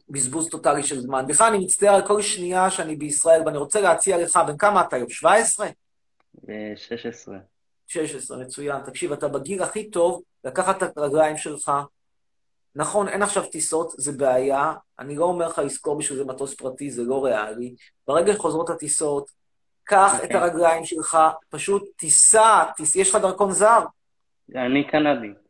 בזבוז 0.08 0.48
טוטאלי 0.48 0.82
של 0.82 1.00
זמן. 1.00 1.24
בכלל, 1.28 1.46
אני 1.46 1.64
מצטער 1.64 1.94
על 1.94 2.06
כל 2.06 2.22
שנייה 2.22 2.70
שאני 2.70 2.96
בישראל, 2.96 3.42
ואני 3.46 3.58
רוצה 3.58 3.80
להציע 3.80 4.18
לך, 4.18 4.40
בן 4.46 4.56
כמה 4.56 4.80
אתה 4.80 4.96
היום? 4.96 5.10
17? 5.10 5.66
אה, 6.48 6.72
16. 6.76 7.36
16, 7.86 8.38
מצוין. 8.38 8.82
תקשיב, 8.86 9.12
אתה 9.12 9.28
בגיל 9.28 9.62
הכי 9.62 9.90
טוב 9.90 10.22
לקחת 10.44 10.82
את 10.82 10.98
הרגליים 10.98 11.36
שלך. 11.36 11.72
נכון, 12.74 13.08
אין 13.08 13.22
עכשיו 13.22 13.46
טיסות, 13.46 13.90
זה 13.96 14.12
בעיה. 14.12 14.72
אני 14.98 15.16
לא 15.16 15.24
אומר 15.24 15.48
לך 15.48 15.58
לזכור 15.58 15.98
בשביל 15.98 16.18
זה 16.18 16.24
מטוס 16.24 16.54
פרטי, 16.54 16.90
זה 16.90 17.02
לא 17.02 17.24
ריאלי. 17.24 17.74
ברגע 18.06 18.32
שחוזרות 18.32 18.70
הטיסות, 18.70 19.30
קח 19.84 20.12
את 20.18 20.22
אוקיי. 20.22 20.36
הרגליים 20.36 20.84
שלך, 20.84 21.18
פשוט 21.48 21.82
תיסע, 21.96 22.64
תיס... 22.76 22.96
יש 22.96 23.10
לך 23.10 23.16
דרכון 23.22 23.52
זר? 23.52 23.84
אני 24.54 24.88
קנדי. 24.90 25.45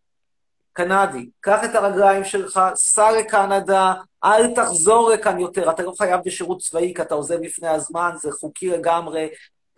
קנדי. 0.77 1.29
קח 1.41 1.65
את 1.65 1.75
הרגליים 1.75 2.25
שלך, 2.25 2.61
סע 2.75 3.13
לקנדה, 3.13 3.95
אל 4.25 4.55
תחזור 4.55 5.11
לכאן 5.11 5.41
יותר. 5.41 5.71
אתה 5.71 5.83
לא 5.83 5.93
חייב 5.99 6.21
בשירות 6.25 6.61
צבאי 6.61 6.93
כי 6.95 7.03
אתה 7.03 7.15
עוזב 7.15 7.41
לפני 7.41 7.69
הזמן, 7.69 8.11
זה 8.21 8.33
חוקי 8.33 8.69
לגמרי. 8.69 9.29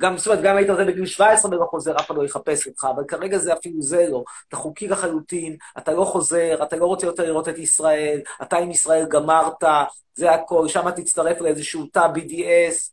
גם, 0.02 0.16
זאת 0.16 0.26
אומרת, 0.26 0.42
גם 0.42 0.56
היית 0.56 0.70
עוזב 0.70 0.82
בגיל 0.82 1.06
17 1.06 1.50
ולא 1.50 1.66
חוזר, 1.70 1.96
אף 1.96 2.06
אחד 2.06 2.16
לא 2.16 2.24
יחפש 2.24 2.66
אותך, 2.66 2.87
אבל 2.96 3.04
כרגע 3.08 3.38
זה 3.38 3.52
אפילו 3.52 3.82
זה 3.82 4.06
לא. 4.11 4.24
אתה 4.48 4.56
חוקי 4.56 4.88
לחלוטין, 4.88 5.56
אתה 5.78 5.92
לא 5.92 6.04
חוזר, 6.04 6.58
אתה 6.62 6.76
לא 6.76 6.87
רוצה 6.87 7.06
יותר 7.06 7.24
לראות 7.24 7.48
את 7.48 7.58
ישראל, 7.58 8.20
אתה 8.42 8.56
עם 8.56 8.70
ישראל 8.70 9.06
גמרת, 9.11 9.64
זה 10.14 10.30
הכל, 10.30 10.68
שם 10.68 10.90
תצטרף 10.90 11.40
לאיזשהו 11.40 11.87
תא 11.87 12.06
BDS, 12.14 12.90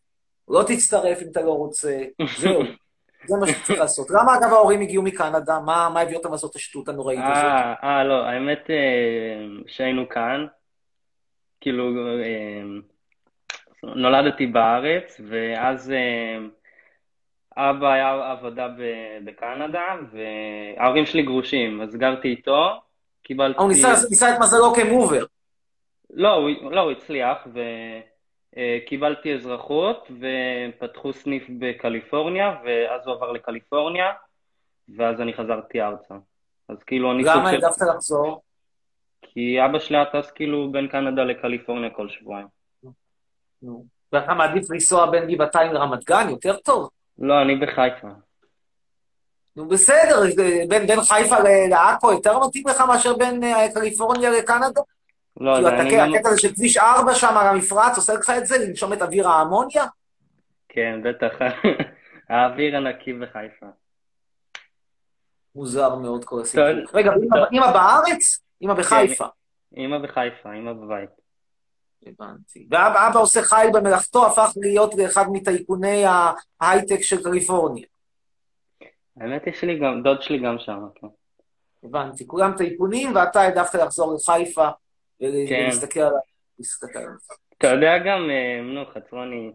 לא 0.47 0.63
תצטרף 0.67 1.21
אם 1.21 1.27
אתה 1.31 1.41
לא 1.41 1.51
רוצה, 1.51 1.97
זהו. 2.39 2.61
זה 3.27 3.37
מה 3.37 3.47
שצריך 3.47 3.79
לעשות. 3.79 4.11
למה, 4.11 4.35
אגב, 4.35 4.53
ההורים 4.53 4.81
הגיעו 4.81 5.03
מקנדה? 5.03 5.59
מה, 5.59 5.89
מה 5.93 6.01
הביא 6.01 6.15
אותם 6.15 6.31
לעשות 6.31 6.51
את 6.51 6.55
השטות 6.55 6.87
הנוראית 6.87 7.19
הזאת? 7.23 7.43
אה, 7.43 7.73
אה, 7.83 8.03
לא, 8.03 8.25
האמת 8.25 8.69
אה, 8.69 9.45
שהיינו 9.67 10.09
כאן, 10.09 10.45
כאילו, 11.61 11.89
אה, 12.23 12.61
נולדתי 13.83 14.47
בארץ, 14.47 15.21
ואז 15.29 15.91
אה, 15.91 16.37
אבא 17.57 17.87
היה 17.93 18.31
עבודה 18.31 18.67
ב- 18.67 19.25
בקנדה, 19.25 19.95
וההורים 20.11 21.05
שלי 21.05 21.21
גרושים, 21.21 21.81
אז 21.81 21.95
גרתי 21.95 22.27
איתו, 22.27 22.81
קיבלתי... 23.23 23.57
אה, 23.57 23.63
הוא 23.63 23.69
ניסה, 24.09 24.35
את 24.35 24.39
מזלו 24.39 24.73
כמובר. 24.73 25.25
לא, 26.13 26.33
הוא, 26.33 26.71
לא, 26.71 26.81
הוא 26.81 26.91
הצליח, 28.55 28.83
וקיבלתי 28.83 29.33
אזרחות, 29.33 30.11
ופתחו 30.19 31.13
סניף 31.13 31.43
בקליפורניה, 31.59 32.55
ואז 32.65 33.07
הוא 33.07 33.15
עבר 33.15 33.31
לקליפורניה, 33.31 34.05
ואז 34.97 35.21
אני 35.21 35.33
חזרתי 35.33 35.81
ארצה. 35.81 36.15
אז 36.69 36.83
כאילו 36.83 37.11
אני 37.11 37.23
למה. 37.23 37.49
העדפת 37.49 37.81
לחזור? 37.95 38.41
כי 39.21 39.65
אבא 39.65 39.79
שלי 39.79 39.97
היה 39.97 40.05
טס 40.05 40.31
כאילו 40.31 40.71
בין 40.71 40.87
קנדה 40.87 41.23
לקליפורניה 41.23 41.89
כל 41.89 42.09
שבועיים. 42.09 42.47
נו. 43.61 43.85
ואתה 44.13 44.33
מעדיף 44.33 44.71
לנסוע 44.71 45.11
בין 45.11 45.27
גבעתיים 45.27 45.73
לרמת 45.73 46.03
גן? 46.03 46.29
יותר 46.29 46.57
טוב. 46.57 46.89
לא, 47.19 47.41
אני 47.41 47.55
בחיפה. 47.55 48.07
נו 49.55 49.67
בסדר, 49.67 50.21
בין, 50.69 50.87
בין 50.87 51.01
חיפה 51.01 51.35
לעכו 51.69 52.11
יותר 52.11 52.39
מתאים 52.39 52.63
לך 52.67 52.81
מאשר 52.81 53.17
בין 53.17 53.43
אה, 53.43 53.73
קליפורניה 53.73 54.29
לקנדה? 54.29 54.81
לא 55.39 55.53
כאילו, 55.53 55.67
יודע, 55.67 55.81
אתה- 55.81 55.81
אני 55.87 55.97
גם... 55.97 56.13
הקטע 56.13 56.29
הזה 56.29 56.39
של 56.39 56.53
כביש 56.55 56.77
4 56.77 57.15
שם 57.15 57.37
על 57.37 57.47
המפרץ 57.47 57.97
עושה 57.97 58.13
לך 58.13 58.29
את 58.37 58.45
זה, 58.45 58.57
לנשום 58.67 58.93
את 58.93 59.01
אוויר 59.01 59.27
האמוניה? 59.29 59.85
כן, 60.69 60.99
בטח. 61.03 61.33
האוויר 62.29 62.77
הנקי 62.77 63.13
בחיפה. 63.13 63.65
מוזר 65.55 65.95
מאוד 65.95 66.25
כל 66.25 66.41
הסיפור. 66.41 66.65
רגע. 66.93 67.11
אמא 67.51 67.71
בארץ? 67.73 68.41
אמא 68.61 68.73
בחיפה. 68.73 69.25
אמא 69.77 69.97
בחיפה, 69.97 70.53
אמא 70.53 70.73
בבית. 70.73 71.09
הבנתי. 72.05 72.67
ואבא 72.71 73.07
אבא 73.07 73.19
עושה 73.19 73.41
חי 73.41 73.67
במלאכתו, 73.73 74.25
הפך 74.27 74.51
להיות 74.61 74.95
לאחד 74.95 75.25
מטייקוני 75.31 76.03
ההייטק 76.61 77.01
של 77.01 77.23
קליפורניה. 77.23 77.85
האמת 79.21 79.47
יש 79.47 79.63
לי 79.63 79.79
גם, 79.79 80.01
דוד 80.03 80.21
שלי 80.21 80.39
גם 80.39 80.55
שם, 80.59 80.79
כן. 80.95 81.07
הבנתי. 81.83 82.27
כולם 82.27 82.51
טייקונים, 82.57 83.15
ואתה 83.15 83.41
העדפת 83.41 83.75
לחזור 83.75 84.13
לחיפה 84.15 84.65
כן. 84.67 84.71
ולהסתכל 85.21 85.99
על 85.99 86.13
ה... 86.13 86.19
להסתכל 86.59 86.99
על 86.99 87.15
זה. 87.21 87.33
אתה 87.57 87.67
יודע 87.67 87.97
גם, 87.97 88.29
אה, 88.29 88.61
נו, 88.61 88.85
חצרוני, 88.93 89.51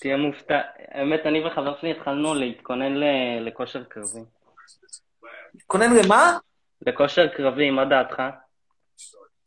תהיה 0.00 0.16
מופתע. 0.16 0.60
האמת, 0.88 1.20
אני 1.26 1.46
וחבר 1.46 1.76
שלי 1.80 1.90
התחלנו 1.90 2.34
להתכונן 2.34 2.92
לכושר 3.40 3.84
קרבי. 3.84 4.20
להתכונן 5.54 5.96
למה? 6.04 6.38
לכושר 6.86 7.28
קרבי, 7.28 7.70
מה 7.70 7.84
דעתך? 7.84 8.22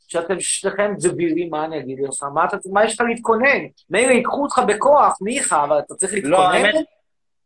שאתם 0.08 0.40
שניכם 0.40 0.94
דבילים, 1.00 1.50
מה 1.50 1.66
אני 1.66 1.80
אגיד 1.80 2.00
לך? 2.00 2.24
מה, 2.34 2.46
אתה, 2.46 2.58
מה 2.72 2.86
יש 2.86 2.94
לך 2.94 3.02
להתכונן? 3.10 3.60
מילא 3.90 4.12
ייקחו 4.12 4.44
אותך 4.44 4.62
בכוח, 4.68 5.18
ניחא, 5.22 5.64
אבל 5.64 5.80
אתה 5.80 5.96
צריך 5.96 6.14
להתכונן? 6.14 6.34
לא, 6.34 6.50
האמת, 6.50 6.76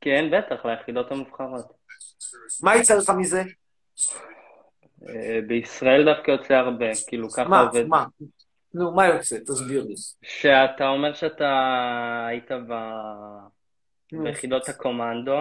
כן, 0.02 0.26
בטח, 0.32 0.66
ליחידות 0.66 1.12
המובחרות. 1.12 1.66
מה 2.64 2.76
יצא 2.76 2.98
לך 2.98 3.10
מזה? 3.10 3.44
אה, 5.10 5.40
בישראל 5.48 6.06
דווקא 6.06 6.32
יוצא 6.32 6.54
הרבה, 6.54 6.86
כאילו 7.08 7.30
ככה 7.30 7.50
מה, 7.50 7.62
עובד. 7.62 7.86
מה? 7.88 8.06
נו, 8.74 8.92
מה 8.92 9.08
יוצא? 9.08 9.38
תסביר 9.38 9.84
לי. 9.84 9.96
שאתה 10.22 10.88
אומר 10.88 11.14
שאתה 11.14 12.26
היית 12.30 12.52
ב... 12.52 12.74
ביחידות 14.12 14.70
הקומנדו, 14.70 15.38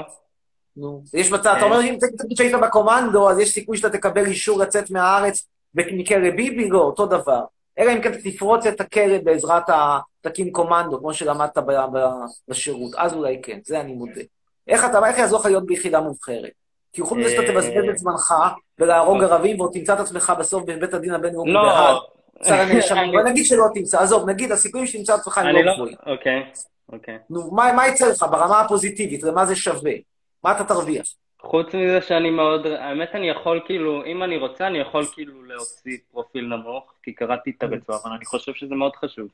נו. 0.77 1.03
יש 1.15 1.33
מצב, 1.33 1.55
אתה 1.57 1.65
אומר, 1.65 1.81
אם 1.81 1.99
תגיד 2.21 2.37
שהיית 2.37 2.55
בקומנדו, 2.63 3.31
אז 3.31 3.39
יש 3.39 3.51
סיכוי 3.51 3.77
שאתה 3.77 3.91
תקבל 3.91 4.27
אישור 4.27 4.59
לצאת 4.59 4.91
מהארץ 4.91 5.47
מכלא 5.75 6.31
ביבי? 6.31 6.69
לא, 6.69 6.81
אותו 6.81 7.07
דבר. 7.07 7.45
אלא 7.79 7.93
אם 7.93 8.03
כן 8.03 8.13
תפרוץ 8.31 8.67
את 8.67 8.81
הכלא 8.81 9.19
בעזרת 9.19 9.69
ה... 9.69 9.99
תקים 10.21 10.53
קומנדו, 10.53 10.99
כמו 10.99 11.15
שלמדת 11.15 11.59
בשירות. 12.49 12.95
אז 12.97 13.15
אולי 13.15 13.41
כן, 13.43 13.59
זה 13.65 13.81
אני 13.81 13.93
מודה. 13.93 14.21
איך 14.69 14.85
אתה, 14.85 15.07
איך 15.09 15.19
יעזור 15.19 15.41
לך 15.41 15.47
להיות 15.47 15.67
ביחידה 15.67 16.01
מובחרת? 16.01 16.51
כי 16.93 17.03
חוץ 17.03 17.19
מזה 17.19 17.31
שאתה 17.31 17.43
אה, 17.43 17.53
תבזבז 17.53 17.89
את 17.91 17.99
זמנך 17.99 18.35
ולהרוג 18.79 19.23
ערבים 19.23 19.61
ועוד 19.61 19.73
תמצא 19.73 19.95
את 19.95 20.01
עצמך 20.01 20.33
בסוף 20.39 20.65
בבית 20.65 20.95
הדין 20.95 21.15
הבינלאומי 21.15 21.53
בהאג. 21.53 21.95
לא, 21.95 22.07
שר 22.45 22.55
הנאשמים. 22.55 23.11
בוא 23.11 23.21
נגיד 23.21 23.47
שלא 23.47 23.65
תמצא, 23.75 24.01
עזוב, 24.01 24.31
נגיד, 24.31 24.53
הסיכויים 24.53 24.87
שתמצא 24.87 25.15
את 25.15 25.21
עצמך 25.21 25.39
הם 25.39 25.47
לא 25.47 25.65
לא, 25.65 25.75
גבוהים. 25.75 25.97
אוקיי, 26.07 26.45
אוקיי. 26.93 27.19
נו, 27.31 27.51
מה 27.51 27.73
מה 27.73 27.89
יצא 27.89 28.09
לך 28.11 28.27
ברמה 28.31 28.61
הפוזיטיבית? 28.61 29.23
למה 29.23 29.47
זה 29.47 29.57
שווה? 29.57 29.93
מה 30.45 30.53
אתה 30.53 30.65
תרוויח? 30.65 31.07
חוץ 31.41 31.75
מזה 31.75 32.01
שאני 32.03 32.31
מאוד, 32.31 32.67
האמת 32.67 33.09
אני 33.15 33.31
יכול 33.31 33.61
כאילו, 33.67 34.05
אם 34.05 34.23
אני 34.23 34.37
רוצה, 34.37 34.67
אני 34.67 34.79
יכול 34.79 35.07
כאילו 35.13 35.45
להוציא 35.45 35.99
פרופיל 36.13 36.45
נמוך, 36.45 36.93
כי 37.03 37.13
קראתי 37.13 37.53
את 37.59 37.63
הרצועה, 37.63 37.99
אבל 38.05 38.13
אני 38.17 38.25
חושב 38.25 38.55
שזה 38.55 38.75
מאוד 38.75 38.97
חשוב. 38.97 39.29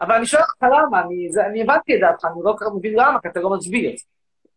אבל 0.00 0.14
אני 0.14 0.26
שואל 0.26 0.42
אותך 0.42 0.76
למה, 0.76 1.00
אני, 1.00 1.28
זה, 1.30 1.46
אני 1.46 1.62
הבנתי 1.62 1.94
את 1.94 2.00
דעתך, 2.00 2.24
אני 2.24 2.34
לא 2.44 2.54
כל 2.58 2.64
כך 2.64 2.70
מבין 2.76 2.92
למה, 2.92 3.20
כי 3.22 3.28
אתה 3.28 3.40
לא 3.40 3.50
מסביר. 3.50 3.92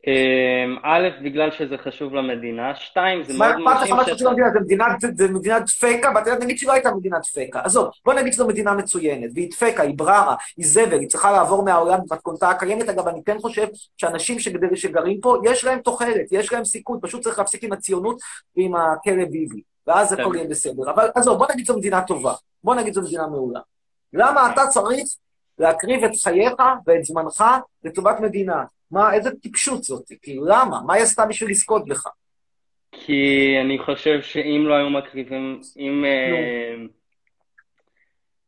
אמ, 0.08 0.78
א', 0.84 1.10
בגלל 1.24 1.52
שזה 1.52 1.78
חשוב 1.78 2.13
למדינה, 2.15 2.76
שתיים, 2.76 3.24
זה 3.24 3.34
מה 3.38 3.58
מאוד 3.58 3.74
אכפת 3.74 3.84
לך 3.86 3.91
מרשים 3.91 3.96
מה. 3.96 4.06
שחשוב 4.06 4.28
למדינה? 4.28 4.50
זה 4.54 4.60
מדינת- 4.60 5.30
מדינת 5.34 5.63
דפקה, 5.65 6.12
ואתה 6.15 6.30
יודע, 6.30 6.46
נגיד 6.46 6.58
שלא 6.58 6.72
הייתה 6.74 6.91
מדינת 6.91 7.22
דפקה. 7.22 7.60
עזוב, 7.63 7.89
בוא 8.06 8.13
נגיד 8.13 8.34
שזו 8.34 8.48
מדינה 8.48 8.74
מצוינת, 8.74 9.32
והיא 9.34 9.50
דפקה, 9.52 9.84
היא 9.84 9.98
בררה, 9.98 10.36
היא 10.58 10.65
זבל, 10.68 11.00
היא 11.00 11.08
צריכה 11.10 11.32
לעבור 11.32 11.63
מהעולם 11.65 12.00
במתכונתה 12.10 12.50
הקיימת. 12.50 12.89
אגב, 12.89 13.08
אני 13.08 13.24
כן 13.26 13.38
חושב 13.39 13.68
שאנשים 13.98 14.39
שגרים 14.76 15.20
פה, 15.22 15.38
יש 15.46 15.63
להם 15.63 15.80
תוחלת, 15.80 16.32
יש 16.32 16.54
להם 16.54 16.65
סיכוי, 16.65 17.00
פשוט 17.02 17.22
צריך 17.24 17.39
להפסיק 17.39 17.63
עם 17.63 17.72
הציונות 17.74 18.20
ועם 18.58 18.76
הכלא 18.76 19.26
ביבי, 19.26 19.62
ואז 19.88 20.13
הכל. 20.13 20.32
יהיה 20.36 20.48
בסדר. 20.48 20.89
אבל 20.91 21.10
עזוב, 21.15 21.38
בוא 21.38 21.48
נגיד 21.54 21.65
זו 21.65 21.78
מדינה 21.78 22.02
טובה, 22.02 22.34
בוא 22.63 22.76
נגיד 22.76 22.94
זו 22.94 23.02
מדינה 23.02 23.28
מעולה. 23.28 23.60
למה 24.13 24.54
אתה 24.54 24.68
צריך 24.68 25.08
להקריב 25.60 26.04
את 26.04 26.12
חייך 26.24 26.54
ואת 26.88 27.04
זמנך 27.06 27.44
לטובת 27.84 28.20
מדינה? 28.20 28.63
מה, 28.91 29.13
איזה 29.13 29.32
טיפשות 29.32 29.84
זאת? 29.84 30.12
כאילו, 30.21 30.45
למה? 30.45 30.82
מה 30.86 30.93
היא 30.93 31.04
עשתה 31.04 31.26
בשביל 31.26 31.50
לזכות 31.50 31.86
בך? 31.86 32.08
כי 32.91 33.56
אני 33.62 33.80
חושב 33.80 34.21
שאם 34.21 34.63
לא 34.67 34.74
היו 34.74 34.89
מקריבים, 34.89 35.62
אם, 35.78 36.06
אה, 36.06 36.76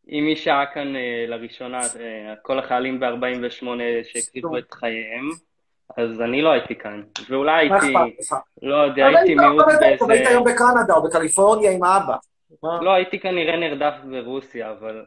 אם 0.10 0.24
מי 0.26 0.36
שהיה 0.36 0.66
כאן 0.66 0.96
אה, 0.96 1.26
לראשונה, 1.28 1.80
אה, 1.80 2.34
כל 2.42 2.60
החיילים 2.60 3.00
ב-48 3.00 3.66
שהקריבו. 4.04 4.58
את 4.58 4.74
חייהם, 4.74 5.30
אז 5.98 6.22
אני 6.22 6.42
לא 6.42 6.50
הייתי 6.50 6.76
כאן. 6.76 7.02
ואולי 7.30 7.70
מה 7.70 7.80
הייתי? 7.82 7.94
לא 8.62 8.76
יודע, 8.76 9.06
הייתי 9.06 9.22
היית 9.22 9.40
מיעוט 9.40 9.64
אבל 9.64 9.84
היית 9.84 10.02
באיזה... 10.02 10.30
היום 10.30 10.44
בקנדה 10.44 10.94
או 10.94 11.04
בקליפורניה 11.04 11.72
עם 11.72 11.84
האבא. 11.84 12.16
מה? 12.64 12.82
לא, 12.82 12.94
הייתי 12.94 13.20
כנראה 13.20 13.58
נרדף 13.58 13.94
ברוסיה, 14.12 14.72
אבל... 14.72 15.06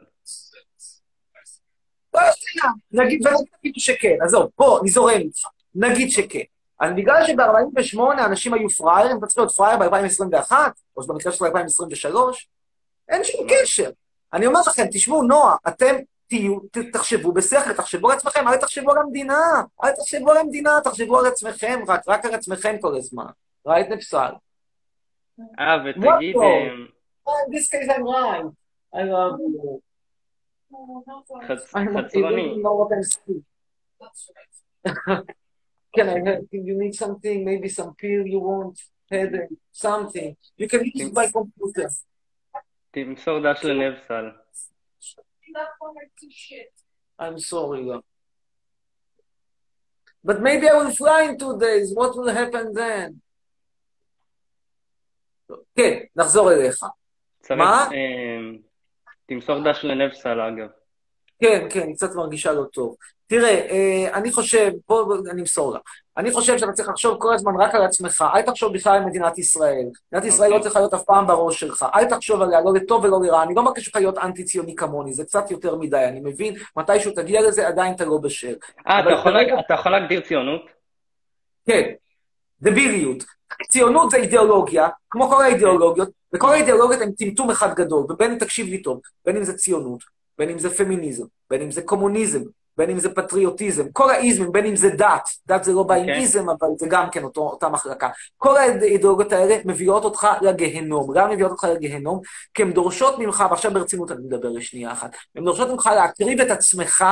לא 2.13 2.19
יודע, 2.19 2.69
נגיד, 2.91 3.27
ונגיד 3.27 3.47
אפילו 3.59 3.73
שכן, 3.77 4.15
עזוב, 4.23 4.49
בוא, 4.57 4.79
אני 4.79 4.89
זורם 4.89 5.17
איתך, 5.17 5.47
נגיד 5.75 6.11
שכן. 6.11 6.39
אז 6.79 6.91
בגלל 6.95 7.23
שב-48 7.27 8.25
אנשים 8.25 8.53
היו 8.53 8.69
פראיירים, 8.69 9.17
אתה 9.17 9.27
צריך 9.27 9.37
להיות 9.37 9.51
פראייר 9.51 9.77
ב-2021, 9.77 10.51
או 10.97 11.07
במקרה 11.07 11.31
של 11.31 11.45
2023, 11.45 12.49
אין 13.09 13.23
שום 13.23 13.47
קשר. 13.49 13.89
אני 14.33 14.45
אומר 14.45 14.59
לכם, 14.67 14.85
תשמעו, 14.91 15.23
נועה, 15.23 15.55
אתם 15.67 15.95
תהיו, 16.27 16.59
תחשבו 16.93 17.31
בשכל, 17.31 17.73
תחשבו 17.73 18.11
על 18.11 18.17
עצמכם, 18.17 18.47
אל 18.47 18.57
תחשבו 18.57 18.91
על 18.91 18.97
המדינה, 18.97 19.61
אל 19.83 19.91
תחשבו 19.91 20.31
על 20.31 20.37
המדינה, 20.37 20.79
תחשבו 20.83 21.19
על 21.19 21.25
עצמכם, 21.25 21.79
רק, 21.87 22.01
רק 22.07 22.25
על 22.25 22.33
עצמכם 22.33 22.75
כל 22.81 22.97
הזמן. 22.97 23.25
ראית 23.65 23.89
נפסל. 23.89 24.31
אה, 25.59 25.77
ותגיד... 25.85 26.35
What 26.35 26.41
אה, 26.43 27.45
In 27.45 27.51
this 27.51 27.69
case 27.69 27.89
I'm 27.89 28.03
right. 28.03 28.45
I 28.93 29.03
love 29.03 29.39
you. 29.39 29.81
חצ- 31.48 31.74
I'm 31.74 31.92
not 31.92 32.04
חצרוני, 32.04 32.54
even 32.54 32.62
know 32.62 32.76
what 32.80 32.90
I'm 32.92 33.02
saying. 33.02 33.42
Can 35.96 36.08
I 36.08 36.18
help 36.28 36.48
you? 36.52 36.60
You 36.62 36.76
need 36.82 36.94
something, 36.94 37.44
maybe 37.44 37.68
some 37.68 37.94
pill 38.00 38.26
you 38.26 38.40
want, 38.40 38.76
headache, 39.10 39.56
something. 39.72 40.36
You 40.58 40.68
can 40.68 40.80
use 40.84 41.00
it 41.00 41.14
by 41.14 41.26
computer. 41.32 41.88
תמסור 42.90 43.38
דש 43.42 43.64
לנבסל. 43.64 44.30
I'm 47.18 47.38
sorry. 47.38 47.82
love. 47.82 48.04
But 50.22 50.42
maybe 50.42 50.68
I 50.68 50.74
will 50.74 50.90
fly 50.90 51.22
in 51.28 51.38
two 51.38 51.58
days. 51.58 51.94
What 51.94 52.16
will 52.16 52.28
happen 52.28 52.72
then? 52.74 53.20
כן, 55.76 55.98
נחזור 56.16 56.52
אליך. 56.52 56.84
צריך, 57.42 57.58
מה? 57.60 57.88
תמסור 59.31 59.59
דש 59.71 59.83
לנבסל, 59.85 60.41
אגב. 60.41 60.67
כן, 61.41 61.67
כן, 61.69 61.93
קצת 61.93 62.15
מרגישה 62.15 62.51
לא 62.51 62.63
טוב. 62.63 62.95
תראה, 63.27 63.49
אה, 63.69 64.09
אני 64.13 64.31
חושב, 64.31 64.71
בוא, 64.89 65.15
אני 65.31 65.41
אמסור 65.41 65.73
לה. 65.73 65.79
אני 66.17 66.31
חושב 66.31 66.57
שאתה 66.57 66.71
צריך 66.71 66.89
לחשוב 66.89 67.17
כל 67.19 67.33
הזמן 67.33 67.51
רק 67.61 67.75
על 67.75 67.81
עצמך, 67.83 68.25
אל 68.35 68.41
תחשוב 68.41 68.73
בכלל 68.73 68.93
על 68.97 69.05
מדינת 69.05 69.37
ישראל. 69.37 69.85
מדינת 70.11 70.25
ישראל 70.27 70.47
אוקיי. 70.47 70.57
לא 70.57 70.63
צריכה 70.63 70.79
להיות 70.79 70.93
אף 70.93 71.03
פעם 71.03 71.27
בראש 71.27 71.59
שלך, 71.59 71.85
אל 71.95 72.05
תחשוב 72.05 72.41
עליה, 72.41 72.61
לא 72.61 72.73
לטוב 72.73 73.03
ולא 73.03 73.21
לרע. 73.21 73.43
אני 73.43 73.55
לא 73.55 73.63
מבקש 73.63 73.87
ממך 73.87 73.95
להיות 73.95 74.17
אנטי-ציוני 74.17 74.75
כמוני, 74.75 75.13
זה 75.13 75.23
קצת 75.23 75.51
יותר 75.51 75.75
מדי, 75.75 76.05
אני 76.05 76.19
מבין, 76.23 76.55
מתישהו 76.77 77.11
תגיע 77.11 77.41
לזה, 77.41 77.67
עדיין 77.67 77.93
אתה 77.93 78.05
לא 78.05 78.17
בשל. 78.17 78.55
אה, 78.87 78.99
אתה 78.99 79.09
כרגע- 79.23 79.59
אתה 79.59 79.73
יכול 79.73 79.91
להגדיר 79.91 80.21
ציונות? 80.21 80.61
כן, 81.67 81.91
דביליות. 82.61 83.23
ציונות 83.69 84.11
זה 84.11 84.17
אידיאולוגיה, 84.17 84.87
כמו 85.09 85.29
כל 85.29 85.43
האידיאולוגיות, 85.43 86.09
וכל 86.33 86.53
האידיאולוגיות 86.53 87.01
הן 87.01 87.11
טמטום 87.11 87.49
אחד 87.49 87.73
גדול, 87.73 88.05
ובין 88.09 88.31
אם 88.31 88.37
תקשיב 88.37 88.67
לי 88.67 88.81
טוב, 88.81 88.99
בין 89.25 89.37
אם 89.37 89.43
זה 89.43 89.53
ציונות, 89.53 90.03
בין 90.37 90.49
אם 90.49 90.59
זה 90.59 90.69
פמיניזם, 90.69 91.25
בין 91.49 91.61
אם 91.61 91.71
זה 91.71 91.81
קומוניזם, 91.81 92.41
בין 92.77 92.89
אם 92.89 92.99
זה 92.99 93.09
פטריוטיזם, 93.09 93.83
כל 93.93 94.09
האיזמים, 94.09 94.51
בין 94.51 94.65
אם 94.65 94.75
זה 94.75 94.89
דת, 94.89 95.29
דת 95.47 95.63
זה 95.63 95.73
לא 95.73 95.79
אוקיי. 95.79 96.13
איזם, 96.13 96.49
אבל 96.49 96.67
זה 96.77 96.87
גם 96.89 97.09
כן 97.09 97.23
אותו, 97.23 97.41
אותה 97.41 97.69
מחלקה. 97.69 98.09
כל 98.37 98.57
האידיאולוגיות 98.57 99.33
האלה 99.33 99.55
מביאות 99.65 100.03
אותך 100.03 100.27
לגיהנום. 100.41 101.13
למה 101.13 101.33
מביאות 101.33 101.51
אותך 101.51 101.63
לגיהנום? 101.63 102.21
כי 102.53 102.61
הן 102.61 102.73
דורשות 102.73 103.19
ממך, 103.19 103.43
ועכשיו 103.49 103.73
ברצינות 103.73 104.11
אני 104.11 104.19
מדבר 104.21 104.49
לשנייה 104.49 104.91
אחת, 104.91 105.15
הן 105.35 105.43
דורשות 105.43 105.69
ממך 105.69 105.89
להקריב 105.95 106.41
את 106.41 106.51
עצמך 106.51 107.05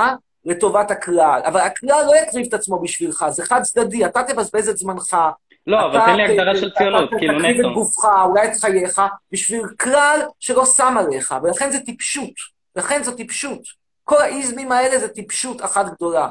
לטובת 0.46 0.92
הכלל, 0.92 1.42
אבל 1.46 1.60
הכלל 1.60 2.04
לא 2.06 2.16
יקריב 2.16 2.46
את 2.48 2.54
עצמו 2.54 2.80
בשבילך, 2.80 3.26
זה 3.30 3.46
חד 3.46 3.62
צדדי, 3.62 4.06
אתה 4.06 4.24
תבזבז 4.24 4.70
את 4.70 4.78
זמנך, 4.78 5.18
לא, 5.68 5.86
אבל 5.86 5.98
אתה 5.98 6.06
תן 6.06 6.16
לי 6.16 6.24
הגדרה 6.24 6.56
של 6.56 6.70
ציונות, 6.78 7.10
אתה 7.10 7.18
כאילו 7.18 7.40
תקריב 7.40 7.60
את 7.60 7.66
נטו. 7.66 7.74
גופך, 7.74 8.06
אולי 8.26 8.48
את 8.48 8.58
חייך, 8.62 9.02
בשביל 9.32 9.62
כלל 9.80 10.20
שלא 10.40 10.66
שם 10.66 10.96
עליך, 11.00 11.36
ולכן 11.44 11.72
זה 11.72 11.80
טיפשות. 11.80 12.34
לכן 12.76 13.04
זו 13.04 13.12
טיפשות. 13.12 13.62
כל 14.04 14.22
האיזמים 14.22 14.72
האלה 14.72 15.00
זה 15.00 15.08
טיפשות 15.08 15.66
אחת 15.66 15.86
גדולה. 15.96 16.30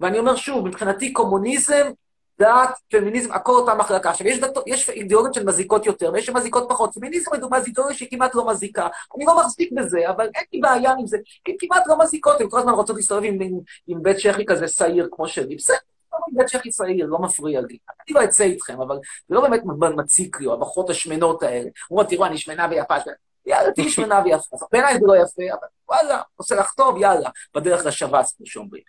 ואני 0.00 0.18
אומר 0.18 0.36
שוב, 0.36 0.68
מבחינתי 0.68 1.12
קומוניזם 1.12 1.86
דת, 2.40 2.70
פמיניזם, 2.90 3.32
הכל 3.32 3.52
אותה 3.52 3.74
מחלקה. 3.74 4.10
עכשיו, 4.10 4.26
יש, 4.26 4.38
דת, 4.38 4.56
יש 4.66 4.90
אידיאולוגיות 4.90 5.34
של 5.34 5.44
מזיקות 5.44 5.86
יותר, 5.86 6.10
ויש 6.12 6.26
שמזיקות 6.26 6.66
פחות. 6.68 6.94
פמיניזם, 6.94 7.34
לדוגמה, 7.34 7.60
זו 7.60 7.66
אידיאולוגיה 7.66 7.98
שהיא 7.98 8.08
כמעט 8.10 8.34
לא 8.34 8.46
מזיקה. 8.46 8.88
אני 9.16 9.24
לא 9.24 9.36
מחזיק 9.36 9.72
בזה, 9.72 10.10
אבל 10.10 10.28
אין 10.34 10.44
לי 10.52 10.60
בעיה 10.60 10.92
עם 10.98 11.06
זה. 11.06 11.18
כי 11.44 11.52
הן 11.52 11.56
כמעט 11.60 11.86
לא 11.86 11.98
מזיקות, 11.98 12.40
הן 12.40 12.50
כל 12.50 12.58
הזמן 12.58 12.72
רוצות 12.72 12.96
להסתובב 12.96 13.24
עם, 13.24 13.40
עם, 13.40 13.58
עם 13.86 14.02
בית 14.02 14.16
צ'כי 14.16 14.46
כזה 14.46 14.68
שעיר 14.68 15.08
כמו 15.12 15.28
שלי. 15.28 15.56
בסדר, 15.56 15.76
בית 16.32 16.46
צ'כי 16.46 16.72
שעיר, 16.72 17.06
לא 17.06 17.18
מפריע 17.18 17.60
לי. 17.60 17.78
אני 17.90 18.14
לא 18.14 18.24
אצא 18.24 18.44
איתכם, 18.44 18.80
אבל 18.80 18.98
זה 19.28 19.34
לא 19.34 19.40
באמת 19.40 19.62
מציק 19.96 20.40
לי, 20.40 20.52
הבחורות 20.52 20.90
השמנות 20.90 21.42
האלה. 21.42 21.68
הוא 21.88 21.98
אומר, 21.98 22.08
תראו, 22.08 22.26
אני 22.26 22.38
שמנה 22.38 22.66
ויפה. 22.70 22.94
יאללה, 23.46 23.72
תהיי 23.72 23.90
שמנה 23.90 24.20
ויפה. 24.24 24.56
בעיניי 24.72 24.94
זה 25.00 25.06
לא 25.06 25.16
יפה, 25.16 25.42
אבל 25.58 25.68
וואלה, 25.88 26.22
עושה 26.36 26.54
לך 26.54 26.72
טוב, 26.72 26.96
יאללה, 27.00 27.30
בדרך 27.54 27.86
לשב"ס, 27.86 28.34
כמו 28.36 28.46
שאומרים. 28.46 28.82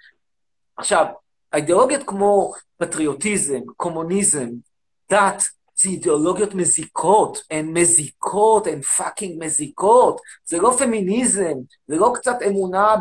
עכשיו, 0.78 1.06
האידיאולוגיות 1.54 2.04
כמו 2.06 2.54
פטריוטיזם, 2.78 3.60
קומוניזם, 3.76 4.50
דת, 5.12 5.42
זה 5.80 5.90
אידיאולוגיות 5.90 6.54
מזיקות, 6.54 7.38
הן 7.52 7.78
מזיקות, 7.78 8.68
הן 8.68 8.82
fucking 8.82 9.44
מזיקות. 9.44 10.22
זה 10.46 10.58
לא 10.58 10.72
פמיניזם, 10.80 11.54
זה 11.88 11.96
לא 11.96 12.12
קצת 12.16 12.36
אמונה 12.48 12.96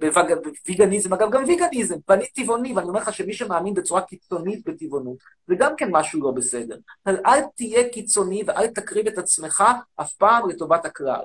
ב 0.00 0.11
veganism, 0.11 1.12
אגב, 1.12 1.30
גם 1.30 1.44
veganism, 1.44 1.96
ואני 2.08 2.26
טבעוני, 2.26 2.72
ואני 2.72 2.88
אומר 2.88 3.00
לך 3.00 3.12
שמי 3.12 3.32
שמאמין 3.32 3.74
בצורה 3.74 4.00
קיצונית 4.00 4.68
בטבעונות, 4.68 5.16
זה 5.46 5.54
גם 5.58 5.76
כן 5.76 5.88
משהו 5.92 6.22
לא 6.22 6.30
בסדר. 6.30 6.76
אבל 7.06 7.16
אל 7.26 7.40
תהיה 7.56 7.88
קיצוני 7.88 8.42
ואל 8.46 8.66
תקריב 8.66 9.06
את 9.06 9.18
עצמך 9.18 9.64
אף 9.96 10.12
פעם 10.12 10.48
לטובת 10.48 10.84
הכלל. 10.84 11.24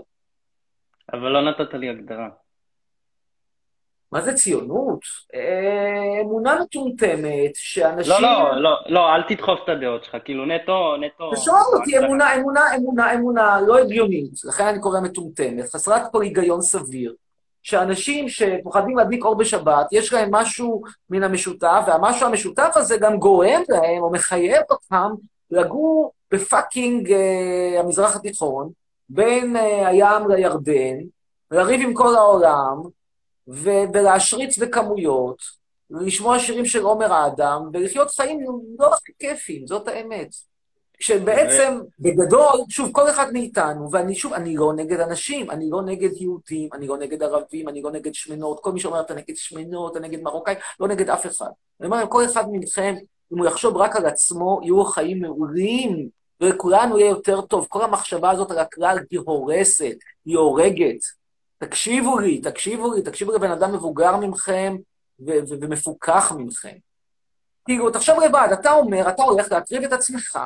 אבל 1.13 1.29
לא 1.29 1.41
נתת 1.49 1.73
לי 1.73 1.89
הגדרה. 1.89 2.42
מה 4.13 4.21
זה 4.21 4.33
ציונות? 4.33 4.99
אה, 5.35 6.21
אמונה 6.21 6.59
מטומטמת, 6.61 7.51
שאנשים... 7.53 8.13
לא, 8.13 8.21
לא, 8.21 8.61
לא, 8.61 8.77
לא, 8.87 9.15
אל 9.15 9.21
תדחוף 9.27 9.59
את 9.63 9.69
הדעות 9.69 10.03
שלך, 10.03 10.17
כאילו 10.25 10.45
נטו, 10.45 10.97
נטו... 10.97 11.23
ושואל 11.33 11.61
אותי, 11.73 11.97
אמונה, 11.97 12.35
אמונה, 12.35 12.75
אמונה, 12.75 13.13
אמונה 13.13 13.61
לא 13.67 13.77
הגיונית, 13.77 14.31
לכן 14.43 14.65
אני 14.65 14.79
קורא 14.79 14.99
מטומטמת, 14.99 15.69
חסרת 15.69 16.01
פה 16.11 16.23
היגיון 16.23 16.61
סביר, 16.61 17.13
שאנשים 17.63 18.29
שפוחדים 18.29 18.97
להדליק 18.97 19.25
אור 19.25 19.35
בשבת, 19.35 19.87
יש 19.91 20.13
להם 20.13 20.29
משהו 20.31 20.81
מן 21.09 21.23
המשותף, 21.23 21.83
והמשהו 21.87 22.27
המשותף 22.27 22.71
הזה 22.75 22.97
גם 22.97 23.17
גורם 23.17 23.61
להם, 23.69 24.03
או 24.03 24.11
מחייב 24.11 24.63
אותם, 24.69 25.11
לגור 25.51 26.11
בפאקינג 26.31 27.11
אה, 27.11 27.79
המזרח 27.79 28.15
התיכון, 28.15 28.69
בין 29.09 29.55
אה, 29.55 29.87
הים 29.87 30.27
לירדן, 30.29 30.97
לריב 31.51 31.81
עם 31.81 31.93
כל 31.93 32.15
העולם, 32.15 32.81
ולהשריץ 33.47 34.57
בכמויות, 34.57 35.37
ולשמוע 35.91 36.39
שירים 36.39 36.65
של 36.65 36.81
עומר 36.81 37.13
האדם, 37.13 37.69
ולחיות 37.73 38.11
חיים 38.11 38.39
לא 38.79 38.93
הכי 38.93 39.11
כיפים, 39.19 39.67
זאת 39.67 39.87
האמת. 39.87 40.29
שבעצם, 40.99 41.79
בגדול, 41.99 42.59
שוב, 42.69 42.89
כל 42.91 43.09
אחד 43.09 43.33
מאיתנו, 43.33 43.91
ואני 43.91 44.15
שוב, 44.15 44.33
אני 44.33 44.55
לא 44.55 44.73
נגד 44.73 44.99
אנשים, 44.99 45.51
אני 45.51 45.69
לא 45.69 45.81
נגד 45.81 46.09
יהודים, 46.21 46.69
אני 46.73 46.87
לא 46.87 46.97
נגד 46.97 47.23
ערבים, 47.23 47.69
אני 47.69 47.81
לא 47.81 47.91
נגד 47.91 48.13
שמנות, 48.13 48.59
כל 48.59 48.71
מי 48.71 48.79
שאומר, 48.79 49.01
אתה 49.01 49.13
נגד 49.13 49.35
שמנות, 49.35 49.91
אתה 49.91 49.99
נגד 49.99 50.21
מרוקאים, 50.21 50.57
לא 50.79 50.87
נגד 50.87 51.09
אף 51.09 51.25
אחד. 51.25 51.49
אני 51.79 51.85
אומר, 51.87 52.03
כל 52.09 52.25
אחד 52.25 52.43
מכם, 52.51 52.95
אם 53.33 53.37
הוא 53.37 53.47
יחשוב 53.47 53.77
רק 53.77 53.95
על 53.95 54.05
עצמו, 54.05 54.59
יהיו 54.63 54.85
חיים 54.85 55.21
מעולים, 55.21 56.09
ולכולנו 56.41 56.99
יהיה 56.99 57.09
יותר 57.09 57.41
טוב. 57.41 57.67
כל 57.69 57.83
המחשבה 57.83 58.31
הזאת 58.31 58.51
על 58.51 58.59
הכלל 58.59 58.97
היא 59.11 59.19
הורסת, 59.25 59.95
היא 60.25 60.37
הורגת. 60.37 60.99
תקשיבו 61.65 62.19
לי, 62.19 62.41
תקשיבו 62.41 62.93
לי, 62.93 63.01
תקשיבו 63.01 63.31
לבן 63.31 63.51
אדם 63.51 63.73
מבוגר 63.73 64.17
ממכם 64.17 64.75
ו- 65.19 65.31
ו- 65.49 65.55
ומפוכח 65.61 66.31
ממכם. 66.37 66.75
כאילו, 67.65 67.89
תחשוב 67.89 68.19
לבד, 68.19 68.47
אתה 68.53 68.71
אומר, 68.71 69.09
אתה 69.09 69.23
הולך 69.23 69.51
להקריב 69.51 69.83
את 69.83 69.93
עצמך 69.93 70.39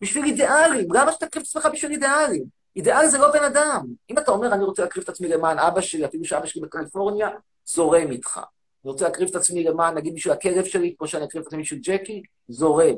בשביל 0.00 0.24
אידיאלים. 0.24 0.92
למה 0.92 1.12
שתקריב 1.12 1.42
את 1.42 1.48
עצמך 1.48 1.68
בשביל 1.72 1.92
אידיאלים? 1.92 2.44
אידיאל 2.76 3.06
זה 3.06 3.18
לא 3.18 3.32
בן 3.32 3.44
אדם. 3.44 3.86
אם 4.10 4.18
אתה 4.18 4.30
אומר, 4.30 4.54
אני 4.54 4.64
רוצה 4.64 4.82
להקריב 4.82 5.02
את 5.02 5.08
עצמי 5.08 5.28
למען 5.28 5.58
אבא 5.58 5.80
שלי, 5.80 6.04
אפילו 6.04 6.24
שאבא 6.24 6.46
שלי 6.46 6.62
בקליפורניה, 6.62 7.28
זורם 7.64 8.10
איתך. 8.10 8.36
אני 8.36 8.92
רוצה 8.92 9.04
להקריב 9.04 9.28
את 9.28 9.36
עצמי 9.36 9.64
למען, 9.64 9.94
נגיד, 9.94 10.14
בשביל 10.14 10.32
הכלב 10.32 10.64
שלי, 10.64 10.94
כמו 10.98 11.06
שאני 11.08 11.24
אקריב 11.24 11.42
את 11.42 11.46
עצמי 11.46 11.62
בשביל 11.62 11.80
ג'קי, 11.82 12.22
זורם. 12.48 12.94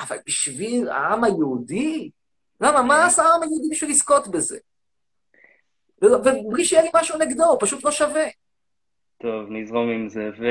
אבל 0.00 0.16
בשביל 0.26 0.88
העם 0.88 1.24
היהודי? 1.24 2.10
למה? 2.60 2.82
מה 2.82 3.06
עשה 3.06 3.22
העם 3.22 3.42
היהודי 3.42 3.68
בשביל 3.70 3.90
לזכות 3.90 4.28
בזה? 4.28 4.58
ובלי 6.02 6.64
שיהיה 6.64 6.82
לי 6.82 6.88
משהו 6.94 7.18
נגדו, 7.18 7.44
הוא 7.44 7.58
פשוט 7.60 7.84
לא 7.84 7.90
שווה. 7.90 8.24
טוב, 9.18 9.46
נזרום 9.50 9.90
עם 9.90 10.08
זה. 10.08 10.30
ו... 10.38 10.44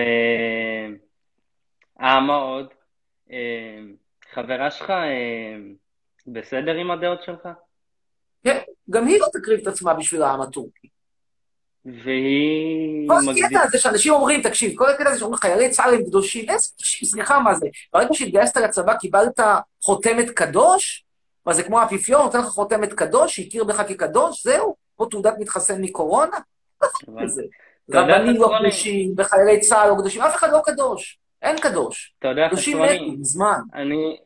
אה, 2.01 2.19
מה 2.19 2.35
עוד? 2.35 2.67
אה, 3.31 3.79
חברה 4.33 4.71
שלך 4.71 4.89
אה, 4.89 5.57
בסדר 6.27 6.75
עם 6.75 6.91
הדעות 6.91 7.23
שלך? 7.23 7.47
כן, 8.43 8.57
גם 8.89 9.07
היא 9.07 9.19
לא 9.19 9.27
תקריב 9.33 9.59
את 9.59 9.67
עצמה 9.67 9.93
בשביל 9.93 10.21
העם 10.23 10.41
הטורקי. 10.41 10.87
והיא... 11.85 13.07
כל 13.07 13.15
הקטע 13.31 13.61
הזה 13.63 13.77
שאנשים 13.77 14.13
אומרים, 14.13 14.41
תקשיב, 14.41 14.77
כל 14.77 14.89
הקטע 14.89 15.09
הזה 15.09 15.19
שאומרים 15.19 15.39
חיילי 15.39 15.69
צה"ל 15.69 15.93
הם 15.93 16.03
קדושים, 16.03 16.49
איזה 16.49 16.67
קדושים, 16.75 17.07
סליחה, 17.07 17.39
מה 17.39 17.55
זה? 17.55 17.67
ברגע 17.93 18.13
שהתגייסת 18.13 18.57
לצבא 18.57 18.97
קיבלת 18.97 19.39
חותמת 19.83 20.29
קדוש? 20.29 21.05
מה 21.45 21.53
זה 21.53 21.63
כמו 21.63 21.79
האפיפיור, 21.79 22.23
נותן 22.23 22.39
לך 22.39 22.45
חותמת 22.45 22.93
קדוש, 22.93 23.35
שהכיר 23.35 23.63
בך 23.63 23.81
כקדוש, 23.87 24.43
זהו? 24.43 24.75
או 25.01 25.05
תעודת 25.05 25.33
מתחסן 25.39 25.81
מקורונה? 25.81 26.37
רבנים 27.93 28.41
לא 28.41 28.51
קדושים, 28.59 29.13
וחיילי 29.17 29.59
צה"ל 29.59 29.89
לא 29.89 29.95
קדושים, 29.99 30.21
אף 30.21 30.35
אחד 30.35 30.51
לא 30.51 30.61
קדוש. 30.65 31.19
אין 31.41 31.59
קדוש. 31.59 32.13
אתה 32.19 32.27
יודע, 32.27 32.47
קדושים 32.47 32.81
מתו, 32.81 33.03
מזמן. 33.19 33.59
אני... 33.73 34.17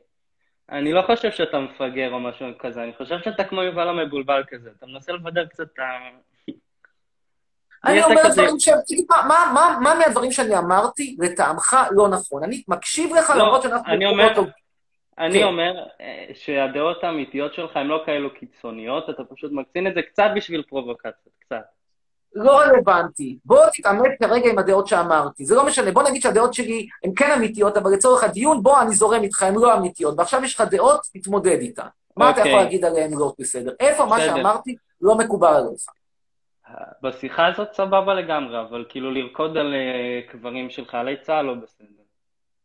אני 0.70 0.94
לא 0.94 1.02
חושב 1.06 1.32
שאתה 1.32 1.60
מפגר 1.60 2.12
או 2.14 2.20
משהו 2.20 2.46
כזה, 2.60 2.84
אני 2.84 2.92
חושב 2.98 3.16
שאתה 3.24 3.44
כמו 3.44 3.64
יובל 3.64 3.88
המבולבל 3.88 4.44
כזה, 4.48 4.70
אתה 4.78 4.86
מנסה 4.86 5.12
לבדר 5.12 5.46
קצת 5.46 5.64
את 5.74 5.80
ה... 5.80 5.84
אני 7.86 8.04
אומר 8.04 8.22
דברים 8.34 8.60
שהם, 8.60 8.78
מה, 9.10 9.52
מה, 9.54 9.78
מה 9.82 9.96
מהדברים 9.96 10.32
שאני 10.32 10.58
אמרתי 10.58 11.18
לטעמך 11.20 11.78
לא 11.92 12.08
נכון? 12.08 12.44
אני 12.44 12.64
מקשיב 12.68 13.16
לך 13.16 13.30
לא, 13.30 13.36
למרות 13.36 13.62
שאנחנו... 13.62 13.94
אני 13.94 14.06
אומר, 14.06 14.30
אותו... 14.30 14.46
אני 15.20 15.40
כן. 15.40 15.44
אומר 15.44 15.84
אה, 16.02 16.26
שהדעות 16.34 17.04
האמיתיות 17.04 17.54
שלך 17.54 17.78
הן 17.78 17.88
לא 17.88 18.04
כאלו 18.06 18.34
קיצוניות, 18.34 19.10
אתה 19.10 19.24
פשוט 19.24 19.52
מקצין 19.52 19.88
את 19.88 19.94
זה 19.94 20.02
קצת 20.02 20.28
בשביל 20.36 20.64
פרובוקציות, 20.70 21.34
קצת. 21.40 21.62
לא 22.36 22.60
רלוונטי. 22.60 23.38
בוא 23.46 23.66
תתעמת 23.74 24.12
כרגע 24.20 24.50
עם 24.50 24.58
הדעות 24.58 24.88
שאמרתי. 24.88 25.46
זה 25.46 25.56
לא 25.56 25.66
משנה, 25.66 25.92
בוא 25.92 26.04
נגיד 26.04 26.22
שהדעות 26.22 26.54
שלי 26.54 26.88
הן 27.04 27.12
כן 27.16 27.32
אמיתיות, 27.38 27.78
אבל 27.78 27.92
לצורך 27.92 28.24
הדיון, 28.24 28.64
בוא, 28.64 28.82
אני 28.82 28.96
זורם 28.96 29.24
איתך, 29.24 29.44
הן 29.44 29.56
לא 29.56 29.78
אמיתיות. 29.78 30.14
ועכשיו 30.18 30.44
יש 30.44 30.56
לך 30.56 30.62
דעות, 30.62 31.02
תתמודד 31.14 31.58
איתן. 31.60 31.88
מה 32.18 32.30
אתה 32.30 32.38
אוקיי. 32.38 32.52
יכול 32.52 32.64
להגיד 32.64 32.86
עליהן 32.86 33.12
לא 33.14 33.34
בסדר? 33.40 33.72
איפה 33.80 34.06
מה 34.06 34.16
בסדר. 34.16 34.36
שאמרתי 34.36 34.76
לא 35.02 35.18
מקובל 35.18 35.54
עליך? 35.54 35.86
בשיחה 37.02 37.48
הזאת 37.48 37.74
סבבה 37.74 38.14
לגמרי, 38.14 38.62
אבל 38.62 38.86
כאילו 38.90 39.12
לרקוד 39.12 39.58
על 39.58 39.74
אה, 39.74 40.32
קברים 40.32 40.70
של 40.70 40.86
חיילי 40.86 41.16
צה"ל 41.22 41.46
לא 41.46 41.54
בסדר. 41.54 42.04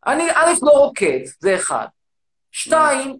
אני, 0.07 0.31
א', 0.35 0.51
לא 0.63 0.71
רוקד, 0.71 1.21
זה 1.39 1.55
אחד. 1.55 1.87
שתיים, 2.53 3.17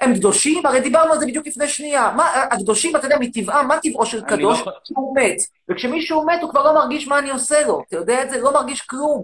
הם 0.00 0.14
קדושים? 0.14 0.66
הרי 0.66 0.80
דיברנו 0.80 1.12
על 1.12 1.18
זה 1.18 1.26
בדיוק 1.26 1.46
לפני 1.46 1.68
שנייה. 1.68 2.12
מה, 2.16 2.28
הקדושים, 2.50 2.96
אתה 2.96 3.06
יודע, 3.06 3.16
מטבעם, 3.20 3.68
מה 3.68 3.78
טבעו 3.82 4.06
של 4.06 4.18
אני 4.18 4.26
קדוש? 4.28 4.60
לא- 4.66 4.72
שהוא 4.84 5.16
מת. 5.16 5.36
וכשמישהו 5.68 6.26
מת, 6.26 6.42
הוא 6.42 6.50
כבר 6.50 6.62
לא 6.64 6.74
מרגיש 6.74 7.08
מה 7.08 7.18
אני 7.18 7.30
עושה 7.30 7.66
לו. 7.66 7.82
אתה 7.88 7.96
יודע 7.96 8.22
את 8.22 8.30
זה? 8.30 8.40
לא 8.40 8.52
מרגיש 8.52 8.80
כלום. 8.80 9.22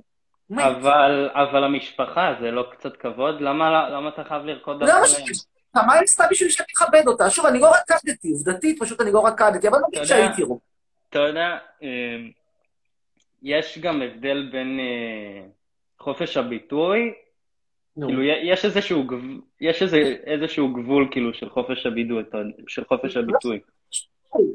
הוא. 0.48 0.60
אבל, 0.62 1.30
אבל 1.34 1.64
המשפחה, 1.64 2.34
זה 2.40 2.50
לא 2.50 2.64
קצת 2.72 2.96
כבוד? 2.96 3.40
למה, 3.40 3.88
למה 3.88 4.08
אתה 4.08 4.24
חייב 4.24 4.42
לרקוד 4.44 4.82
למה? 4.82 5.06
ש... 5.08 5.14
מה 5.74 5.94
היא 5.94 6.02
עשתה 6.02 6.24
בשביל 6.30 6.50
שאני 6.50 6.66
אכבד 6.76 7.02
אותה? 7.06 7.30
שוב, 7.30 7.46
אני 7.46 7.58
לא 7.58 7.70
רקדתי, 7.70 8.30
עובדתית, 8.32 8.76
פשוט 8.82 9.00
אני 9.00 9.12
לא 9.12 9.26
רקדתי, 9.26 9.68
אבל 9.68 9.78
לא 9.78 9.86
אתה 9.88 9.96
יודע- 9.96 10.06
שהייתי 10.08 10.42
רוקד. 10.42 10.64
אתה 11.10 11.18
יודע, 11.18 11.56
אה, 11.82 11.88
יש 13.42 13.78
גם 13.78 14.02
הבדל 14.02 14.48
בין 14.52 14.80
אה, 14.80 15.46
חופש 16.00 16.36
הביטוי, 16.36 17.12
נו. 17.96 18.06
כאילו 18.06 18.22
יש 18.22 18.64
איזשהו, 18.64 19.04
יש 19.60 19.82
איזה, 19.82 19.96
איזשהו 20.26 20.72
גבול 20.72 21.08
כאילו 21.10 21.34
של 21.34 21.50
חופש 21.50 21.86
אתה- 22.20 22.38
של 22.68 22.84
חופש 22.88 23.16
הביטוי. 23.16 23.60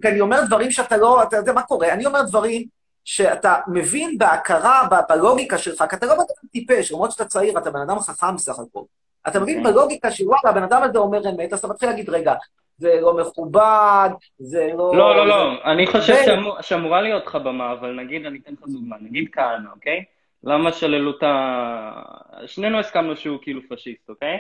כי 0.02 0.08
אני 0.08 0.19
אומר 0.21 0.39
דברים 0.47 0.71
שאתה 0.71 0.97
לא, 0.97 1.23
אתה 1.23 1.38
יודע 1.38 1.54
מה 1.54 1.62
קורה, 1.62 1.93
אני 1.93 2.06
אומר 2.06 2.21
דברים 2.28 2.63
שאתה 3.06 3.56
מבין 3.67 4.17
בהכרה, 4.17 4.88
ב- 4.91 5.13
בלוגיקה 5.13 5.58
שלך, 5.58 5.84
כי 5.89 5.95
אתה 5.95 6.06
לא 6.06 6.13
בן 6.13 6.19
אדם 6.19 6.49
טיפש, 6.52 6.91
למרות 6.91 7.12
שאתה 7.12 7.25
צעיר, 7.25 7.58
אתה 7.58 7.71
בן 7.71 7.80
אדם 7.82 7.99
חכם 7.99 8.38
סך 8.38 8.60
הכל. 8.60 8.82
אתה 9.28 9.39
מבין 9.39 9.58
אוקיי. 9.60 9.73
בלוגיקה 9.73 10.12
שוואלה, 10.12 10.49
הבן 10.49 10.63
אדם 10.63 10.84
הזה 10.84 10.97
אומר 10.97 11.30
אמת, 11.30 11.54
אז 11.54 11.60
אתה 11.60 11.67
מתחיל 11.67 11.89
להגיד, 11.89 12.10
רגע, 12.10 12.34
זה 12.78 12.99
לא 13.02 13.17
מכובד, 13.17 14.10
זה 14.39 14.69
לא... 14.78 14.91
לא, 14.95 15.15
לא, 15.15 15.28
לא, 15.28 15.52
אני 15.71 15.88
חושב 15.88 16.15
שאמורה 16.62 17.02
להיות 17.02 17.25
לך 17.28 17.36
במה, 17.36 17.71
אבל 17.71 17.95
נגיד, 17.95 18.25
אני 18.25 18.39
אתן 18.43 18.52
לך 18.54 18.67
דוגמה, 18.67 18.95
נגיד 19.02 19.28
כהנא, 19.32 19.69
אוקיי? 19.75 20.04
למה 20.43 20.71
שללו 20.71 21.17
את 21.17 21.23
ה... 21.23 22.02
שנינו 22.45 22.80
הסכמנו 22.80 23.17
שהוא 23.17 23.38
כאילו 23.41 23.62
פשיסט, 23.69 24.10
אוקיי? 24.10 24.38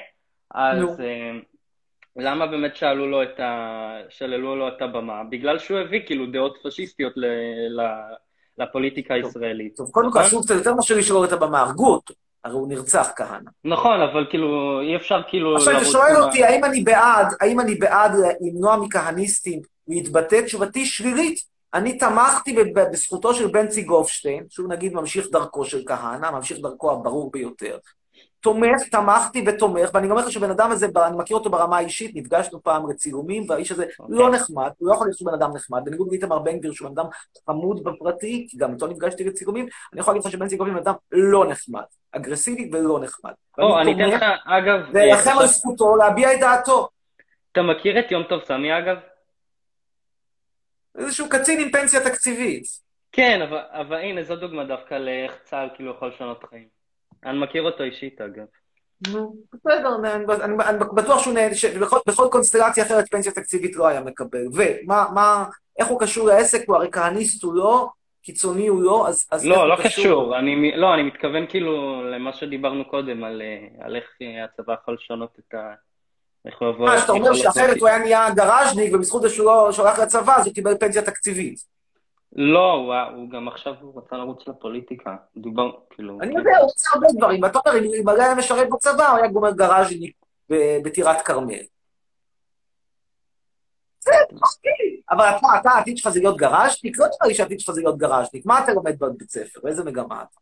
אז 0.53 0.99
אה, 0.99 1.31
למה 2.15 2.47
באמת 2.47 2.75
שאלו 2.75 3.07
לו 3.07 3.23
את 3.23 3.39
ה... 3.39 3.97
שללו 4.09 4.55
לו 4.55 4.67
את 4.67 4.81
הבמה? 4.81 5.23
בגלל 5.29 5.59
שהוא 5.59 5.79
הביא 5.79 6.01
כאילו 6.05 6.25
דעות 6.25 6.57
פשיסטיות 6.63 7.13
ל... 7.15 7.25
ל... 7.81 7.87
לפוליטיקה 8.57 9.13
הישראלית. 9.13 9.75
טוב, 9.75 9.89
קודם 9.91 10.11
כל, 10.11 10.19
נכון? 10.19 10.27
עשו 10.27 10.41
קצת 10.41 10.55
יותר 10.55 10.73
מאשר 10.73 10.97
לשלול 10.97 11.25
את 11.25 11.31
הבמה, 11.31 11.61
הרגו 11.61 11.93
אותו. 11.93 12.13
הרי 12.43 12.53
הוא 12.53 12.69
נרצח, 12.69 13.11
כהנא. 13.15 13.49
נכון, 13.65 14.01
אבל 14.01 14.25
כאילו, 14.29 14.81
אי 14.81 14.95
אפשר 14.95 15.21
כאילו... 15.27 15.55
עכשיו, 15.55 15.77
אתה 15.77 15.85
שואל 15.85 16.15
עם 16.15 16.21
ה- 16.21 16.25
אותי, 16.25 16.43
האם 16.43 16.65
אני 16.65 16.81
בעד, 16.83 17.27
האם 17.41 17.59
אני 17.59 17.75
בעד 17.75 18.11
למנוע 18.41 18.77
מכהניסטים 18.77 19.61
להתבטא? 19.87 20.41
תשובתי 20.45 20.85
שלילית. 20.85 21.39
אני 21.73 21.97
תמכתי 21.97 22.55
בזכותו 22.73 23.33
של 23.33 23.47
בנצי 23.47 23.81
גופשטיין, 23.81 24.43
שהוא 24.49 24.69
נגיד 24.69 24.93
ממשיך 24.93 25.27
דרכו 25.31 25.65
של 25.65 25.83
כהנא, 25.85 26.31
ממשיך 26.31 26.57
דרכו 26.59 26.91
הברור 26.91 27.31
ביותר. 27.31 27.77
תומך, 28.41 28.83
תמכתי 28.91 29.43
ותומך, 29.47 29.89
ואני 29.93 30.07
גם 30.07 30.11
אומר 30.11 30.25
לך 30.25 30.31
שבן 30.31 30.49
אדם 30.49 30.71
הזה, 30.71 30.87
אני 31.07 31.17
מכיר 31.17 31.37
אותו 31.37 31.49
ברמה 31.49 31.77
האישית, 31.77 32.11
נפגשנו 32.15 32.63
פעם 32.63 32.89
לצילומים, 32.89 33.45
והאיש 33.49 33.71
הזה 33.71 33.85
לא 34.09 34.31
נחמד, 34.31 34.69
הוא 34.77 34.89
לא 34.89 34.93
יכול 34.93 35.07
להיות 35.07 35.17
שהוא 35.17 35.27
בן 35.31 35.33
אדם 35.33 35.55
נחמד, 35.55 35.81
בניגוד 35.85 36.07
לאיתמר 36.11 36.39
בן 36.39 36.57
גביר, 36.57 36.71
שהוא 36.71 36.89
בן 36.89 36.99
אדם 36.99 37.09
חמוד 37.45 37.83
בפרטי, 37.83 38.47
כי 38.49 38.57
גם 38.57 38.73
איתו 38.73 38.87
נפגשתי 38.87 39.23
לצילומים, 39.23 39.67
אני 39.93 40.01
יכול 40.01 40.13
להגיד 40.13 40.25
לך 40.25 40.31
שבנצי 40.31 40.57
גופשטיין 40.57 40.73
בן 40.73 40.77
אדם 40.77 40.93
לא 41.11 41.45
נחמד, 41.45 41.83
אגרסיבי 42.11 42.69
ולא 42.73 42.99
נחמד. 42.99 43.31
או, 43.57 43.75
ואני 43.75 43.93
אני 43.93 43.93
אתן 43.93 44.09
לך, 44.09 44.23
תומך, 44.23 44.35
אגב... 44.45 44.79
ואלחם 44.93 45.29
אה, 45.29 45.41
על 45.41 45.47
זכותו 45.47 45.95
להביע 45.95 46.33
את 46.33 46.39
דעתו. 46.39 46.89
אתה 47.51 47.61
מכיר 47.61 47.99
את 47.99 48.11
יום 48.11 48.23
טוב 48.23 48.43
סמי, 48.43 48.77
אגב? 48.77 48.95
איזשהו 50.99 51.29
קצין 51.29 51.59
עם 51.59 51.71
פנסיה 51.71 52.03
תקציבית. 52.03 52.63
כן, 53.11 53.41
אבל, 53.41 53.59
אבל 53.71 53.97
הנה, 53.97 54.23
זו 54.23 54.35
דוגמה 54.35 54.63
דווקא 54.63 54.95
לאיך 54.95 55.37
צה"ל 55.43 55.69
כאילו 55.75 55.91
יכול 55.91 56.07
לשנות 56.07 56.43
חיים. 56.49 56.67
אני 57.25 57.39
מכיר 57.39 57.63
אותו 57.63 57.83
אישית, 57.83 58.21
אגב. 58.21 58.45
בסדר, 59.53 59.95
אני, 60.43 60.77
בטוח 60.95 61.23
שהוא 61.23 61.33
נהנה, 61.33 61.55
שבכל 61.55 61.97
בכל 62.07 62.27
קונסטלציה 62.31 62.85
אחרת 62.85 63.09
פנסיה 63.09 63.31
תקציבית 63.31 63.75
לא 63.75 63.87
היה 63.87 64.01
מקבל. 64.01 64.45
ומה, 64.53 65.05
מה, 65.13 65.45
איך 65.79 65.87
הוא 65.87 65.99
קשור 65.99 66.27
לעסק? 66.27 66.67
הוא 66.67 66.75
הרי 66.75 66.91
כהניסט 66.91 67.43
הוא 67.43 67.53
לא, 67.53 67.89
קיצוני 68.23 68.67
הוא 68.67 68.83
לא, 68.83 69.07
אז, 69.07 69.27
אז 69.31 69.45
איך 69.45 69.51
לא, 69.51 69.61
הוא 69.61 69.67
לא 69.67 69.75
קשור. 69.83 70.39
אני, 70.39 70.77
לא, 70.77 70.93
אני 70.93 71.03
מתכוון 71.03 71.45
כאילו 71.49 72.03
למה 72.11 72.33
שדיברנו 72.33 72.85
קודם, 72.85 73.23
על, 73.23 73.41
אה, 73.41 73.85
על 73.85 73.95
איך 73.95 74.05
הצבא 74.43 74.73
יכול 74.73 74.93
לשנות 74.93 75.39
את 75.39 75.53
ה... 75.53 75.73
איך 76.45 76.61
הוא 76.61 76.69
יבוא... 76.69 76.85
מה, 76.85 76.97
שאתה 76.97 77.11
אומר 77.11 77.33
שאחרת 77.33 77.77
הוא 77.79 77.87
היה 77.87 77.99
נהיה 77.99 78.29
גראז'ניק, 78.29 78.93
ובזכות 78.93 79.21
זה 79.21 79.29
שהוא 79.29 79.45
לא 79.45 79.71
שולח 79.71 79.99
לצבא, 79.99 80.35
אז 80.35 80.45
הוא 80.45 80.53
קיבל 80.53 80.77
פנסיה 80.77 81.01
תקציבית. 81.01 81.59
לא, 82.35 82.73
הוא, 82.73 82.93
הוא 83.15 83.29
גם 83.29 83.47
עכשיו 83.47 83.73
הוא 83.81 84.01
רצה 84.01 84.17
לרוץ 84.17 84.47
לפוליטיקה. 84.47 85.15
דיבר, 85.37 85.71
כאילו... 85.89 86.17
אני 86.21 86.33
כן. 86.33 86.39
יודע, 86.39 86.57
הוא 86.57 86.65
עושה 86.65 86.89
הרבה 86.93 87.07
דברים, 87.17 87.43
ואתה 87.43 87.59
אומר, 87.65 87.79
אם 87.79 87.91
אם 88.01 88.09
היה 88.09 88.35
משרת 88.35 88.69
בצבא, 88.69 89.07
הוא 89.07 89.17
היה 89.17 89.27
גומר 89.27 89.51
גראז'ניק 89.51 90.15
בטירת 90.83 91.21
כרמל. 91.21 91.63
זה. 93.99 94.11
אבל 95.11 95.25
אתה, 95.25 95.47
אתה, 95.59 95.69
העתיד 95.69 95.97
שלך 95.97 96.09
זה 96.09 96.19
להיות 96.19 96.37
גראז'ניק? 96.37 96.99
לא 96.99 97.05
נראה 97.05 97.27
לי 97.27 97.33
שהעתיד 97.33 97.59
שלך 97.59 97.75
זה 97.75 97.81
להיות 97.81 97.97
גראז'ניק. 97.97 98.45
מה 98.45 98.63
אתה 98.63 98.73
לומד 98.73 98.99
בבית 98.99 99.29
ספר? 99.29 99.59
באיזה 99.63 99.83
מגמה 99.83 100.23
אתה? 100.23 100.39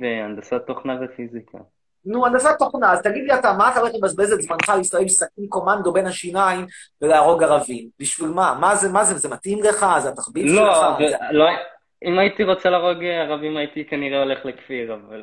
והנדסת 0.00 0.62
תוכנה 0.66 0.98
ופיזיקה. 1.04 1.58
נו, 2.06 2.26
הנדסת 2.26 2.58
תוכנה, 2.58 2.92
אז 2.92 3.02
תגיד 3.02 3.24
לי 3.24 3.34
אתה, 3.34 3.52
מה 3.52 3.70
אתה 3.72 3.80
הולך 3.80 3.92
לבזבז 3.94 4.32
את 4.32 4.42
זמנך 4.42 4.68
להסתובב 4.76 5.02
עם 5.02 5.08
סכין 5.08 5.46
קומנדו 5.48 5.92
בין 5.92 6.06
השיניים 6.06 6.66
ולהרוג 7.02 7.42
ערבים? 7.42 7.88
בשביל 8.00 8.30
מה? 8.30 8.56
מה 8.60 8.76
זה, 8.76 8.92
מה 8.92 9.04
זה, 9.04 9.18
זה 9.18 9.28
מתאים 9.28 9.62
לך? 9.62 9.86
זה 9.98 10.08
התחביב 10.08 10.48
שלך? 10.48 10.56
לא, 10.58 10.96
ו- 10.98 11.32
לא, 11.32 11.44
אם 12.04 12.18
הייתי 12.18 12.44
רוצה 12.44 12.70
להרוג 12.70 13.04
ערבים 13.04 13.56
הייתי 13.56 13.84
כנראה 13.84 14.22
הולך 14.22 14.38
לכפיר, 14.44 14.94
אבל... 14.94 15.22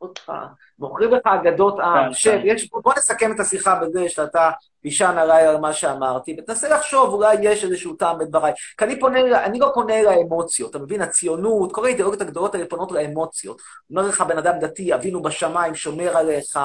אותך, 0.00 0.32
מוכרים 0.78 1.10
לך 1.10 1.20
אגדות 1.24 1.80
עם, 1.80 2.06
כן, 2.06 2.14
שב, 2.14 2.30
כן. 2.30 2.40
יש, 2.44 2.70
בוא 2.70 2.92
נסכם 2.96 3.32
את 3.34 3.40
השיחה 3.40 3.74
בזה 3.74 4.08
שאתה 4.08 4.50
תישן 4.82 5.18
עליי 5.18 5.46
על 5.46 5.56
מה 5.56 5.72
שאמרתי, 5.72 6.36
ותנסה 6.38 6.68
לחשוב, 6.68 7.14
אולי 7.14 7.36
יש 7.40 7.64
איזשהו 7.64 7.94
טעם 7.94 8.18
בדבריי. 8.18 8.52
כי 8.78 8.84
אני 8.84 9.00
פונה, 9.00 9.44
אני 9.44 9.58
לא 9.58 9.70
פונה 9.74 10.02
לאמוציות, 10.02 10.70
אתה 10.70 10.78
מבין? 10.78 11.02
הציונות, 11.02 11.72
כל 11.72 11.84
האידיאולוגיות 11.84 12.22
הגדולות 12.22 12.54
האלה 12.54 12.66
פונות 12.66 12.92
לאמוציות. 12.92 13.62
אומר 13.90 14.02
לך 14.02 14.20
בן 14.20 14.38
אדם 14.38 14.58
דתי, 14.60 14.94
אבינו 14.94 15.22
בשמיים, 15.22 15.74
שומר 15.74 16.16
עליך, 16.16 16.58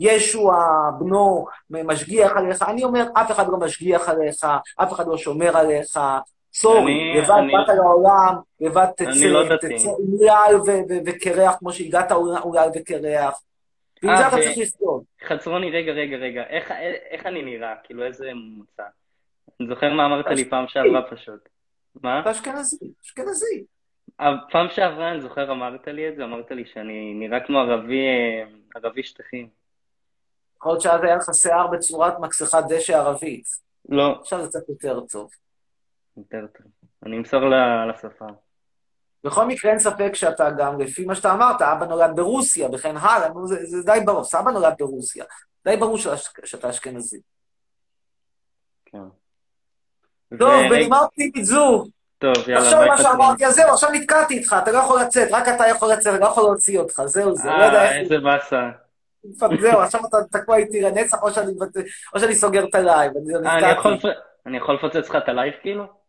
ישוע, 0.00 0.66
בנו, 0.98 1.46
משגיח 1.70 2.32
עליך. 2.36 2.62
אני 2.62 2.84
אומר, 2.84 3.06
אף 3.14 3.30
אחד 3.30 3.48
לא 3.48 3.58
משגיח 3.58 4.08
עליך, 4.08 4.46
אף 4.82 4.92
אחד 4.92 5.06
לא 5.06 5.16
שומר 5.16 5.56
עליך. 5.56 5.98
סורי, 6.54 7.18
לבד 7.18 7.28
באת 7.28 7.76
לעולם, 7.76 8.34
לבד 8.60 8.86
תצא, 8.96 9.26
לא. 9.26 9.56
תצא 9.56 9.90
עם 10.50 10.60
ו- 10.60 11.02
וקרח, 11.06 11.56
כמו 11.58 11.72
שהגעת 11.72 12.12
אולי 12.12 12.68
וקרח. 12.74 13.42
ועם 14.02 14.12
אה, 14.12 14.16
זה 14.16 14.28
אתה 14.28 14.36
צריך 14.36 14.58
לחיות. 14.58 15.02
חצרוני, 15.26 15.70
רגע, 15.70 15.92
רגע, 15.92 16.16
רגע, 16.16 16.42
איך, 16.48 16.70
איך 17.10 17.26
אני 17.26 17.42
נראה? 17.42 17.74
כאילו, 17.84 18.04
איזה 18.04 18.34
ממוצע? 18.34 18.84
אני 19.60 19.68
זוכר 19.68 19.92
מה 19.92 20.06
אמרת 20.06 20.26
לי 20.26 20.50
פעם 20.50 20.68
שעברה 20.68 21.02
פשוט. 21.10 21.48
מה? 22.02 22.30
אשכנזי, 22.30 22.76
אשכנזי. 23.04 23.64
הפעם 24.18 24.68
שעברה, 24.68 25.12
אני 25.12 25.20
זוכר, 25.20 25.52
אמרת 25.52 25.88
לי 25.88 26.08
את 26.08 26.16
זה, 26.16 26.24
אמרת 26.24 26.50
לי 26.50 26.64
שאני 26.66 27.14
נראה 27.14 27.40
כמו 27.40 27.58
ערבי, 27.58 28.06
אה, 28.06 28.44
ערבי 28.74 29.02
שטחים. 29.02 29.48
יכול 30.56 30.72
להיות 30.72 30.82
שאז 30.82 31.04
היה 31.04 31.16
לך 31.16 31.24
שיער 31.34 31.66
בצורת 31.66 32.18
מכסחת 32.20 32.64
דשא 32.68 32.96
ערבית. 32.96 33.44
לא, 33.88 34.18
עכשיו 34.20 34.42
זה 34.42 34.48
קצת 34.48 34.68
יותר 34.68 35.00
טוב. 35.00 35.30
יותר 36.16 36.46
טוב. 36.58 36.66
אני 37.06 37.16
אמסור 37.18 37.40
לשפה. 37.90 38.26
בכל 39.24 39.46
מקרה 39.46 39.70
אין 39.70 39.78
ספק 39.78 40.14
שאתה 40.14 40.50
גם, 40.50 40.80
לפי 40.80 41.04
מה 41.04 41.14
שאתה 41.14 41.32
אמרת, 41.32 41.62
אבא 41.62 41.86
נולד 41.86 42.16
ברוסיה 42.16 42.68
וכן 42.72 42.96
הלאה, 42.96 43.28
נו, 43.28 43.46
זה, 43.46 43.64
זה 43.64 43.82
די 43.82 43.98
ברור, 44.04 44.24
סבא 44.24 44.50
נולד 44.50 44.74
ברוסיה. 44.78 45.24
די 45.64 45.76
ברור 45.76 45.98
שאתה, 45.98 46.16
שאתה 46.44 46.70
אשכנזי. 46.70 47.20
כן. 48.84 48.98
טוב, 50.38 50.48
ורגע- 50.48 50.68
בנימה 50.70 51.00
אופטימית 51.00 51.44
זו, 51.44 51.84
טוב, 52.18 52.48
יאללה, 52.48 52.62
עכשיו 52.62 52.86
מה. 52.86 52.98
שאמרתי, 52.98 53.46
אז 53.46 53.54
זהו, 53.54 53.72
עכשיו 53.72 53.90
נתקעתי 53.90 54.34
איתך, 54.34 54.56
אתה 54.62 54.72
לא 54.72 54.78
יכול 54.78 55.00
לצאת, 55.00 55.28
רק 55.32 55.48
אתה 55.48 55.68
יכול 55.68 55.92
לצאת, 55.92 56.14
אני 56.14 56.20
לא 56.22 56.26
יכול 56.26 56.42
להוציא 56.42 56.78
אותך, 56.78 57.02
זהו 57.06 57.36
זה, 57.36 57.48
לא 57.48 57.64
יודע 57.64 57.78
אה, 57.78 57.90
איך... 57.90 57.96
איזה 57.96 58.18
באסה. 58.18 58.70
זהו, 59.60 59.80
עכשיו 59.80 60.00
אתה 60.08 60.38
תקוע 60.38 60.56
איתי 60.56 60.80
לנצח, 60.80 61.22
או 61.22 61.30
שאני, 62.20 62.34
סוגר 62.34 62.64
את 62.64 62.74
הלייב, 62.74 63.12
אני 63.16 63.48
אה, 63.48 63.72
אני 64.46 64.56
יכול 64.56 64.74
לפוצץ 64.74 65.08
לך 65.10 65.16
את 65.16 65.28
הלייב 65.28 65.54
כאילו? 65.62 66.01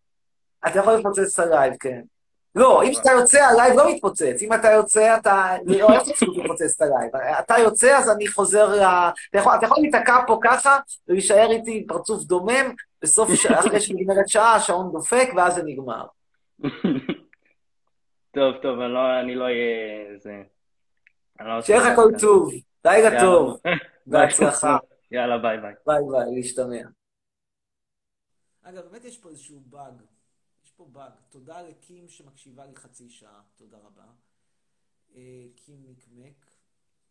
אתה 0.68 0.80
יכול 0.80 0.94
לפוצץ 0.94 1.40
את 1.40 1.46
הלייב, 1.46 1.74
כן. 1.80 2.02
לא, 2.56 2.84
אם 2.84 2.92
אתה 3.02 3.12
יוצא, 3.12 3.40
הלייב 3.44 3.80
לא 3.80 3.94
מתפוצץ. 3.94 4.42
אם 4.42 4.54
אתה 4.54 4.72
יוצא, 4.72 5.18
אתה... 5.18 5.56
לא, 5.66 5.94
איך 5.94 6.02
תצטרך 6.02 6.30
לפוצץ 6.44 6.76
את 6.76 6.82
הלייב? 6.82 7.16
אתה 7.40 7.56
יוצא, 7.60 7.98
אז 7.98 8.10
אני 8.10 8.28
חוזר 8.28 8.68
ל... 8.76 8.82
אתה 9.30 9.38
יכול, 9.38 9.54
אתה 9.58 9.66
יכול 9.66 9.78
להיתקע 9.82 10.18
פה 10.28 10.40
ככה, 10.44 10.80
ולהישאר 11.08 11.52
איתי 11.52 11.78
עם 11.78 11.88
פרצוף 11.88 12.24
דומם, 12.24 12.74
בסוף. 13.02 13.30
אחרי 13.60 13.80
שנגמרת 13.82 14.28
שעה, 14.28 14.56
השעון 14.56 14.92
דופק, 14.92 15.30
ואז 15.36 15.56
זה 15.56 15.64
נגמר. 15.66 16.06
טוב, 18.32 18.56
טוב, 18.62 18.80
אני 18.80 18.94
לא- 18.94 19.20
אני 19.20 19.36
לא 19.36 19.44
אהיה... 19.44 20.18
זה... 20.20 20.42
אני 21.40 21.48
לא 21.48 21.62
שיהיה 21.62 21.80
לך 21.80 21.96
כל. 21.96 22.10
טוב, 22.22 22.52
לילה 22.86 23.08
יאללה. 23.08 23.22
טוב, 23.22 23.58
בהצלחה. 24.08 24.78
יאללה, 25.12 25.38
ביי 25.38 25.58
ביי. 25.58 25.74
ביי 25.88 25.98
ביי, 26.12 26.36
להשתמע. 26.36 26.82
אגב, 28.64 28.82
באמת 28.82 29.06
יש 29.06 29.18
פה 29.18 29.30
איזשהו 29.30 29.62
באג. 29.66 29.94
פה 30.76 30.86
באג. 30.86 31.14
תודה 31.30 31.62
לקים 31.62 32.10
שמקשיבה 32.10 32.66
לי 32.66 32.76
חצי 32.76 33.10
שעה, 33.10 33.44
תודה 33.56 33.78
רבה. 33.78 34.14
אה, 35.16 35.48
קים 35.56 35.86
נקמק, 35.88 36.46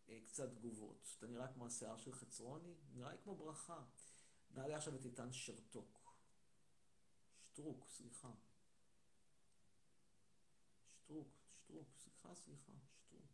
אה, 0.08 0.18
קצת 0.26 0.50
תגובות. 0.54 1.08
אתה 1.18 1.26
נראה 1.26 1.52
כמו 1.52 1.66
השיער 1.66 1.96
של 1.96 2.12
חצרוני? 2.12 2.74
נראה 2.92 3.12
לי 3.12 3.18
כמו 3.24 3.34
ברכה. 3.36 3.84
נעלה 4.54 4.76
עכשיו 4.76 4.94
את 4.94 5.04
איתן 5.04 5.32
שרתוק. 5.32 6.16
שטרוק, 7.40 7.86
סליחה. 7.88 8.30
שטרוק, 10.92 11.28
שטרוק, 11.56 11.88
סליחה, 11.98 12.34
סליחה, 12.34 12.72
שטרוק. 12.94 13.26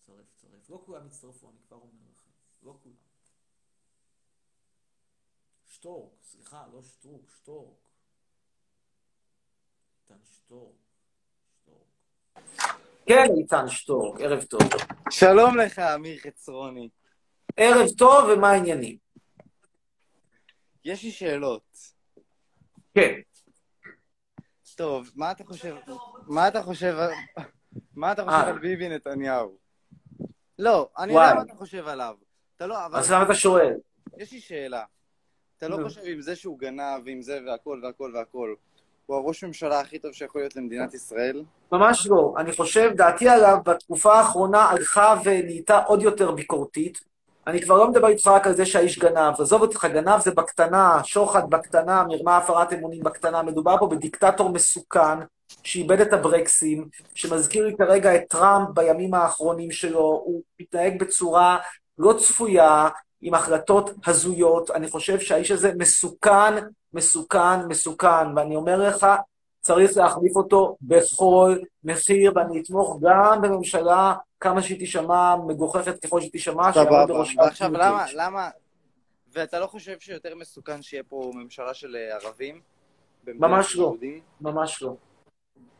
צרף, 0.00 0.34
צרף. 0.36 0.70
לא 0.70 0.82
כולם 0.86 1.06
יצטרפו, 1.06 1.50
אני 1.50 1.58
כבר 1.66 1.76
אומר 1.76 2.10
לכם. 2.10 2.30
לא 2.62 2.78
כולם. 2.82 2.94
שטורק, 5.66 6.22
סליחה, 6.22 6.66
לא 6.66 6.82
שטרוק, 6.82 7.30
שטורק. 7.30 7.89
איתן 10.10 10.24
שטורק. 10.24 10.72
כן, 13.06 13.26
איתן 13.36 13.68
שטורק, 13.68 14.20
ערב 14.20 14.42
טוב. 14.42 14.60
שלום 15.10 15.56
לך, 15.56 15.78
אמיר 15.78 16.18
חצרוני. 16.18 16.88
ערב 17.56 17.88
טוב, 17.98 18.28
ומה 18.28 18.50
העניינים? 18.50 18.96
יש 20.84 21.04
לי 21.04 21.10
שאלות. 21.10 21.78
כן. 22.94 23.20
טוב, 24.76 25.10
מה 25.14 25.30
אתה 25.30 25.44
חושב, 25.44 25.76
מה 26.26 26.48
אתה 26.48 26.62
חושב, 26.62 26.96
מה 27.94 28.12
אתה 28.12 28.24
חושב 28.24 28.34
אה. 28.34 28.48
על 28.48 28.58
ביבי 28.58 28.88
נתניהו? 28.88 29.58
לא, 30.58 30.90
אני. 30.98 31.12
יודע 31.12 31.34
מה 31.34 31.42
אתה 31.42 31.54
חושב 31.54 31.88
עליו. 31.88 32.16
אתה 32.56 32.66
לא, 32.66 32.86
אבל 32.86 32.98
אז 32.98 33.12
למה 33.12 33.24
אתה 33.24 33.34
שואל? 33.34 33.74
יש 34.16 34.32
לי 34.32 34.40
שאלה. 34.40 34.84
אתה 35.58 35.68
לא. 35.68 35.84
חושב 35.84 36.00
עם 36.04 36.20
זה 36.20 36.36
שהוא 36.36 36.58
גנב, 36.58 37.02
ועם 37.04 37.22
זה 37.22 37.40
והכל 37.46 37.80
והכל 37.84 38.12
והכל, 38.14 38.54
הוא 39.10 39.16
הראש 39.16 39.44
ממשלה 39.44 39.80
הכי 39.80 39.98
טוב 39.98 40.12
שיכול 40.12 40.40
להיות 40.40 40.56
למדינת 40.56 40.94
ישראל? 40.94 41.42
ממש 41.72 42.06
לא. 42.06 42.34
אני 42.38 42.52
חושב, 42.52 42.90
דעתי 42.94 43.28
עליו 43.28 43.56
בתקופה 43.64 44.14
האחרונה 44.14 44.64
הלכה 44.64 45.14
ונהייתה 45.24 45.78
עוד 45.78 46.02
יותר 46.02 46.30
ביקורתית. 46.30 47.00
אני 47.46 47.62
כבר 47.62 47.76
לא 47.76 47.90
מדבר 47.90 48.08
איתך 48.08 48.26
רק 48.26 48.46
על 48.46 48.54
זה 48.56 48.66
שהאיש 48.66 48.98
גנב. 48.98 49.40
עזוב 49.40 49.62
אותך, 49.62 49.84
גנב 49.92 50.20
זה 50.20 50.30
בקטנה, 50.30 51.00
שוחד 51.04 51.50
בקטנה, 51.50 52.04
מרמה 52.08 52.36
הפרת 52.36 52.72
אמונים 52.72 53.02
בקטנה. 53.02 53.42
מדובר 53.42 53.78
פה 53.78 53.86
בדיקטטור 53.86 54.50
מסוכן, 54.50 55.18
שאיבד 55.64 56.00
את 56.00 56.12
הברקסים, 56.12 56.88
שמזכיר 57.14 57.66
לי 57.66 57.76
כרגע 57.76 58.16
את 58.16 58.22
טראמפ 58.28 58.68
בימים 58.74 59.14
האחרונים 59.14 59.70
שלו, 59.70 60.00
הוא 60.00 60.42
מתנהג 60.60 60.98
בצורה 60.98 61.58
לא 61.98 62.12
צפויה, 62.12 62.88
עם 63.22 63.34
החלטות 63.34 63.90
הזויות. 64.06 64.70
אני 64.70 64.88
חושב 64.88 65.20
שהאיש 65.20 65.50
הזה 65.50 65.72
מסוכן, 65.78 66.54
מסוכן, 66.92 67.66
מסוכן, 67.68 68.36
ואני 68.36 68.56
אומר 68.56 68.88
לך, 68.88 69.06
צריך 69.60 69.96
להחליף 69.96 70.36
אותו 70.36 70.76
בכל 70.82 71.56
מחיר, 71.84 72.32
ואני 72.36 72.60
אתמוך 72.60 72.98
גם 73.02 73.42
בממשלה, 73.42 74.14
כמה 74.40 74.62
שהיא 74.62 74.78
תישמע 74.78 75.36
מגוחכת 75.46 76.04
ככל 76.04 76.20
שהיא 76.20 76.32
תישמע, 76.32 76.72
שיעמוד. 76.72 77.08
בראשה 77.08 77.32
סמוטריץ'. 77.32 77.70
למה, 77.72 78.06
למה... 78.14 78.48
ואתה 79.32 79.58
לא 79.58 79.66
חושב 79.66 80.00
שיותר 80.00 80.34
מסוכן 80.34 80.82
שיהיה 80.82 81.02
פה 81.02 81.30
ממשלה 81.34 81.74
של 81.74 81.96
אה, 81.96 82.16
ערבים? 82.16 82.60
ממש 83.26 83.76
לא. 83.76 83.94
ממש 84.40 84.82
לא. 84.82 84.94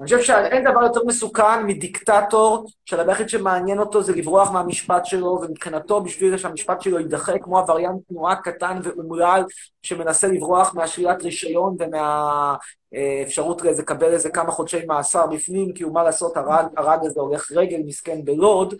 אני 0.01 0.05
חושב 0.05 0.21
שאין 0.21 0.65
דבר 0.71 0.83
יותר 0.83 1.01
מסוכן 1.07 1.67
מדיקטטור, 1.67 2.67
היחיד 2.93 3.29
שמעניין 3.29 3.79
אותו 3.79 4.03
זה 4.03 4.17
לברוח 4.17 4.51
מהמשפט 4.51 5.07
שלו, 5.07 5.41
ומבחינתו, 5.43 6.01
בשביל 6.01 6.37
שהמשפט 6.37 6.81
שלו 6.81 6.99
יידחה, 6.99 7.39
כמו 7.39 7.59
עבריין 7.59 7.93
תנועה 8.09 8.37
קטן 8.37 8.79
ואומלל, 8.83 9.43
שמנסה 9.83 10.29
לברוח 10.29 10.75
מהשלילת 10.75 11.23
רישיון 11.23 11.77
ומהאפשרות 12.93 13.63
לקבל 13.63 14.13
איזה 14.13 14.31
כמה 14.31 14.51
חודשי 14.51 14.87
מאסר 14.87 15.27
בפנים, 15.27 15.73
כי 15.73 15.83
הוא, 15.83 15.95
מה 15.95 16.03
לעשות, 16.03 16.37
הרג, 16.37 16.67
הרג 16.77 17.01
איזה 17.05 17.21
הולך 17.21 17.53
רגל 17.53 17.81
מסכן 17.87 18.25
בלוד, 18.25 18.75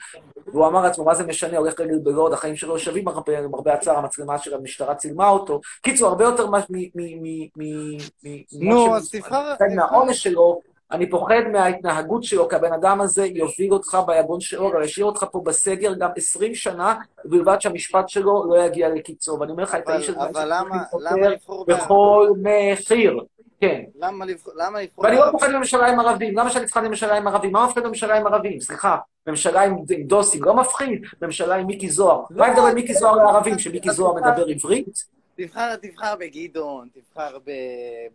והוא 0.47 0.67
אמר 0.67 0.83
לעצמו, 0.83 1.05
מה 1.05 1.15
זה 1.15 1.25
משנה, 1.27 1.59
הולך 1.59 1.81
רגל 1.81 1.99
בלוד, 2.03 2.33
החיים 2.33 2.57
שלו 2.57 2.79
שווים 2.79 3.09
הרבה, 3.09 3.41
למרבה 3.41 3.75
הצער, 3.75 3.97
המצלמה 3.99 4.39
של 4.39 4.55
המשטרה 4.55 4.95
צילמה 4.95 5.29
אותו. 5.29 5.61
קיצור, 5.83 6.09
הרבה 6.09 6.25
יותר 6.25 6.47
מה- 6.47 6.61
מ... 6.71 6.79
מ- 6.79 6.89
מ- 6.95 7.49
מ- 7.57 7.97
מ- 8.25 8.69
נו, 8.69 8.97
אז 8.97 9.11
תבחר- 9.11 9.55
מהעונש 9.77 10.23
שלו, 10.23 10.61
אני 10.93 11.11
פוחד 11.11 11.43
מההתנהגות 11.53 12.25
שלו, 12.25 12.49
כי 12.49 12.57
הבן 12.57 12.73
אדם 12.73 13.01
הזה 13.01 13.27
יוביל 13.27 13.73
אותך 13.73 13.99
ביגון 14.07 14.41
שאור, 14.41 14.73
אבל 14.73 14.85
ישאיר 14.85 15.07
אותך 15.07 15.25
פה 15.33 15.41
בסגר 15.45 15.95
גם 15.95 16.11
20 16.17 16.55
שנה, 16.55 16.95
ובלבד 17.25 17.61
שהמשפט 17.61 18.09
שלו 18.09 18.45
לא 18.49 18.63
יגיע 18.63 18.89
לקיצו. 18.89 19.37
ואני 19.41 19.53
אומר 19.53 19.63
לך, 19.63 19.75
את 19.75 19.89
האיש 19.89 20.09
הזה 20.09 20.21
אבל 20.21 20.45
למה- 20.47 20.83
למה 21.01 21.29
לבחור 21.29 21.65
בכל 21.69 22.29
מחיר. 22.43 23.21
כן. 23.61 23.83
למה 23.95 24.25
לבחור... 24.25 24.53
למה 24.57 24.83
לבחור... 24.83 25.05
ואני 25.05 25.17
לא 25.17 25.25
פוחד 25.33 25.49
מממשלה 25.51 25.87
עם 25.87 26.01
ערבים, 26.01 26.39
למה 26.39 26.51
שאני 26.51 26.65
אפחד 26.65 26.83
מממשלה 26.83 27.17
עם 27.17 27.29
ערבים? 27.29 27.53
מה 27.53 27.67
מפחיד 27.67 27.85
מממשלה 27.85 28.17
עם 28.17 28.27
ערבים? 28.27 28.61
סליחה, 28.61 28.97
ממשלה 29.27 29.63
עם 29.63 29.77
דוסים, 30.07 30.45
לא 30.45 30.57
מפחיד, 30.57 31.03
ממשלה 31.23 31.55
עם 31.55 31.67
מיקי 31.67 31.89
זוהר. 31.91 32.23
מה 32.31 32.47
ההבדל 32.47 32.63
בין 32.63 32.75
מיקי 32.75 32.95
זוהר 32.95 33.17
לערבים, 33.17 33.59
שמיקי 33.59 33.91
זוהר 33.91 34.15
מדבר 34.15 34.47
עברית? 34.47 35.05
תבחר, 35.37 35.75
בגדעון, 36.21 36.89
תבחר 36.95 37.39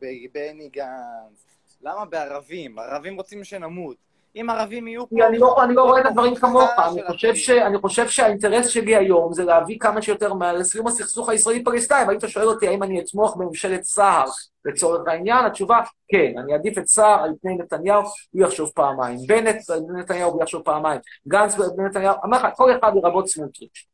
בבני 0.01 0.69
גנץ. 0.69 1.45
למה 1.82 2.05
בערבים? 2.05 2.80
ערבים 2.80 3.15
רוצים 3.15 3.43
שנמות. 3.43 4.05
אם 4.36 4.49
ערבים 4.49 4.88
יהיו 4.88 5.09
פה... 5.09 5.15
אני 5.28 5.38
לא, 5.38 5.63
אני 5.63 5.76
לא 5.76 5.84
רואה 5.84 6.01
את 6.01 6.05
הדברים 6.05 6.36
כמוך, 6.36 6.69
אני 6.91 7.01
חושב, 7.07 7.36
ש, 7.36 7.49
אני 7.49 7.78
חושב 7.78 8.07
שהאינטרס 8.07 8.67
שלי 8.67 8.95
היום 8.95 9.34
זה 9.34 9.43
להביא 9.43 9.80
כמה 9.80 10.01
שיותר 10.01 10.34
מהר 10.34 10.57
לסיום 10.57 10.88
הסכסוך 10.88 11.30
הישראלי-פלסטיני, 11.30 12.03
והיית 12.07 12.23
שואל 12.28 12.47
אותי 12.47 12.67
האם 12.67 12.84
אני 12.84 13.01
אתמוך 13.01 13.38
בממשלת 13.38 13.84
סער 13.84 14.26
לצורך 14.65 15.07
העניין, 15.07 15.45
התשובה, 15.45 15.82
כן, 16.07 16.34
אני 16.38 16.53
אעדיף 16.53 16.78
את 16.78 16.88
סער 16.88 17.23
על 17.23 17.34
פני 17.41 17.55
נתניהו, 17.55 18.01
הוא 18.32 18.43
יחשוב 18.43 18.69
פעמיים. 18.76 19.17
בנט 19.28 19.69
על 19.69 19.80
פני 19.88 19.99
נתניהו, 19.99 20.32
הוא 20.32 20.43
יחשוב 20.43 20.61
פעמיים. 20.61 21.01
גנץ 21.28 21.59
על 21.59 21.69
פני 21.76 21.86
נתניהו, 21.86 22.15
אמר 22.26 22.38
לך, 22.38 22.55
כל 22.55 22.78
אחד 22.80 22.91
לרבות 22.95 23.28
סמוטריץ'. 23.28 23.86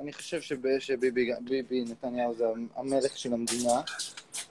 אני 0.00 0.12
חושב 0.12 0.40
שב- 0.40 0.78
שביבי 0.78 1.30
ביבי 1.40 1.84
נתניהו 1.90 2.34
זה 2.34 2.44
המלך 2.76 3.16
של 3.18 3.32
המדינה. 3.32 3.72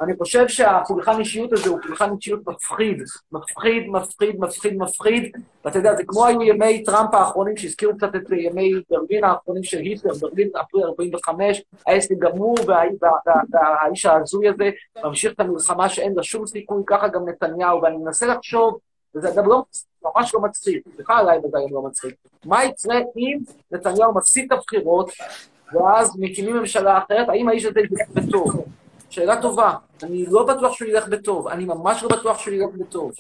אני 0.02 0.14
חושב 0.18 0.48
שהפולחן 0.48 1.20
אישיות 1.20 1.54
הזה 1.54 1.70
הוא 1.70 1.80
פולחן 1.88 2.16
אישיות 2.16 2.40
מפחיד, 2.48 2.98
מפחיד, 3.32 3.84
מפחיד, 3.88 4.40
מפחיד, 4.40 4.78
מפחיד, 4.78 5.36
ואתה 5.66 5.80
יודע, 5.80 5.96
זה 5.96 6.04
כמו 6.08 6.26
היו 6.26 6.42
ימי 6.42 6.84
טראמפ 6.84 7.14
האחרונים, 7.14 7.58
שהזכירו 7.58 7.98
קצת 7.98 8.16
את 8.16 8.22
ימי 8.32 8.72
ברלין 8.90 9.24
האחרונים 9.24 9.64
של 9.64 9.78
היטלר, 9.78 10.14
ברלין 10.22 10.50
אפריל 10.62 10.84
45, 10.86 11.62
העסק 11.88 12.16
גמור, 12.20 12.56
וה- 12.68 12.82
וה- 13.02 13.10
וה- 13.28 13.42
והאיש 13.52 14.06
ההזוי 14.06 14.50
הזה 14.50 14.70
ממשיך 15.04 15.34
את 15.34 15.40
המלחמה 15.40 15.90
שאין 15.90 16.14
לה 16.16 16.24
שום 16.24 16.48
סיכוי, 16.48 16.84
ככה 16.88 17.08
גם 17.08 17.30
נתניהו, 17.30 17.82
ואני 17.82 17.98
מנסה 17.98 18.26
לחשוב, 18.28 18.78
וזה 19.16 19.30
גם 19.36 19.50
לא, 19.50 19.64
ממש 20.04 20.34
לא 20.34 20.42
מצחיק, 20.42 20.84
סליחה 20.96 21.18
עליי 21.18 21.38
וזה 21.38 21.58
גם 21.68 21.76
לא 21.76 21.82
מצחיק, 21.82 22.16
מה 22.46 22.64
יקרה 22.66 23.00
אם 23.18 23.40
נתניהו 23.72 24.14
מפסיד 24.14 24.54
את 24.54 24.58
הבחירות, 24.58 25.12
ואז 25.74 26.12
מקימים 26.20 26.58
ממשלה 26.58 26.98
אחרת, 26.98 27.30
האם 27.30 27.50
האיש 27.50 27.66
הזה 27.66 27.80
ילך 27.80 28.10
בטוב? 28.14 28.66
שאלה 29.10 29.42
טובה. 29.42 29.74
אני 30.04 30.26
לא 30.26 30.46
בטוח 30.46 30.74
שהוא 30.74 30.88
ילך 30.88 31.08
בטוב, 31.08 31.48
אני 31.48 31.66
ממש 31.66 32.04
לא 32.04 32.10
בטוח 32.10 32.40
שהוא 32.40 32.54
ילך 32.54 32.70
בטוב. 32.78 33.12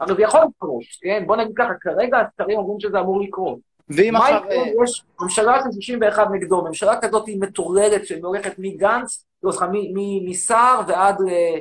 אבל 0.00 0.16
זה 0.16 0.22
יכול 0.22 0.40
לקרות, 0.56 0.82
כן? 1.00 1.24
בוא 1.26 1.36
נגיד 1.36 1.52
ככה, 1.56 1.72
כרגע 1.80 2.18
הסקרים 2.18 2.58
אומרים 2.58 2.80
שזה 2.80 3.00
אמור 3.00 3.20
לקרות. 3.20 3.58
ואם 3.88 4.12
מה 4.12 4.18
עכשיו... 4.18 4.40
יקרה 4.44 4.50
אה, 4.50 4.62
אם 4.62 4.84
יש 4.84 5.04
ממשלה 5.20 5.58
של 5.64 5.80
61 5.80 6.26
נגדו, 6.32 6.62
ממשלה 6.64 7.00
כזאת 7.00 7.26
היא 7.26 7.40
מטורללת 7.40 8.06
שהולכת 8.06 8.54
מגנץ, 8.58 9.24
לא 9.42 9.52
סליחה, 9.52 9.66
מסער 10.24 10.80
ועד 10.88 11.20
ל- 11.20 11.58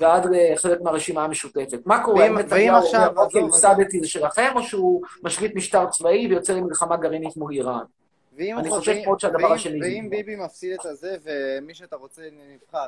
ועד 0.00 0.26
לחלק 0.30 0.80
מהרשימה 0.80 1.24
המשותפת. 1.24 1.78
מה 1.86 2.04
קורה? 2.04 2.26
אם 2.26 2.38
נתניהו 2.38 2.76
אומר, 2.76 3.08
אוקיי, 3.16 3.42
הפסדתי, 3.44 4.00
זה 4.00 4.08
שלכם, 4.08 4.52
או 4.54 4.62
שהוא 4.62 5.02
משליט 5.22 5.54
משטר 5.54 5.86
צבאי 5.90 6.26
ויוצא 6.26 6.52
למלחמה 6.52 6.96
גרעינית 6.96 7.36
מול 7.36 7.52
איראן? 7.52 7.84
אני 8.38 8.70
חושב 8.70 8.94
מאוד 9.04 9.20
שהדבר 9.20 9.52
השני 9.52 9.80
ואם. 9.82 10.10
ביבי 10.10 10.36
מפסיד 10.36 10.72
את 10.72 10.86
הזה 10.86 11.16
ומי 11.24 11.74
שאתה 11.74 11.96
רוצה 11.96 12.22
נבחר, 12.54 12.86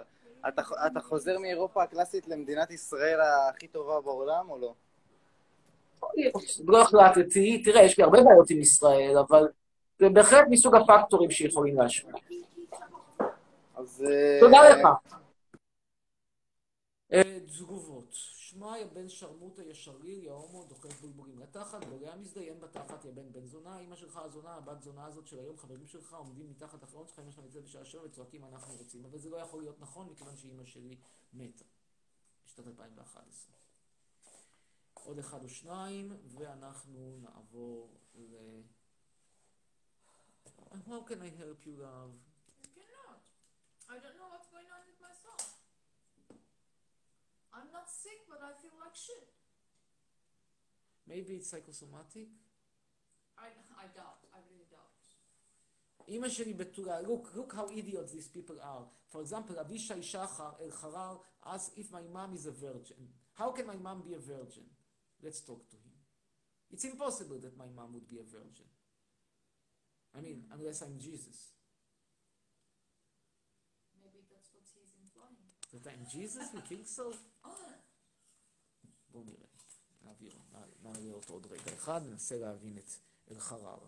אתה, 0.48 0.62
אתה 0.86 1.00
חוזר 1.00 1.38
מאירופה 1.38 1.82
הקלאסית 1.82 2.28
למדינת 2.28 2.70
ישראל 2.70 3.18
הכי 3.50 3.66
טובה 3.66 4.00
בעולם 4.00 4.50
או 4.50 4.58
לא? 4.58 4.74
לא 6.66 6.82
החלטתי, 6.82 7.62
תראה, 7.64 7.82
יש 7.82 7.98
לי 7.98 8.04
הרבה 8.04 8.22
בעיות 8.22 8.50
עם 8.50 8.60
ישראל, 8.60 9.18
אבל 9.18 9.48
זה 9.98 10.08
בהחלט 10.08 10.46
מסוג 10.50 10.74
הפקטורים 10.74 11.30
שיכולים 11.30 11.80
להשפיע. 11.80 12.12
אז... 13.76 14.04
אה, 14.10 14.40
תודה 14.40 14.68
לך. 14.68 14.88
תגובות. 17.58 18.08
שמע, 18.12 18.78
יא 18.78 18.84
בן 18.84 19.08
שרמוטה, 19.08 19.62
יא 19.62 19.74
שריר, 19.74 20.24
יא 20.24 20.30
הומו, 20.30 20.64
דוחף 20.64 21.00
בולבולים 21.00 21.38
לתחת, 21.38 21.84
בולע 21.84 22.16
מזדיין 22.16 22.60
בתחת, 22.60 23.04
יא 23.04 23.10
בן 23.10 23.32
בן 23.32 23.46
זונה, 23.46 23.78
אמא 23.78 23.96
שלך 23.96 24.16
הזונה, 24.16 24.54
הבת 24.54 24.82
זונה 24.82 25.06
הזאת 25.06 25.26
של 25.26 25.38
היום, 25.38 25.58
חברים 25.58 25.86
שלך 25.86 26.12
עומדים 26.12 26.50
מתחת 26.50 26.84
אחרון 26.84 27.06
שלך, 27.06 27.18
אמא 27.18 27.30
שלך 27.30 27.44
נמצאת 27.44 27.64
בשעה 27.64 27.84
שבע 27.84 28.02
וצועקים 28.04 28.44
אנחנו 28.44 28.74
רוצים, 28.74 29.04
אבל 29.04 29.18
זה 29.18 29.30
לא 29.30 29.36
יכול 29.36 29.60
להיות 29.60 29.80
נכון, 29.80 30.08
מכיוון 30.08 30.36
שאמא 30.36 30.64
שלי 30.64 30.96
מתה. 31.32 31.64
בשנת 32.46 32.66
2011. 32.66 33.54
עוד 34.94 35.18
אחד 35.18 35.44
או 35.44 35.48
שניים, 35.48 36.16
ואנחנו 36.38 37.18
נעבור 37.22 37.98
ל... 38.14 38.34
How 40.86 41.02
can 41.08 41.20
I 41.20 41.30
help 41.42 41.66
you, 41.66 41.74
love? 41.82 42.14
cannot. 42.76 43.20
I 43.88 43.96
don't 44.02 44.16
know 44.18 44.28
what's 44.32 44.48
going 44.54 44.70
on 44.76 44.82
with 44.88 45.00
myself. 45.06 45.39
I'm 47.53 47.71
not 47.71 47.87
sick, 47.89 48.27
but 48.29 48.39
I 48.43 48.51
feel 48.61 48.75
like 48.79 48.95
shit. 48.95 49.29
Maybe 51.07 51.35
it's 51.35 51.49
psychosomatic? 51.49 52.27
I, 53.37 53.47
I 53.77 53.85
doubt. 53.95 54.21
I 54.33 54.39
really 54.49 54.67
doubt. 54.71 54.91
אמא 56.07 56.29
שלי 56.29 56.53
בתולה, 56.53 57.01
look, 57.01 57.33
look 57.35 57.53
how 57.53 57.67
idiots 57.69 58.11
these 58.11 58.27
people 58.27 58.59
are. 58.61 58.85
For 59.07 59.21
example, 59.21 59.59
אבישי 59.59 60.03
שחר 60.03 60.51
אל-חרר 60.59 61.17
asked 61.45 61.77
if 61.77 61.91
my 61.91 62.01
mom 62.13 62.33
is 62.33 62.45
a 62.45 62.51
virgin. 62.51 63.07
How 63.33 63.51
can 63.51 63.67
my 63.67 63.75
mom 63.75 64.01
be 64.01 64.13
a 64.13 64.19
virgin? 64.19 64.65
Let's 65.23 65.41
talk 65.41 65.69
to 65.69 65.77
him. 65.77 65.93
It's 66.71 66.85
impossible 66.85 67.39
that 67.39 67.57
my 67.57 67.67
mom 67.75 67.93
would 67.93 68.07
be 68.07 68.19
a 68.19 68.23
virgin. 68.23 68.67
I 70.17 70.21
mean, 70.21 70.45
unless 70.51 70.81
I'm 70.81 70.97
Jesus. 70.99 71.37
Implying. 75.74 75.82
That 75.84 75.92
I'm 75.92 76.06
Jesus? 76.06 76.52
You 76.54 76.60
think 76.60 76.86
so? 76.86 77.02
בואו 79.12 79.24
נראה. 79.24 79.36
נעביר, 80.04 80.32
נע- 80.52 80.58
נעלה 80.90 81.12
אותו 81.14 81.32
עוד 81.32 81.46
רגע 81.50 81.72
אחד, 81.76 82.00
ננסה 82.10 82.36
להבין 82.36 82.78
את 82.78 82.90
אל-חרר. 83.30 83.78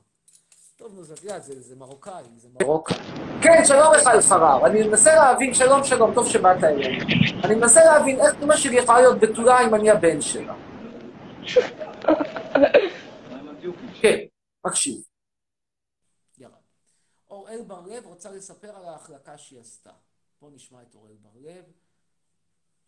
טוב, 0.76 0.94
נו, 0.94 1.04
זה, 1.04 1.14
את 1.14 1.22
יודעת, 1.22 1.42
זה, 1.44 1.76
מרוקאי, 1.76 2.24
זה 2.36 2.48
מרוקאי. 2.60 2.96
כן, 3.42 3.64
שלום 3.64 3.94
לך 3.94 4.06
אל-חרר. 4.06 4.66
אני 4.66 4.88
מנסה 4.88 5.14
להבין, 5.14 5.54
שלום, 5.54 5.84
שלום, 5.84 6.14
טוב 6.14 6.28
שבאת 6.28 6.64
אלינו. 6.64 7.04
אני 7.44 7.54
מנסה 7.54 7.84
להבין 7.84 8.20
איך 8.20 8.42
אמא 8.42 8.56
שלי 8.56 8.76
יכולה 8.78 9.00
להיות 9.00 9.16
בתולה 9.20 9.60
אם 9.68 9.74
אני 9.74 9.90
הבן 9.90 10.20
שלה. 10.20 10.54
כן, 14.00 14.18
מקשיב. 14.66 15.02
אוראל 17.30 17.62
בר-לב 17.66 18.06
רוצה 18.06 18.30
לספר 18.30 18.76
על 18.76 18.84
ההחלקה 18.84 19.38
שהיא 19.38 19.60
עשתה. 19.60 19.90
בואו 20.42 20.54
נשמע 20.54 20.82
את 20.82 20.94
אוראל 20.94 21.16
בר-לב. 21.22 21.64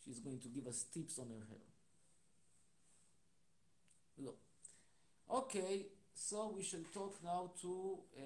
She's 0.00 0.18
going 0.18 0.40
to 0.44 0.48
give 0.48 0.66
us 0.66 0.84
tips 0.94 1.18
on 1.18 1.28
her 1.30 1.44
hair. 1.50 1.70
לא. 4.18 4.32
אוקיי, 5.28 5.88
so 6.16 6.34
we 6.57 6.62
shall 6.62 6.96
talk 6.96 7.24
now 7.24 7.62
to 7.62 7.66
uh, 8.14 8.18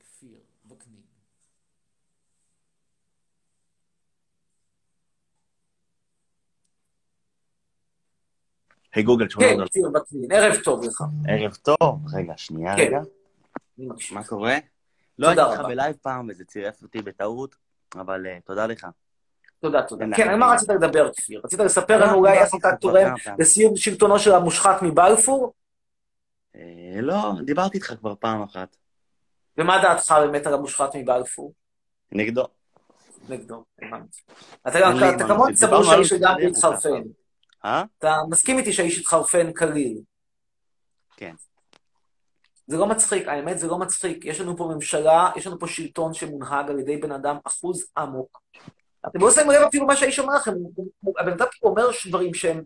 כפיר, 0.00 0.40
בקניג. 0.64 1.04
היי 8.94 9.02
גוגל, 9.04 9.28
שומע 9.28 9.46
כן. 9.46 9.66
כפיר 9.66 9.90
בטלין, 9.94 10.32
ערב 10.32 10.56
טוב 10.64 10.84
לך. 10.84 11.02
ערב 11.28 11.54
טוב. 11.54 12.14
רגע, 12.14 12.36
שנייה 12.36 12.76
כן. 12.76 12.82
רגע. 12.82 13.00
מה 14.12 14.24
קורה? 14.24 14.54
לא 15.18 15.28
הייתי 15.28 15.42
רבה. 15.42 15.68
בלייב 15.68 15.96
פעם 15.96 16.28
וזה 16.30 16.44
צירף 16.44 16.82
אותי 16.82 17.02
בטעות, 17.02 17.56
אבל 18.00 18.26
אה, 18.26 18.38
תודה 18.44 18.66
לך. 18.66 18.86
תודה, 19.60 19.82
תודה. 19.82 20.04
כן, 20.16 20.28
לך. 20.28 20.38
מה 20.38 20.52
רצית 20.54 20.68
לדבר, 20.68 21.12
כפיר? 21.16 21.40
רצית 21.44 21.60
לספר 21.60 22.04
לנו 22.04 22.14
אולי 22.14 22.38
איך 22.38 22.50
אתה 22.58 22.76
תורם. 22.80 23.14
לסיום 23.38 23.76
שלטונו 23.76 24.18
של 24.18 24.32
המושחת 24.32 24.82
מבלפור? 24.82 25.52
אה, 26.56 27.00
לא, 27.00 27.32
דיברתי 27.44 27.76
איתך 27.76 27.94
כבר 28.00 28.14
פעם 28.14 28.42
אחת. 28.42 28.76
ומה 29.58 29.82
דעתך 29.82 30.14
באמת 30.20 30.46
על 30.46 30.54
המושחת 30.54 30.96
מבלפור? 30.96 31.52
נגדו. 32.12 32.46
נגדו, 33.28 33.64
הבנתי. 33.82 34.18
אתה 34.68 34.78
להוסיף. 34.80 35.56
סבור 35.56 35.76
על 35.76 35.84
שהאיש 35.84 36.12
לגמרי. 36.12 36.46
התחרפן. 36.46 37.02
אה? 37.64 37.84
אתה 37.98 38.16
מסכים 38.30 38.58
איתי 38.58 38.72
שהאיש 38.72 38.98
התחרפן 38.98 39.52
כליל. 39.52 39.98
כן. 41.16 41.34
זה 42.66 42.76
לא 42.76 42.86
מצחיק, 42.86 43.28
האמת 43.28 43.58
זה 43.58 43.66
לא 43.66 43.78
מצחיק. 43.78 44.24
יש 44.24 44.40
לנו 44.40 44.56
פה 44.56 44.70
ממשלה, 44.74 45.30
יש 45.36 45.46
לנו 45.46 45.58
פה 45.58 45.66
שלטון 45.66 46.14
שמונהג 46.14 46.70
על 46.70 46.78
ידי 46.78 46.96
בן 46.96 47.12
אדם 47.12 47.36
אחוז 47.44 47.86
אמוק. 48.02 48.40
אתם 49.06 49.20
לא 49.20 49.30
שמים 49.30 49.50
לב 49.50 49.62
אפילו 49.62 49.86
מה 49.86 49.96
שהאיש 49.96 50.18
אומר 50.18 50.34
לכם, 50.34 50.52
הבן 51.18 51.32
אדם 51.32 51.46
אומר 51.62 51.88
דברים 52.06 52.34
שהם... 52.34 52.62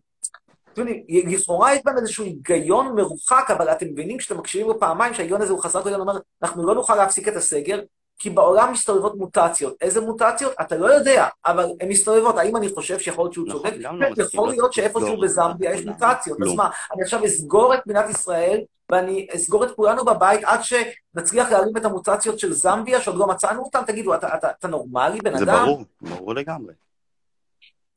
אתם 0.72 0.80
יודעים, 0.80 1.04
לכאורה 1.28 1.74
יש 1.74 1.80
בהם 1.84 1.98
איזשהו 1.98 2.24
היגיון 2.24 2.94
מרוחק, 2.96 3.50
אבל 3.50 3.68
אתם 3.68 3.86
מבינים 3.86 4.18
כשאתם 4.18 4.38
מקשיבים 4.38 4.68
לו 4.68 4.80
פעמיים 4.80 5.14
שההיגיון 5.14 5.42
הזה 5.42 5.52
הוא 5.52 5.62
חזק 5.62 5.86
וגם 5.86 6.00
אומר, 6.00 6.18
אנחנו 6.42 6.66
לא 6.66 6.74
נוכל 6.74 6.96
להפסיק 6.96 7.28
את 7.28 7.36
הסגר, 7.36 7.80
כי 8.20 8.30
בעולם 8.30 8.72
מסתובבות 8.72 9.16
מוטציות. 9.16 9.74
איזה 9.80 10.00
מוטציות? 10.00 10.52
אתה 10.60 10.76
לא 10.76 10.86
יודע, 10.86 11.26
אבל 11.46 11.66
הן 11.80 11.88
מסתובבות. 11.88 12.36
האם 12.36 12.56
אני 12.56 12.68
חושב 12.68 12.98
שיכול 12.98 13.24
להיות 13.24 13.34
שהוא 13.34 13.48
נכון, 13.48 13.60
צודק? 13.62 13.76
לא 13.80 13.88
כן, 13.88 14.10
מסכים, 14.10 14.24
יכול 14.24 14.48
לא 14.48 14.52
להיות 14.52 14.72
שאיפשהו 14.72 15.14
את 15.14 15.20
בזמביה 15.20 15.74
יש 15.74 15.80
כולם. 15.80 15.92
מוטציות. 15.92 16.38
אז. 16.42 16.54
מה, 16.54 16.70
אני 16.94 17.02
עכשיו 17.02 17.24
אסגור 17.24 17.74
את 17.74 17.86
מדינת 17.86 18.10
ישראל, 18.10 18.60
ואני 18.92 19.26
אסגור 19.34 19.64
את 19.64 19.70
כולנו 19.70 20.04
בבית 20.04 20.44
עד 20.44 20.60
שנצליח 20.62 21.50
להרים 21.50 21.76
את 21.76 21.84
המוטציות 21.84 22.38
של 22.38 22.52
זמביה, 22.52 23.00
שעוד 23.00 23.16
לא 23.16 23.26
מצאנו 23.26 23.62
אותן? 23.62 23.82
תגידו, 23.86 24.14
אתה, 24.14 24.68
נורמלי, 24.68 25.18
בן 25.18 25.38
זה 25.38 25.44
אדם? 25.44 25.64
ברור, 25.64 25.84
ברור 26.00 26.34
לגמרי. 26.34 26.74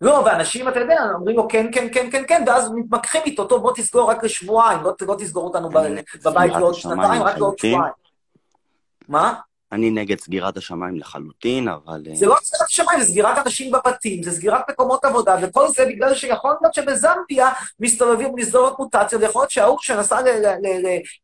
לא, 0.01 0.23
ואנשים, 0.25 0.67
אתה 0.67 0.79
יודע, 0.79 1.03
אומרים 1.13 1.35
לו 1.35 1.47
כן, 1.49 1.67
כן, 1.73 1.87
כן, 1.93 2.11
כן, 2.11 2.23
כן, 2.27 2.43
ואז 2.47 2.71
מתמקחים 2.75 3.21
איתו, 3.25 3.45
טוב, 3.45 3.61
בוא 3.61 3.71
תסגור 3.75 4.09
רק 4.09 4.23
לשבועיים, 4.23 4.83
לא, 4.83 4.93
לא 5.07 5.15
תסגור 5.19 5.43
אותנו 5.43 5.69
נגד 5.69 6.03
בבית 6.25 6.53
לעוד 6.53 6.73
שנתיים, 6.73 7.23
רק 7.23 7.37
לעוד. 7.37 7.57
שבועיים. 7.57 7.93
מה? 9.07 9.33
אני 9.73 9.89
נגד 9.89 10.19
סגירת 10.19 10.57
השמיים 10.57 10.99
לחלוטין, 10.99 11.67
אבל... 11.67 12.03
אה, 12.09 12.15
זה 12.15 12.25
לא 12.25 12.35
סגירת 12.43 12.67
השמיים, 12.69 12.99
זה 12.99 13.05
סגירת 13.05 13.37
אנשים 13.45 13.71
בבתים, 13.71 14.23
זה 14.23 14.31
סגירת 14.31 14.69
מקומות 14.69 15.05
עבודה, 15.05 15.35
וכל 15.41 15.67
זה 15.67 15.85
בגלל 15.85 16.15
שיכול 16.15 16.53
להיות 16.61 16.73
שבזמביה 16.73 17.49
מסתובבים 17.79 18.35
מסדרות 18.35 18.79
מוטציות, 18.79 19.21
ויכול 19.21 19.41
להיות 19.41 19.51
שההוא 19.51 19.77
שנסע 19.81 20.21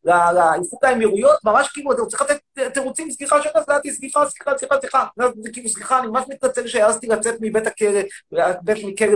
לאיחוד 0.05 0.79
האמירויות, 0.83 1.37
ממש 1.43 1.67
כאילו, 1.67 1.91
הוא 1.91 2.07
צריך 2.07 2.21
לתת 2.21 2.39
תירוצים, 2.73 3.11
סליחה 3.11 3.41
שנסעתי, 3.41 3.91
סליחה, 3.91 4.25
סליחה, 4.25 4.57
סליחה, 4.57 4.75
סליחה, 4.81 5.05
זה 5.41 5.49
כאילו, 5.53 5.69
סליחה, 5.69 5.99
אני 5.99 6.07
ממש 6.07 6.25
מתנצל 6.29 6.67
שהעזתי 6.67 7.07
לצאת 7.07 7.35
מבית 7.41 7.67
הכלא, 7.67 8.01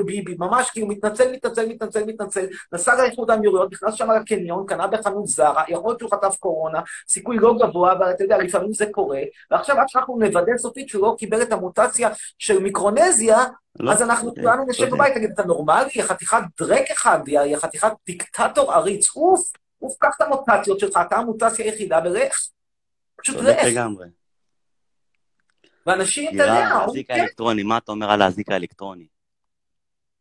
ביבי, 0.06 0.36
ממש 0.40 0.70
כאילו, 0.70 0.88
מתנצל, 0.88 1.32
מתנצל, 1.32 1.66
מתנצל, 1.70 2.04
מתנצל, 2.06 2.46
נסע 2.74 2.96
לאיחוד 2.96 3.32
האמירויות, 3.32 3.72
נכנס 3.74 3.94
שם 3.94 4.12
לקניון, 4.12 4.66
קנה 4.68 4.88
בחנות 4.88 5.28
זרה, 5.28 5.64
יכול 5.68 5.90
להיות 5.90 6.00
שהוא 6.00 6.12
חטף 6.12 6.36
קורונה, 6.40 6.80
סיכוי 7.10 7.38
לא 7.38 7.56
גבוה, 7.60 7.92
אבל 7.94 8.12
אתה 8.12 8.24
יודע, 8.24 8.38
לפעמים 8.38 8.74
זה 8.74 8.86
קורה, 8.92 9.22
ועכשיו 9.51 9.80
עד 9.80 9.89
שאנחנו 9.89 10.19
נוודא 10.19 10.57
סופית 10.57 10.89
שהוא 10.89 11.01
לא 11.01 11.15
קיבל 11.19 11.41
את 11.41 11.51
המוטציה 11.51 12.09
של 12.38 12.59
מיקרונזיה, 12.59 13.45
לא, 13.80 13.91
אז 13.91 14.01
אנחנו 14.01 14.30
צודק, 14.30 14.41
כולנו 14.41 14.65
נשב 14.67 14.84
צודק. 14.84 14.93
בבית, 14.93 15.13
תגיד, 15.13 15.30
אתה 15.34 15.43
נורמלי? 15.43 15.89
יא 15.95 16.03
חתיכת 16.03 16.41
דרק 16.59 16.91
אחד, 16.91 17.19
יא 17.28 17.57
חתיכת 17.57 17.91
דיקטטור 18.05 18.74
עריץ, 18.74 19.15
אוף, 19.15 19.51
אוף, 19.82 19.95
קח 19.99 20.15
את 20.17 20.21
המוטציות 20.21 20.80
שלך, 20.80 20.99
אתה 21.07 21.15
המוטציה 21.15 21.65
היחידה, 21.65 21.99
ולך. 22.05 22.47
פשוט 23.15 23.36
לך. 23.36 23.57
לגמרי. 23.65 24.07
ואנשים, 25.86 26.36
אתה 26.36 26.43
יודע, 26.43 26.67
האזיק 26.67 27.07
כן, 27.07 27.13
האלקטרוני, 27.13 27.63
מה 27.63 27.78
אתה 27.78 27.91
אומר 27.91 28.11
על 28.11 28.21
האזיק 28.21 28.49
האלקטרוני? 28.49 29.07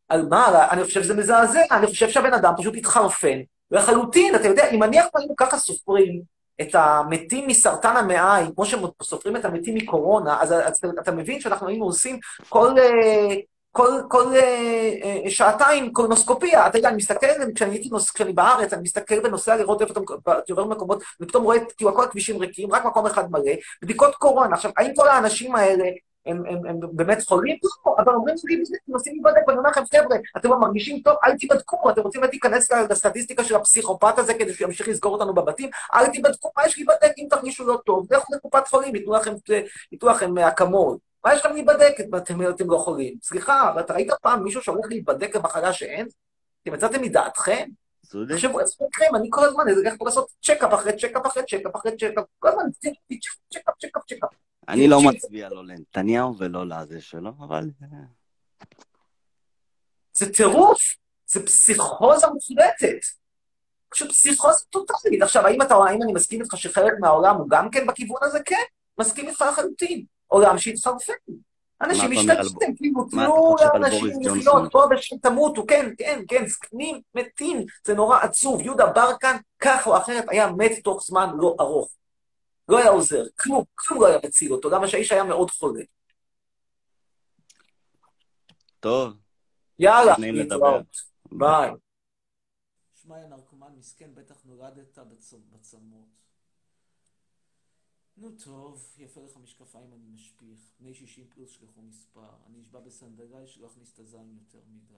על 0.08 0.26
מה? 0.28 0.68
אני 0.70 0.84
חושב 0.84 1.02
שזה 1.02 1.14
מזעזע, 1.14 1.60
אני 1.70 1.86
חושב 1.86 2.08
שהבן 2.08 2.32
אדם 2.32 2.52
פשוט 2.58 2.74
התחרפן. 2.76 3.38
לחלוטין, 3.70 4.34
אתה 4.34 4.48
יודע, 4.48 4.70
אם 4.70 4.82
נניח 4.82 5.06
היינו 5.14 5.36
ככה 5.36 5.58
סופרים 5.58 6.22
את 6.60 6.74
המתים 6.74 7.46
מסרטן 7.46 7.96
המעיים, 7.96 8.54
כמו 8.54 8.64
שסופרים 8.66 9.36
את 9.36 9.44
המתים 9.44 9.74
מקורונה, 9.74 10.42
אז, 10.42 10.52
אז 10.52 10.80
אתה, 11.00 11.12
מבין 11.12 11.40
שאנחנו 11.40 11.68
היינו 11.68 11.84
עושים 11.84 12.18
כל, 12.48 12.78
אה, 12.78 13.34
כל, 13.70 13.90
כל 14.08 14.24
אה, 14.34 14.92
אה, 15.24 15.30
שעתיים 15.30 15.92
קולונוסקופיה. 15.92 16.66
אתה 16.66 16.78
יודע, 16.78 16.88
אני 16.88 16.96
מסתכל, 16.96 17.26
כשאני 17.54 17.74
הייתי 17.74 17.88
נוס, 17.88 18.10
כשאני 18.10 18.32
בארץ, 18.32 18.72
אני 18.72 18.82
מסתכל 18.82 19.14
ונוסע 19.24 19.56
לראות 19.56 19.82
איפה 19.82 19.92
אתה 19.92 20.52
עובר 20.52 20.64
במקומות, 20.64 21.02
ופתאום 21.20 21.44
רואה 21.44 21.58
כאילו 21.76 21.94
כל 21.94 22.04
הכבישים 22.04 22.38
ריקים, 22.38 22.72
רק 22.72 22.84
מקום 22.84 23.06
אחד 23.06 23.30
מלא, 23.30 23.52
בדיקות 23.82 24.14
קורונה. 24.14 24.54
עכשיו, 24.54 24.70
האם 24.76 24.94
כל 24.96 25.08
האנשים 25.08 25.54
האלה 25.54 25.84
הם, 26.26 26.42
הם, 26.46 26.66
הם 26.66 26.80
באמת 26.92 27.22
חולים? 27.22 27.56
לא, 27.86 27.96
אבל 27.98 28.14
אומרים 28.14 28.36
לי, 28.44 28.54
הם 28.88 28.94
עושים 28.94 29.12
להיבדק, 29.12 29.48
ואני 29.48 29.58
אומר 29.58 29.70
לכם, 29.70 29.82
חבר'ה, 29.84 30.16
אתם 30.36 30.50
לא 30.50 30.60
מרגישים 30.60 31.00
טוב, 31.00 31.16
אל 31.24 31.36
תיבדקו, 31.36 31.90
אתם 31.90 32.02
רוצים 32.02 32.22
להיכנס 32.22 32.72
לסטטיסטיקה 32.72 33.44
של 33.44 33.54
הפסיכופת 33.54 34.18
הזה 34.18 34.34
כדי 34.34 34.54
שהוא 34.54 34.66
ימשיך 34.66 34.88
לסגור 34.88 35.12
אותנו 35.12 35.34
בבתים? 35.34 35.70
אל 35.94 36.06
תיבדקו, 36.06 36.50
מה 36.56 36.66
יש 36.66 36.76
להיבדק 36.76 37.12
אם 37.18 37.26
תרגישו 37.30 37.66
לא 37.66 37.78
טוב? 37.86 38.12
לכו 38.12 38.34
לקופת 38.34 38.68
חולים, 38.68 38.94
ייתנו 38.94 39.14
לכם, 39.14 39.34
ייתנו 39.92 40.08
לכם 40.08 40.38
אקמול. 40.38 40.96
מה 41.24 41.34
יש 41.34 41.40
לכם 41.40 41.52
להיבדק 41.52 41.94
אם 42.00 42.16
אתם, 42.16 42.48
אתם 42.50 42.70
לא 42.70 42.78
חולים? 42.78 43.14
סליחה, 43.22 43.70
אבל 43.70 43.80
אתה 43.80 43.94
ראית 43.94 44.10
פעם 44.22 44.44
מישהו 44.44 44.62
שהולך 44.62 44.86
להיבדק 44.88 45.36
במחלה 45.36 45.72
שאין? 45.72 46.06
אתם 46.62 46.74
יצאתם 46.74 47.02
מדעתכם? 47.02 47.68
צודק. 48.06 48.34
תחשבו 48.34 48.58
לעצמכם, 48.58 49.16
אני 49.16 49.28
כל 49.30 49.44
הזמן 49.44 49.64
אלך 49.68 49.94
פה 49.98 50.04
לעשות 50.04 50.28
צ'קאפ 50.42 50.74
אחרי 50.74 50.92
צ'קאפ 50.92 51.26
אחרי 51.26 51.42
צ'קאפ 51.42 51.76
אחרי 51.76 51.96
צ'קאפ, 51.96 52.24
כל 52.38 52.48
הזמן 52.48 52.62
צ'קאפ, 53.50 53.74
צ'קאפ, 53.80 54.02
צ'קאפ. 54.06 54.30
אני 54.68 54.88
לא 54.88 55.02
מצביע 55.02 55.48
לא 55.48 55.64
לנתניהו 55.64 56.38
ולא 56.38 56.66
לזה 56.66 57.00
שלו, 57.00 57.30
אבל... 57.38 57.70
אה, 57.82 57.88
זה 60.14 60.32
טירוף, 60.32 60.80
זה 61.26 61.46
פסיכוזה 61.46 62.26
מוחלטת. 62.26 62.98
פשוט 63.88 64.10
פסיכוזה 64.10 64.64
טוטאלית. 64.70 65.22
עכשיו, 65.22 65.46
האם 65.46 65.62
אתה, 65.62 65.74
האם 65.74 66.02
אני 66.02 66.12
מסכים 66.12 66.42
איתך 66.42 66.56
שחלק 66.56 66.92
מהעולם 67.00 67.36
הוא 67.36 67.46
גם 67.50 67.70
כן 67.70 67.86
בכיוון 67.86 68.18
הזה? 68.22 68.38
כן, 68.44 68.62
מסכים 68.98 69.28
איתך 69.28 69.44
לחלוטין. 69.52 70.04
עולם 70.26 70.58
שהתחרפן. 70.58 71.12
אנשים 71.82 72.10
משתלטים, 72.10 72.76
כאילו, 72.76 73.04
תנו 73.10 73.56
לאנשים 73.60 74.06
לחיות, 74.06 74.22
ג'ונסון? 74.24 74.68
בואו 74.72 74.88
ושתמותו, 74.90 75.64
כן, 75.68 75.90
כן, 75.98 76.20
כן, 76.28 76.46
זקנים 76.46 77.00
מתים, 77.14 77.66
זה 77.84 77.94
נורא 77.94 78.18
עצוב. 78.18 78.60
יהודה 78.60 78.86
ברקן, 78.86 79.36
כך 79.60 79.86
או 79.86 79.96
אחרת, 79.96 80.24
היה 80.28 80.52
מת 80.52 80.72
תוך 80.84 81.02
זמן 81.06 81.30
לא 81.38 81.56
ארוך. 81.60 81.88
לא 82.68 82.78
היה 82.78 82.88
עוזר, 82.88 83.24
כלום, 83.40 83.64
כלום 83.74 84.00
לא 84.00 84.06
היה 84.06 84.18
מציל 84.26 84.52
אותו, 84.52 84.70
למה 84.70 84.88
שהאיש 84.88 85.12
היה 85.12 85.24
מאוד 85.24 85.50
חולה. 85.50 85.82
טוב, 88.80 89.12
יאללה. 89.78 90.14
להתראות. 90.18 90.96
ביי. 91.32 91.70
שמע, 92.94 93.18
יא 93.20 93.26
נרקומן 93.26 93.72
מסכן, 93.76 94.14
בטח 94.14 94.42
נולדת 94.44 94.98
בצ- 94.98 95.36
בצמות. 95.50 96.08
נו 98.16 98.28
טוב, 98.44 98.94
יפה 98.98 99.20
לך 99.20 99.36
משקפיים, 99.36 99.92
אני 99.92 100.06
משפיך. 100.14 100.60
בני 100.80 100.94
60 100.94 101.28
פלוס 101.28 101.50
שלחו 101.50 101.82
מספר. 101.82 102.30
אני 102.46 102.58
נשבע 102.58 102.80
בסנדגאי 102.80 103.46
שלא 103.46 103.66
אכניס 103.66 103.94
את 103.94 103.98
הזין 103.98 104.38
יותר 104.40 104.60
מדי. 104.68 104.94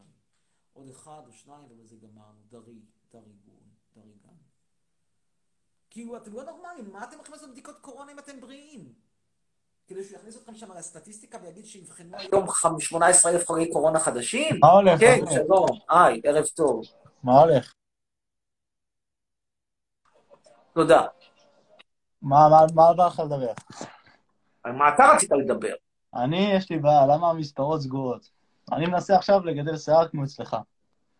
עוד 0.72 0.88
אחד 0.88 1.22
או 1.26 1.32
שניים 1.32 1.64
ובזה 1.70 1.96
גמרנו. 1.96 2.40
דרי, 2.48 2.80
דריגון, 3.12 3.62
דריגן. 3.94 4.36
כאילו, 5.94 6.16
אתם 6.16 6.32
לא 6.32 6.42
נורמלים, 6.44 6.92
מה 6.92 7.04
אתם 7.04 7.16
הולכים 7.16 7.34
לעשות 7.34 7.50
בדיקות 7.50 7.78
קורונה 7.80 8.12
אם 8.12 8.18
אתם 8.18 8.40
בריאים? 8.40 8.92
כדי 9.86 10.04
שהוא 10.04 10.18
יכניס 10.18 10.36
אתכם 10.36 10.54
שם 10.54 10.72
לסטטיסטיקה 10.72 11.38
ויגיד 11.42 11.66
שיבחנו 11.66 12.16
היום 12.18 12.46
היום 12.64 12.80
18,000 12.80 13.46
חולי 13.46 13.72
קורונה 13.72 14.00
חדשים? 14.00 14.56
מה 14.60 14.68
הולך? 14.70 15.00
כן? 15.00 15.18
שלום, 15.30 15.66
היי, 15.88 16.20
ערב 16.24 16.44
טוב. 16.56 16.82
מה 17.22 17.40
הולך? 17.40 17.74
תודה. 20.72 21.02
מה 22.22 22.48
מה- 22.50 22.66
מה 22.74 22.92
בא 22.96 23.06
לך 23.06 23.20
לדבר? 23.20 23.52
על 24.62 24.72
מה 24.72 24.94
אתה 24.94 25.02
רצית 25.14 25.30
לדבר? 25.30 25.74
אני, 26.14 26.52
יש 26.56 26.70
לי 26.70 26.78
בעיה, 26.78 27.06
למה 27.06 27.30
המספרות 27.30 27.80
סגורות? 27.80 28.30
אני 28.72 28.86
מנסה 28.86 29.16
עכשיו 29.16 29.40
לגדל 29.44 29.76
שיער 29.76 30.08
כמו 30.08 30.24
אצלך. 30.24 30.56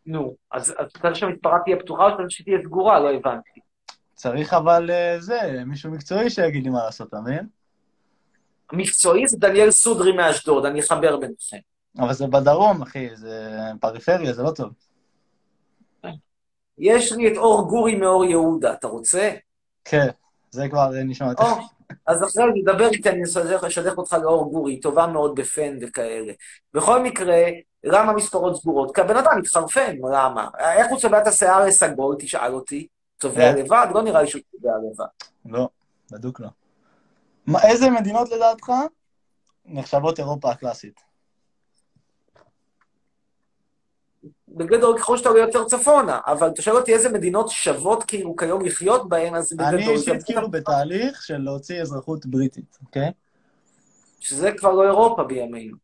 נו, 0.07 0.37
אז 0.51 0.71
אז 0.79 0.91
אתה 0.91 1.09
רוצה 1.09 1.15
שהמספרה 1.21 1.59
תהיה 1.65 1.77
פתוחה 1.81 2.05
או 2.05 2.11
שאתה 2.11 2.23
רוצה 2.23 2.35
שתהיה 2.35 2.59
סגורה? 2.63 3.01
לא 3.01 3.11
הבנתי. 3.11 3.61
צריך 4.15 4.55
אבל 4.55 4.91
אה, 4.91 5.17
זה, 5.21 5.63
מישהו 5.67 5.91
מקצועי 5.91 6.31
שיגיד 6.31 6.65
לי 6.65 6.71
מה 6.71 6.85
לעשות, 6.85 7.09
אתה 7.09 7.21
מבין? 7.21 7.47
מקצועי 8.73 9.29
זה 9.29 9.37
דניאל 9.37 9.71
סודרי 9.71 10.13
מאשדוד, 10.13 10.67
אני 10.67 10.81
אחבר 10.81 11.17
ביניכם. 11.17 11.57
אבל 11.99 12.13
זה 12.13 12.27
בדרום, 12.27 12.83
אחי, 12.83 13.17
זה 13.17 13.51
פריפריה, 13.81 14.33
זה 14.33 14.43
לא 14.43 14.51
טוב. 14.51 14.73
יש 16.79 17.13
לי 17.13 17.33
את 17.33 17.37
אור 17.37 17.69
גורי 17.69 17.95
מאור 17.95 18.25
יהודה, 18.25 18.73
אתה 18.73 18.87
רוצה? 18.87 19.31
כן, 19.85 20.07
זה 20.51 20.69
כבר 20.69 20.97
אה, 20.97 21.03
נשמע 21.05 21.29
יותר. 21.29 21.43
או, 21.43 21.49
אז 22.07 22.25
אחרי 22.25 22.45
נדבר 22.55 22.89
איתי, 22.89 23.11
אני 23.11 23.23
אשלח 23.67 23.99
אותך 23.99 24.17
לאור 24.23 24.51
גורי, 24.51 24.73
היא 24.73 24.83
טובה 24.83 25.07
מאוד 25.07 25.35
בפן 25.35 25.77
וכאלה. 25.81 26.33
בכל 26.75 27.03
מקרה, 27.03 27.43
למה 27.85 28.13
המספרות 28.13 28.57
סגורות? 28.57 28.95
כי 28.95 29.01
הבן 29.01 29.17
אדם 29.17 29.39
מתחרפן, 29.39 29.97
למה? 30.13 30.49
איך 30.59 30.87
הוא 30.91 30.99
צובע 30.99 31.23
את 31.23 31.27
השיער 31.27 31.65
לסגול, 31.65 32.17
תשאל 32.19 32.55
אותי. 32.55 32.87
צובע 33.25 33.53
כן. 33.53 33.59
לבד? 33.59 33.87
לא 33.95 34.03
נראה 34.03 34.23
לי 34.23 34.29
שהוא 34.29 34.43
צובע 34.51 34.73
לבד. 34.91 35.05
לא, 35.47 35.69
בדוק 36.11 36.41
לא. 36.41 36.49
מה, 37.47 37.59
איזה 37.63 37.91
מדינות 37.91 38.29
לדעתך 38.31 38.73
נחשבות 39.67 40.19
אירופה 40.19 40.51
הקלאסית? 40.51 41.01
בגדול, 44.49 44.99
ככל 44.99 45.17
שאתה 45.17 45.29
עולה 45.29 45.41
יותר 45.41 45.65
צפונה, 45.65 46.21
אבל 46.27 46.49
אתה 46.49 46.63
שואל 46.63 46.77
אותי 46.77 46.95
איזה 46.95 47.09
מדינות 47.09 47.49
שוות 47.49 48.05
כאילו 48.05 48.37
כיום 48.37 48.65
לחיות 48.65 49.09
בהן, 49.09 49.35
אז 49.35 49.53
בגדול... 49.53 49.67
אני 49.67 49.89
אישית 49.89 50.23
כאילו 50.23 50.51
בתהליך 50.51 51.23
של 51.23 51.39
להוציא 51.39 51.83
אזרחות 51.83 52.27
בריטית, 52.27 52.79
אוקיי? 52.87 53.11
שזה 54.21 54.53
כבר 54.53 54.73
לא 54.73 54.85
אירופה 54.85 55.25
בימינו. 55.25 55.77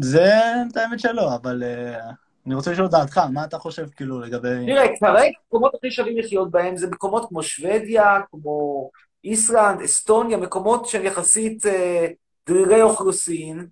זה, 0.00 0.32
את 0.70 0.76
האמת 0.76 1.00
שלא, 1.00 1.34
אבל 1.34 1.62
אה, 1.62 2.10
אני 2.48 2.54
רוצה 2.54 2.70
לשאול 2.72 2.86
את 2.86 2.90
דעתך, 2.90 3.18
מה 3.32 3.44
אתה 3.44 3.58
חושב 3.58 3.86
כאילו 3.96 4.20
לגבי... 4.20 4.66
תראה, 4.66 4.98
כרגע 5.00 5.36
המקומות 5.44 5.74
הכי 5.74 5.90
שווים 5.90 6.18
לחיות 6.18 6.50
בהם 6.50 6.76
זה 6.76 6.90
מקומות 6.90 7.28
כמו 7.28 7.42
שוודיה, 7.42 8.20
כמו 8.30 8.90
איסלנד, 9.24 9.82
אסטוניה, 9.82 10.36
מקומות 10.36 10.86
שהם 10.86 11.04
יחסית 11.04 11.66
אה, 11.66 12.06
דרירי 12.48 12.82
אוכלוסין, 12.82 13.66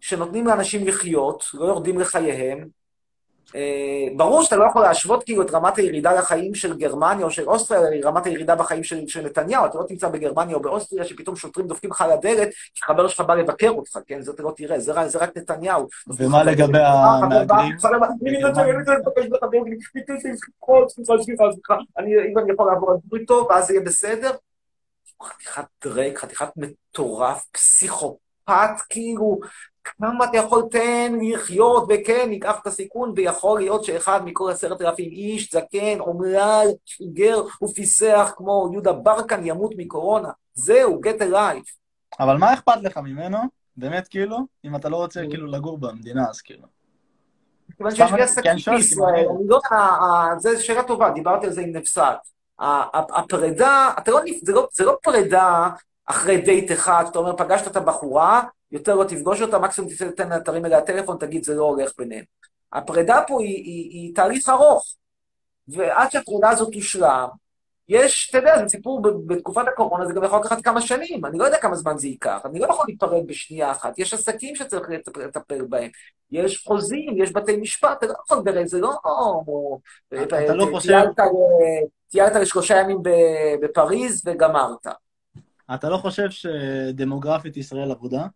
שנותנים 0.00 0.46
לאנשים 0.46 0.86
לחיות, 0.86 1.44
לא 1.54 1.64
יורדים 1.64 2.00
לחייהם. 2.00 2.68
אה, 3.54 3.60
ברור 4.16 4.42
שאתה 4.42 4.56
לא 4.56 4.64
יכול 4.64 4.82
להשוות 4.82 5.24
כאילו 5.24 5.42
את 5.42 5.50
רמת 5.50 5.76
הירידה 5.78 6.12
לחיים 6.12 6.54
של 6.54 6.76
גרמניה 6.76 7.24
או 7.26 7.30
של 7.30 7.48
אוסטריה 7.48 7.90
לרמת 7.90 8.26
הירידה 8.26 8.54
בחיים 8.54 8.84
של, 8.84 9.06
של 9.08 9.24
נתניהו. 9.26 9.66
אתה 9.66 9.78
לא 9.78 9.84
תמצא 9.88 10.08
בגרמניה 10.08 10.56
או 10.56 10.60
באוסטריה 10.60 11.04
שפתאום 11.04 11.36
שוטרים 11.36 11.66
דופקים 11.66 11.90
לך 11.90 12.00
על 12.00 12.10
הדלת, 12.10 12.48
כי 12.74 12.82
חבר 12.84 13.08
שלך 13.08 13.20
בא 13.20 13.34
לבקר 13.34 13.68
אותך, 13.70 13.98
כן? 14.06 14.20
זה 14.22 14.32
אתה 14.32 14.42
לא 14.42 14.52
תראה, 14.56 14.78
זה, 14.80 14.92
רק- 14.92 15.06
זה 15.06 15.18
רק 15.18 15.36
נתניהו. 15.36 15.86
ומה 16.18 16.44
לגבי 16.44 16.78
המהגרים? 16.78 17.78
סליחה, 20.88 21.12
סליחה, 21.22 21.44
סליחה, 21.52 21.74
אני- 21.98 22.32
אם 22.32 22.38
אני 22.38 22.52
יכול 22.52 22.72
לעבור 22.72 22.90
על 22.90 22.96
בריתו, 23.04 23.46
ואז 23.50 23.70
יהיה 23.70 23.80
בסדר. 23.80 24.30
חתיכת 25.22 25.64
דרייק, 25.84 26.18
חתיכת 26.18 26.48
מטורף, 26.56 27.44
פסיכופת, 27.52 28.20
כאילו, 28.88 29.38
כמה 29.98 30.24
אתה 30.24 30.36
יכול 30.36 30.62
תן 30.70 31.12
לחיות, 31.22 31.84
וכן, 31.88 32.26
ניקח 32.28 32.58
את 32.62 32.66
הסיכון, 32.66 33.12
ויכול 33.16 33.60
להיות 33.60 33.84
שאחד 33.84 34.20
מכל 34.24 34.50
עשרת 34.50 34.82
אלפים 34.82 35.10
איש, 35.10 35.52
זקן, 35.52 36.00
אומלל, 36.00 36.66
חיגר 36.96 37.42
ופיסח 37.64 38.32
כמו 38.36 38.68
יהודה 38.72 38.92
ברקן 38.92 39.46
ימות 39.46 39.72
מקורונה. 39.76 40.30
זהו, 40.54 41.00
get 41.04 41.20
a 41.22 41.34
life. 41.34 41.70
אבל 42.20 42.36
מה 42.36 42.54
אכפת 42.54 42.82
לך 42.82 42.96
ממנו? 42.96 43.38
באמת 43.76 44.08
כאילו? 44.08 44.38
אם 44.64 44.76
אתה 44.76 44.88
לא 44.88 44.96
רוצה 44.96 45.20
כאילו 45.30 45.46
לגור 45.46 45.78
במדינה, 45.78 46.28
אז 46.30 46.40
כאילו. 46.40 46.64
כיוון 47.76 47.94
שיש 47.94 48.12
לי 48.12 48.22
עסקים 48.22 48.58
שואל, 48.58 48.76
בישראל, 48.76 49.14
כאילו, 49.14 49.36
אני 49.36 49.48
לא, 49.48 49.60
ה- 49.70 49.74
ה- 49.74 50.38
זו 50.38 50.50
שאלה 50.64 50.82
טובה, 50.82 51.10
דיברתי 51.10 51.46
על 51.46 51.52
זה 51.52 51.60
עם 51.60 51.76
נפסד. 51.76 52.14
הפרידה, 52.58 53.90
לא, 54.08 54.20
לא, 54.48 54.68
זה 54.72 54.84
לא 54.84 54.96
פרידה 55.02 55.68
אחרי 56.06 56.40
דייט 56.40 56.72
אחד, 56.72 57.04
שאתה 57.06 57.18
אומר, 57.18 57.36
פגשת 57.36 57.66
את 57.66 57.76
הבחורה, 57.76 58.42
יותר 58.72 58.94
לא 58.94 59.04
תפגוש 59.04 59.42
אותה, 59.42 59.58
מקסימום 59.58 59.90
תצא, 59.90 60.10
תתן 60.10 60.28
לה, 60.28 60.40
תרים 60.40 60.66
אליה 60.66 60.80
טלפון, 60.80 61.16
תגיד, 61.20 61.44
זה 61.44 61.54
לא 61.54 61.62
הולך 61.62 61.92
ביניהם. 61.98 62.24
הפרידה 62.72 63.20
פה 63.26 63.40
היא, 63.42 63.48
היא, 63.56 63.90
היא 63.90 64.14
תהליך 64.14 64.48
ארוך, 64.48 64.94
ועד 65.68 66.10
שהפרידה 66.10 66.50
הזאת 66.50 66.72
תושלם, 66.72 67.28
יש, 67.88 68.28
אתה 68.30 68.38
יודע, 68.38 68.58
זה 68.58 68.68
סיפור 68.68 69.02
בתקופת 69.26 69.64
הקורונה, 69.68 70.06
זה 70.06 70.12
גם 70.12 70.24
יכול 70.24 70.40
לקחת 70.40 70.62
כמה 70.62 70.80
שנים, 70.80 71.24
אני 71.24 71.38
לא 71.38 71.44
יודע 71.44 71.58
כמה 71.58 71.74
זמן 71.74 71.98
זה 71.98 72.06
ייקח, 72.08 72.40
אני 72.44 72.58
לא 72.58 72.66
יכול 72.66 72.84
להיפרד 72.88 73.26
בשנייה 73.26 73.70
אחת, 73.70 73.98
יש 73.98 74.14
עסקים 74.14 74.56
שצריך 74.56 74.88
לטפ- 74.88 75.18
לטפל 75.18 75.64
בהם, 75.68 75.90
יש 76.30 76.64
חוזים, 76.66 77.22
יש 77.22 77.32
בתי 77.32 77.56
משפט, 77.56 77.98
אתה 77.98 78.06
לא 78.06 78.14
יכול 78.24 78.66
זה 78.66 78.80
לא... 78.80 78.92
אתה 80.12 80.54
לא 80.54 80.66
חושב- 80.72 81.02
טיילת 82.10 82.36
לשלושה 82.36 82.76
ימים 82.76 83.02
ב- 83.02 83.54
בפריז 83.62 84.22
וגמרת. 84.26 84.86
אתה 85.74 85.88
לא 85.88 85.96
חושב 85.96 86.30
שדמוגרפית 86.30 87.56
ישראל 87.56 87.90
אבודה? 87.90 88.26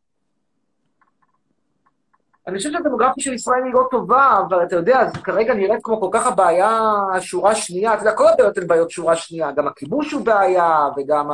אני 2.46 2.58
חושב 2.58 2.72
שהדמוגרפיה 2.72 3.24
של 3.24 3.32
ישראל 3.32 3.64
היא 3.64 3.74
לא 3.74 3.88
טובה, 3.90 4.40
אבל 4.48 4.62
אתה 4.62 4.76
יודע, 4.76 5.08
זה 5.14 5.20
כרגע 5.20 5.54
נראית 5.54 5.80
כמו 5.82 6.00
כל 6.00 6.08
כך 6.12 6.26
הבעיה 6.26 6.90
שורה 7.20 7.54
שנייה, 7.54 7.94
אתה 7.94 8.02
יודע, 8.02 8.12
כל 8.12 8.28
הבעיות 8.28 8.58
הן 8.58 8.66
בעיות 8.66 8.90
שורה 8.90 9.16
שנייה, 9.16 9.52
גם 9.52 9.66
הכיבוש 9.66 10.12
הוא 10.12 10.24
בעיה, 10.24 10.88
וגם 10.96 11.30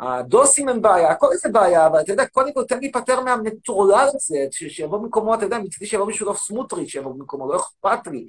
הדוסים 0.00 0.68
הם 0.68 0.82
בעיה, 0.82 1.10
הכל 1.10 1.26
זה 1.42 1.48
בעיה, 1.48 1.86
אבל 1.86 2.00
אתה 2.00 2.12
יודע, 2.12 2.26
קודם 2.26 2.52
כל 2.52 2.64
תן 2.64 2.78
להיפטר 2.78 3.20
מהמטורלל 3.20 4.08
הזה, 4.14 4.38
שיבוא 4.50 4.98
במקומו, 4.98 5.34
אתה 5.34 5.44
יודע, 5.44 5.58
מצידי 5.58 5.86
שיבוא 5.86 6.06
בשבילו 6.06 6.34
סמוטריץ', 6.36 6.88
שיבוא 6.88 7.12
במקומו, 7.12 7.52
לא 7.52 7.56
אכפת 7.56 8.06
לי. 8.06 8.26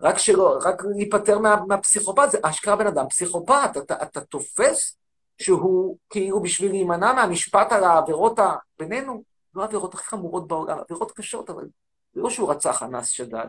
רק 0.00 0.18
שלא, 0.18 0.58
רק 0.64 0.82
להיפטר 0.96 1.38
מה, 1.38 1.56
מהפסיכופת, 1.68 2.30
זה 2.30 2.38
אשכרה 2.42 2.76
בן 2.76 2.86
אדם 2.86 3.08
פסיכופת, 3.08 3.70
אתה, 3.76 4.02
אתה 4.02 4.20
תופס 4.20 4.96
שהוא 5.42 5.96
כאילו 6.10 6.42
בשביל 6.42 6.70
להימנע 6.70 7.12
מהמשפט 7.12 7.72
על 7.72 7.84
העבירות 7.84 8.38
ה... 8.38 8.54
בינינו, 8.78 9.22
לא 9.54 9.62
העבירות 9.62 9.94
הכי 9.94 10.04
חמורות 10.04 10.48
בעולם, 10.48 10.78
עבירות 10.78 11.12
קשות, 11.12 11.50
אבל 11.50 11.68
זה 12.14 12.20
לא 12.20 12.30
שהוא 12.30 12.50
רצח 12.50 12.82
אנס 12.82 13.08
שדד 13.08 13.46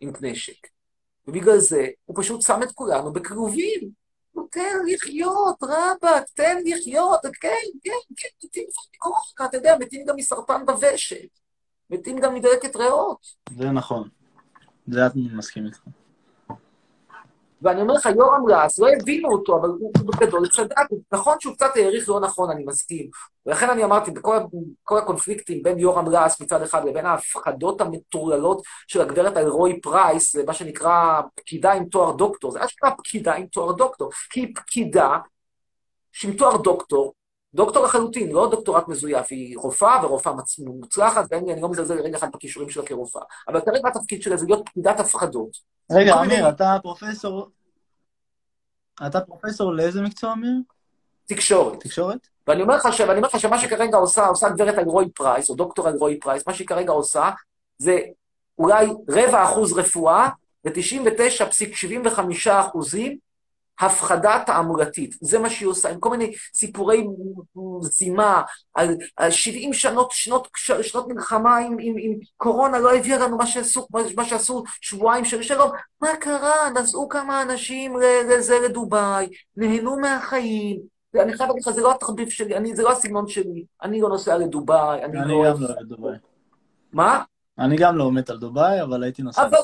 עם 0.00 0.12
נשק. 0.20 0.66
ובגלל 1.26 1.58
זה 1.58 1.86
הוא 2.04 2.16
פשוט 2.20 2.42
שם 2.42 2.60
את 2.62 2.72
כולנו 2.72 3.12
בכלובים. 3.12 4.02
נותן 4.34 4.78
לחיות, 4.86 5.56
רבאק, 5.62 6.24
תן 6.34 6.56
לחיות, 6.64 7.20
כן, 7.40 7.48
כן, 7.84 7.90
כן, 8.16 8.28
מתים 8.44 8.64
מקורונה, 8.96 9.48
אתה 9.48 9.56
יודע, 9.56 9.76
מתים 9.80 10.06
גם 10.06 10.16
מסרטן 10.16 10.66
בוושת, 10.66 11.28
מתים 11.90 12.20
גם 12.20 12.34
מדלקת 12.34 12.76
ריאות. 12.76 13.26
זה 13.58 13.70
נכון. 13.70 14.08
זה 14.86 15.06
אני 15.06 15.28
מסכים 15.32 15.66
איתך. 15.66 15.80
ואני 17.62 17.80
אומר 17.80 17.94
לך, 17.94 18.06
יורם 18.16 18.44
לס, 18.48 18.78
לא 18.78 18.88
הבינו 18.88 19.32
אותו, 19.32 19.58
אבל 19.60 19.68
הוא 19.68 19.92
בגדול 20.06 20.48
צדק. 20.48 20.76
נכון 21.12 21.36
שהוא 21.40 21.54
קצת 21.54 21.70
העריך 21.76 22.08
לא 22.08 22.20
נכון, 22.20 22.50
אני 22.50 22.64
מסכים. 22.64 23.10
ולכן 23.46 23.70
אני 23.70 23.84
אמרתי, 23.84 24.10
בכל 24.10 24.36
כל 24.82 24.98
הקונפליקטים 24.98 25.62
בין 25.62 25.78
יורם 25.78 26.08
לס 26.08 26.40
מצד 26.40 26.62
אחד 26.62 26.84
לבין 26.84 27.06
ההפחדות 27.06 27.80
המטורללות 27.80 28.62
של 28.86 29.00
הגברת 29.00 29.36
אלרעי 29.36 29.80
פרייס, 29.80 30.32
זה 30.32 30.44
מה 30.46 30.54
שנקרא 30.54 31.20
פקידה 31.34 31.72
עם 31.72 31.84
תואר 31.84 32.16
דוקטור, 32.16 32.50
זה 32.50 32.64
אשכרה 32.64 32.90
פקידה 32.90 33.34
עם 33.34 33.46
תואר 33.46 33.72
דוקטור, 33.72 34.10
כי 34.30 34.40
היא 34.40 34.54
פקידה 34.54 35.18
עם 36.24 36.32
תואר 36.32 36.56
דוקטור, 36.56 37.14
דוקטור 37.54 37.84
לחלוטין, 37.84 38.32
לא 38.32 38.50
דוקטורט 38.50 38.88
מזויף, 38.88 39.26
היא 39.30 39.58
רופאה 39.58 40.06
ורופאה 40.06 40.32
מוצלחת, 40.58 41.24
ואני 41.30 41.60
לא 41.60 41.68
מזלזל 41.68 41.94
לרגע 41.94 42.18
אחד 42.18 42.32
בכישורים 42.32 42.70
שלה 42.70 42.86
כרופאה. 42.86 43.22
אבל 43.48 43.60
כרגע 43.60 43.88
התפקיד 43.88 44.22
שלה 44.22 44.36
זה 44.36 44.46
להיות 44.46 44.62
פקידת 44.66 45.00
הפחדות. 45.00 45.71
רגע, 45.90 46.14
אמיר, 46.20 46.48
אתה 46.48 46.76
פרופסור... 46.82 47.48
אתה 49.06 49.20
פרופסור 49.20 49.72
לאיזה 49.74 50.02
מקצוע, 50.02 50.32
אמיר? 50.32 50.54
תקשורת. 51.26 51.80
תקשורת? 51.80 52.28
ואני 52.46 52.62
אומר 52.62 52.76
לך 52.76 52.88
ש- 52.92 53.00
ואני 53.00 53.16
אומר 53.16 53.28
לך 53.28 53.40
שמה 53.40 53.58
שכרגע 53.58 53.96
עושה, 53.96 54.26
עושה 54.26 54.48
גברת 54.48 54.78
אלרעי 54.78 55.08
פרייס, 55.10 55.50
או 55.50 55.54
דוקטור 55.54 55.88
אלרעי 55.88 56.20
פרייס, 56.20 56.46
מה 56.46 56.54
שהיא 56.54 56.66
כרגע 56.66 56.92
עושה, 56.92 57.30
זה 57.78 57.98
אולי 58.58 58.86
רבע 59.08 59.44
אחוז 59.44 59.72
רפואה 59.78 60.28
ו-99.75 60.64 62.20
אחוזים 62.50 63.18
הפחדה 63.80 64.42
תעמולתית. 64.46 65.14
זה 65.20 65.38
מה 65.38 65.50
שהיא 65.50 65.68
עושה, 65.68 65.90
עם 65.90 66.00
כל 66.00 66.10
מיני 66.10 66.32
סיפורי 66.54 67.06
זימה 67.80 68.42
על, 68.74 68.96
על 69.16 69.30
70 69.30 69.72
שנות, 69.72 70.10
שנות, 70.10 70.48
שנות 70.82 71.08
מלחמה 71.08 71.56
עם, 71.56 71.76
עם, 71.80 71.94
עם 71.98 72.12
קורונה, 72.36 72.78
לא 72.78 72.94
הביאה 72.94 73.18
לנו 73.18 73.36
מה 73.36 73.46
שעשו, 73.46 73.86
מה 74.16 74.24
שעשו 74.24 74.62
שבועיים 74.80 75.24
של 75.24 75.42
שלום. 75.42 75.70
מה 76.02 76.16
קרה? 76.20 76.70
נסעו 76.70 77.08
כמה 77.08 77.42
אנשים 77.42 77.96
לזה 78.30 78.58
לדובאי, 78.58 79.28
נהנו 79.56 79.96
מהחיים. 80.00 80.80
אני 81.14 81.32
חייב 81.32 81.48
להגיד 81.48 81.62
לך, 81.66 81.70
זה 81.74 81.80
לא 81.82 81.90
התחביב 81.90 82.28
שלי, 82.28 82.56
אני, 82.56 82.76
זה 82.76 82.82
לא 82.82 82.92
הסגנון 82.92 83.28
שלי. 83.28 83.64
אני 83.82 84.00
לא 84.00 84.08
נוסע 84.08 84.38
לדובאי, 84.38 85.04
אני 85.04 85.04
אני 85.04 85.14
לא... 85.16 85.22
גם 85.24 85.30
לא 85.30 85.34
אוהב 85.34 85.58
דובאי. 85.88 86.16
מה? 86.92 87.22
אני 87.58 87.76
גם 87.76 87.96
לא 87.96 88.12
מת 88.12 88.30
על 88.30 88.38
דובאי, 88.38 88.82
אבל 88.82 89.02
הייתי 89.02 89.22
נוסע. 89.22 89.42
אבל 89.42 89.58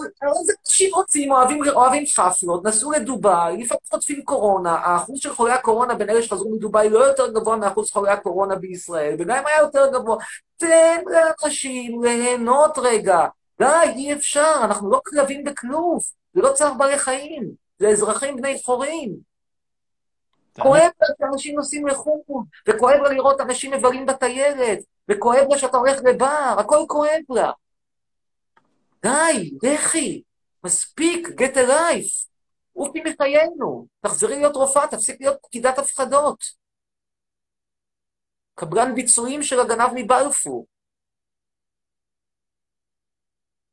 אנשים 0.67 0.91
רוצים, 0.95 1.33
אוהבים, 1.33 1.63
אוהבים 1.75 2.05
חפלות, 2.07 2.65
נסעו 2.65 2.93
לדובאי, 2.93 3.57
לפעמים 3.57 3.81
חוטפים 3.91 4.23
קורונה, 4.23 4.75
האחוז 4.75 5.19
של 5.21 5.35
חולי 5.35 5.53
הקורונה 5.53 5.95
בין 5.95 6.11
אלה 6.11 6.23
שחזרו 6.23 6.51
מדובאי 6.51 6.91
לא 6.91 6.99
יותר 6.99 7.33
גבוה 7.33 7.57
מאחוז 7.57 7.91
חולי 7.91 8.11
הקורונה 8.11 8.57
בישראל, 8.57 9.17
וגם 9.19 9.37
אם 9.37 9.47
היה 9.47 9.59
יותר 9.59 9.93
גבוה, 9.93 10.17
תן 10.57 11.01
לאנשים 11.07 12.03
ליהנות 12.03 12.79
רגע. 12.79 13.27
די, 13.59 13.93
אי 13.97 14.13
אפשר, 14.13 14.55
אנחנו 14.65 14.91
לא 14.91 15.01
כלבים 15.07 15.45
בכלוב, 15.45 16.03
זה 16.35 16.43
לא 16.43 16.53
צער 16.53 16.75
בעלי 16.75 16.99
חיים, 16.99 17.51
זה 17.79 17.89
אזרחים 17.89 18.37
בני 18.37 18.61
חורים. 18.65 19.29
כואב 20.61 20.91
לה 21.01 21.07
שאנשים 21.19 21.57
נוסעים 21.57 21.87
לחו"ל, 21.87 22.43
וכואב 22.69 23.01
לה 23.03 23.09
לראות 23.09 23.41
אנשים 23.41 23.73
מבלים 23.73 24.07
בטיילת, 24.07 24.79
וכואב 25.09 25.47
לה 25.51 25.59
שאתה 25.59 25.77
הולך 25.77 26.01
לבר, 26.05 26.55
הכל 26.59 26.85
כואב 26.89 27.21
לה. 27.31 27.51
די, 29.03 29.59
לכי, 29.63 30.23
מספיק, 30.65 31.29
get 31.29 31.55
a 31.55 31.69
life. 31.69 32.29
עופי 32.73 33.01
מחיינו, 33.01 33.87
תחזרי 34.01 34.37
להיות 34.37 34.57
רופאה, 34.57 34.87
תפסיק 34.91 35.21
להיות 35.21 35.39
פקידת 35.43 35.79
הפחדות. 35.79 36.45
קבלן 38.55 38.95
ביצועים 38.95 39.43
של 39.43 39.61
הגנב 39.61 39.91
מבלפור. 39.95 40.67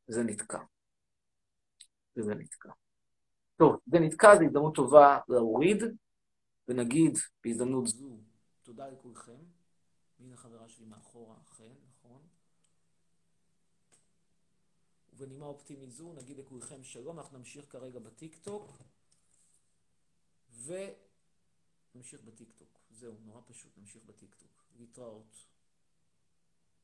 זה 0.08 0.24
נתקע. 0.24 0.60
וזה 2.18 2.36
נתקע. 2.36 2.70
טוב, 3.58 3.76
זה 3.86 4.00
נתקע, 4.00 4.36
זו 4.36 4.44
הזדמנות 4.44 4.76
טובה 4.76 5.20
להוריד, 5.30 5.84
ונגיד 6.68 7.18
בהזדמנות 7.44 7.88
זו, 7.88 8.18
תודה 8.64 8.88
לכולכם. 8.88 9.56
והנה 10.20 10.38
חברה 10.38 10.68
שלי 10.68 10.86
מאחורה, 10.86 11.36
אכן, 11.44 11.74
נכון. 11.90 12.22
ובנימה 15.16 15.46
אופטימית 15.46 15.92
זו, 15.92 16.14
נגיד 16.14 16.38
לכולכם 16.38 16.84
שלום, 16.84 17.20
אנחנו 17.20 17.38
נמשיך 17.38 17.72
כרגע 17.72 18.00
בטיקטוק, 18.00 18.72
ונמשיך 21.94 22.22
בטיקטוק. 22.24 22.80
זהו, 22.90 23.16
נורא 23.26 23.42
פשוט, 23.46 23.78
נמשיך 23.78 24.04
בטיקטוק. 24.04 24.64
להתראות. 24.78 25.46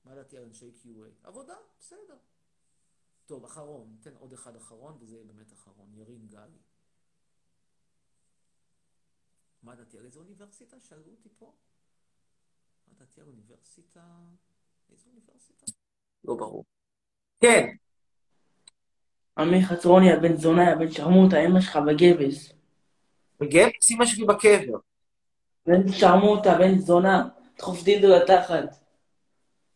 מה 0.05 0.15
דעתי 0.15 0.37
על 0.37 0.43
אנשי 0.43 0.71
QA? 0.83 1.27
עבודה, 1.27 1.55
בסדר. 1.79 2.17
טוב, 3.25 3.45
אחרון, 3.45 3.91
ניתן 3.91 4.15
עוד 4.15 4.33
אחד 4.33 4.55
אחרון, 4.55 4.97
וזה 4.99 5.15
יהיה 5.15 5.25
באמת 5.25 5.53
אחרון. 5.53 5.93
ירין 5.93 6.27
גלי. 6.27 6.59
מה 9.63 9.75
דעתי 9.75 9.97
על 9.97 10.05
איזה 10.05 10.19
אוניברסיטה? 10.19 10.79
שאלו 10.79 11.11
אותי 11.11 11.29
פה. 11.37 11.53
מה 12.87 12.93
דעתי 12.93 13.21
על 13.21 13.27
אוניברסיטה? 13.27 14.19
איזה 14.89 15.09
אוניברסיטה? 15.09 15.65
לא 16.23 16.35
ברור. 16.35 16.65
כן. 17.39 17.75
עמי 19.37 19.65
חצרוני, 19.65 20.13
הבן 20.13 20.37
זונה, 20.37 20.71
הבן 20.71 20.91
שרמוטה, 20.91 21.45
אמא 21.45 21.61
שלך 21.61 21.75
בגבס. 21.87 22.53
בגבס? 23.39 23.91
אמא 23.91 24.05
שלי 24.05 24.25
בקבר. 24.25 24.77
בן 25.65 25.91
שרמוטה, 25.91 26.57
בן 26.57 26.77
זונה, 26.77 27.27
דחוף 27.57 27.83
דילדו 27.83 28.07
לתחת. 28.07 28.75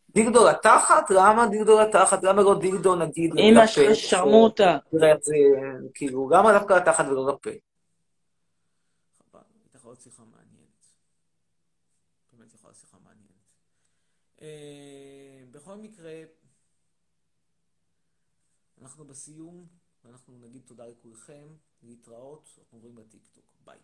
דילדו 0.10 0.48
לתחת? 0.48 1.10
למה 1.10 1.48
דילדו 1.48 1.80
לתחת? 1.80 2.24
למה 2.24 2.42
לא 2.42 2.60
דילדו 2.60 2.96
נגיד 2.96 3.34
אמא 3.38 3.68
שלך 3.68 3.96
שרמוטה. 3.96 4.78
זה 4.92 5.08
כאילו, 5.94 6.30
למה 6.30 6.54
דווקא 6.54 6.74
לתחת 6.74 7.06
ולא 7.06 7.28
לפה? 7.28 7.50
חבל, 9.18 9.40
הייתה 9.64 9.78
יכולה 9.78 9.92
להיות 9.92 10.02
שיחה 10.02 10.24
מעניינת. 10.24 10.86
באמת 12.34 12.54
יכולה 12.54 12.72
להיות 12.72 12.80
שיחה 12.82 12.98
מעניינת. 13.04 13.36
אה, 14.42 14.48
בכל 15.52 15.76
מקרה, 15.76 16.12
אנחנו 18.86 19.06
בסיום, 19.06 19.68
ואנחנו 20.04 20.38
נגיד 20.38 20.62
תודה 20.66 20.86
לכולכם, 20.88 21.48
להתראות, 21.82 22.50
אנחנו 22.60 22.78
עוברים 22.78 22.98
לטיקטוק. 22.98 23.46
ביי. 23.66 23.80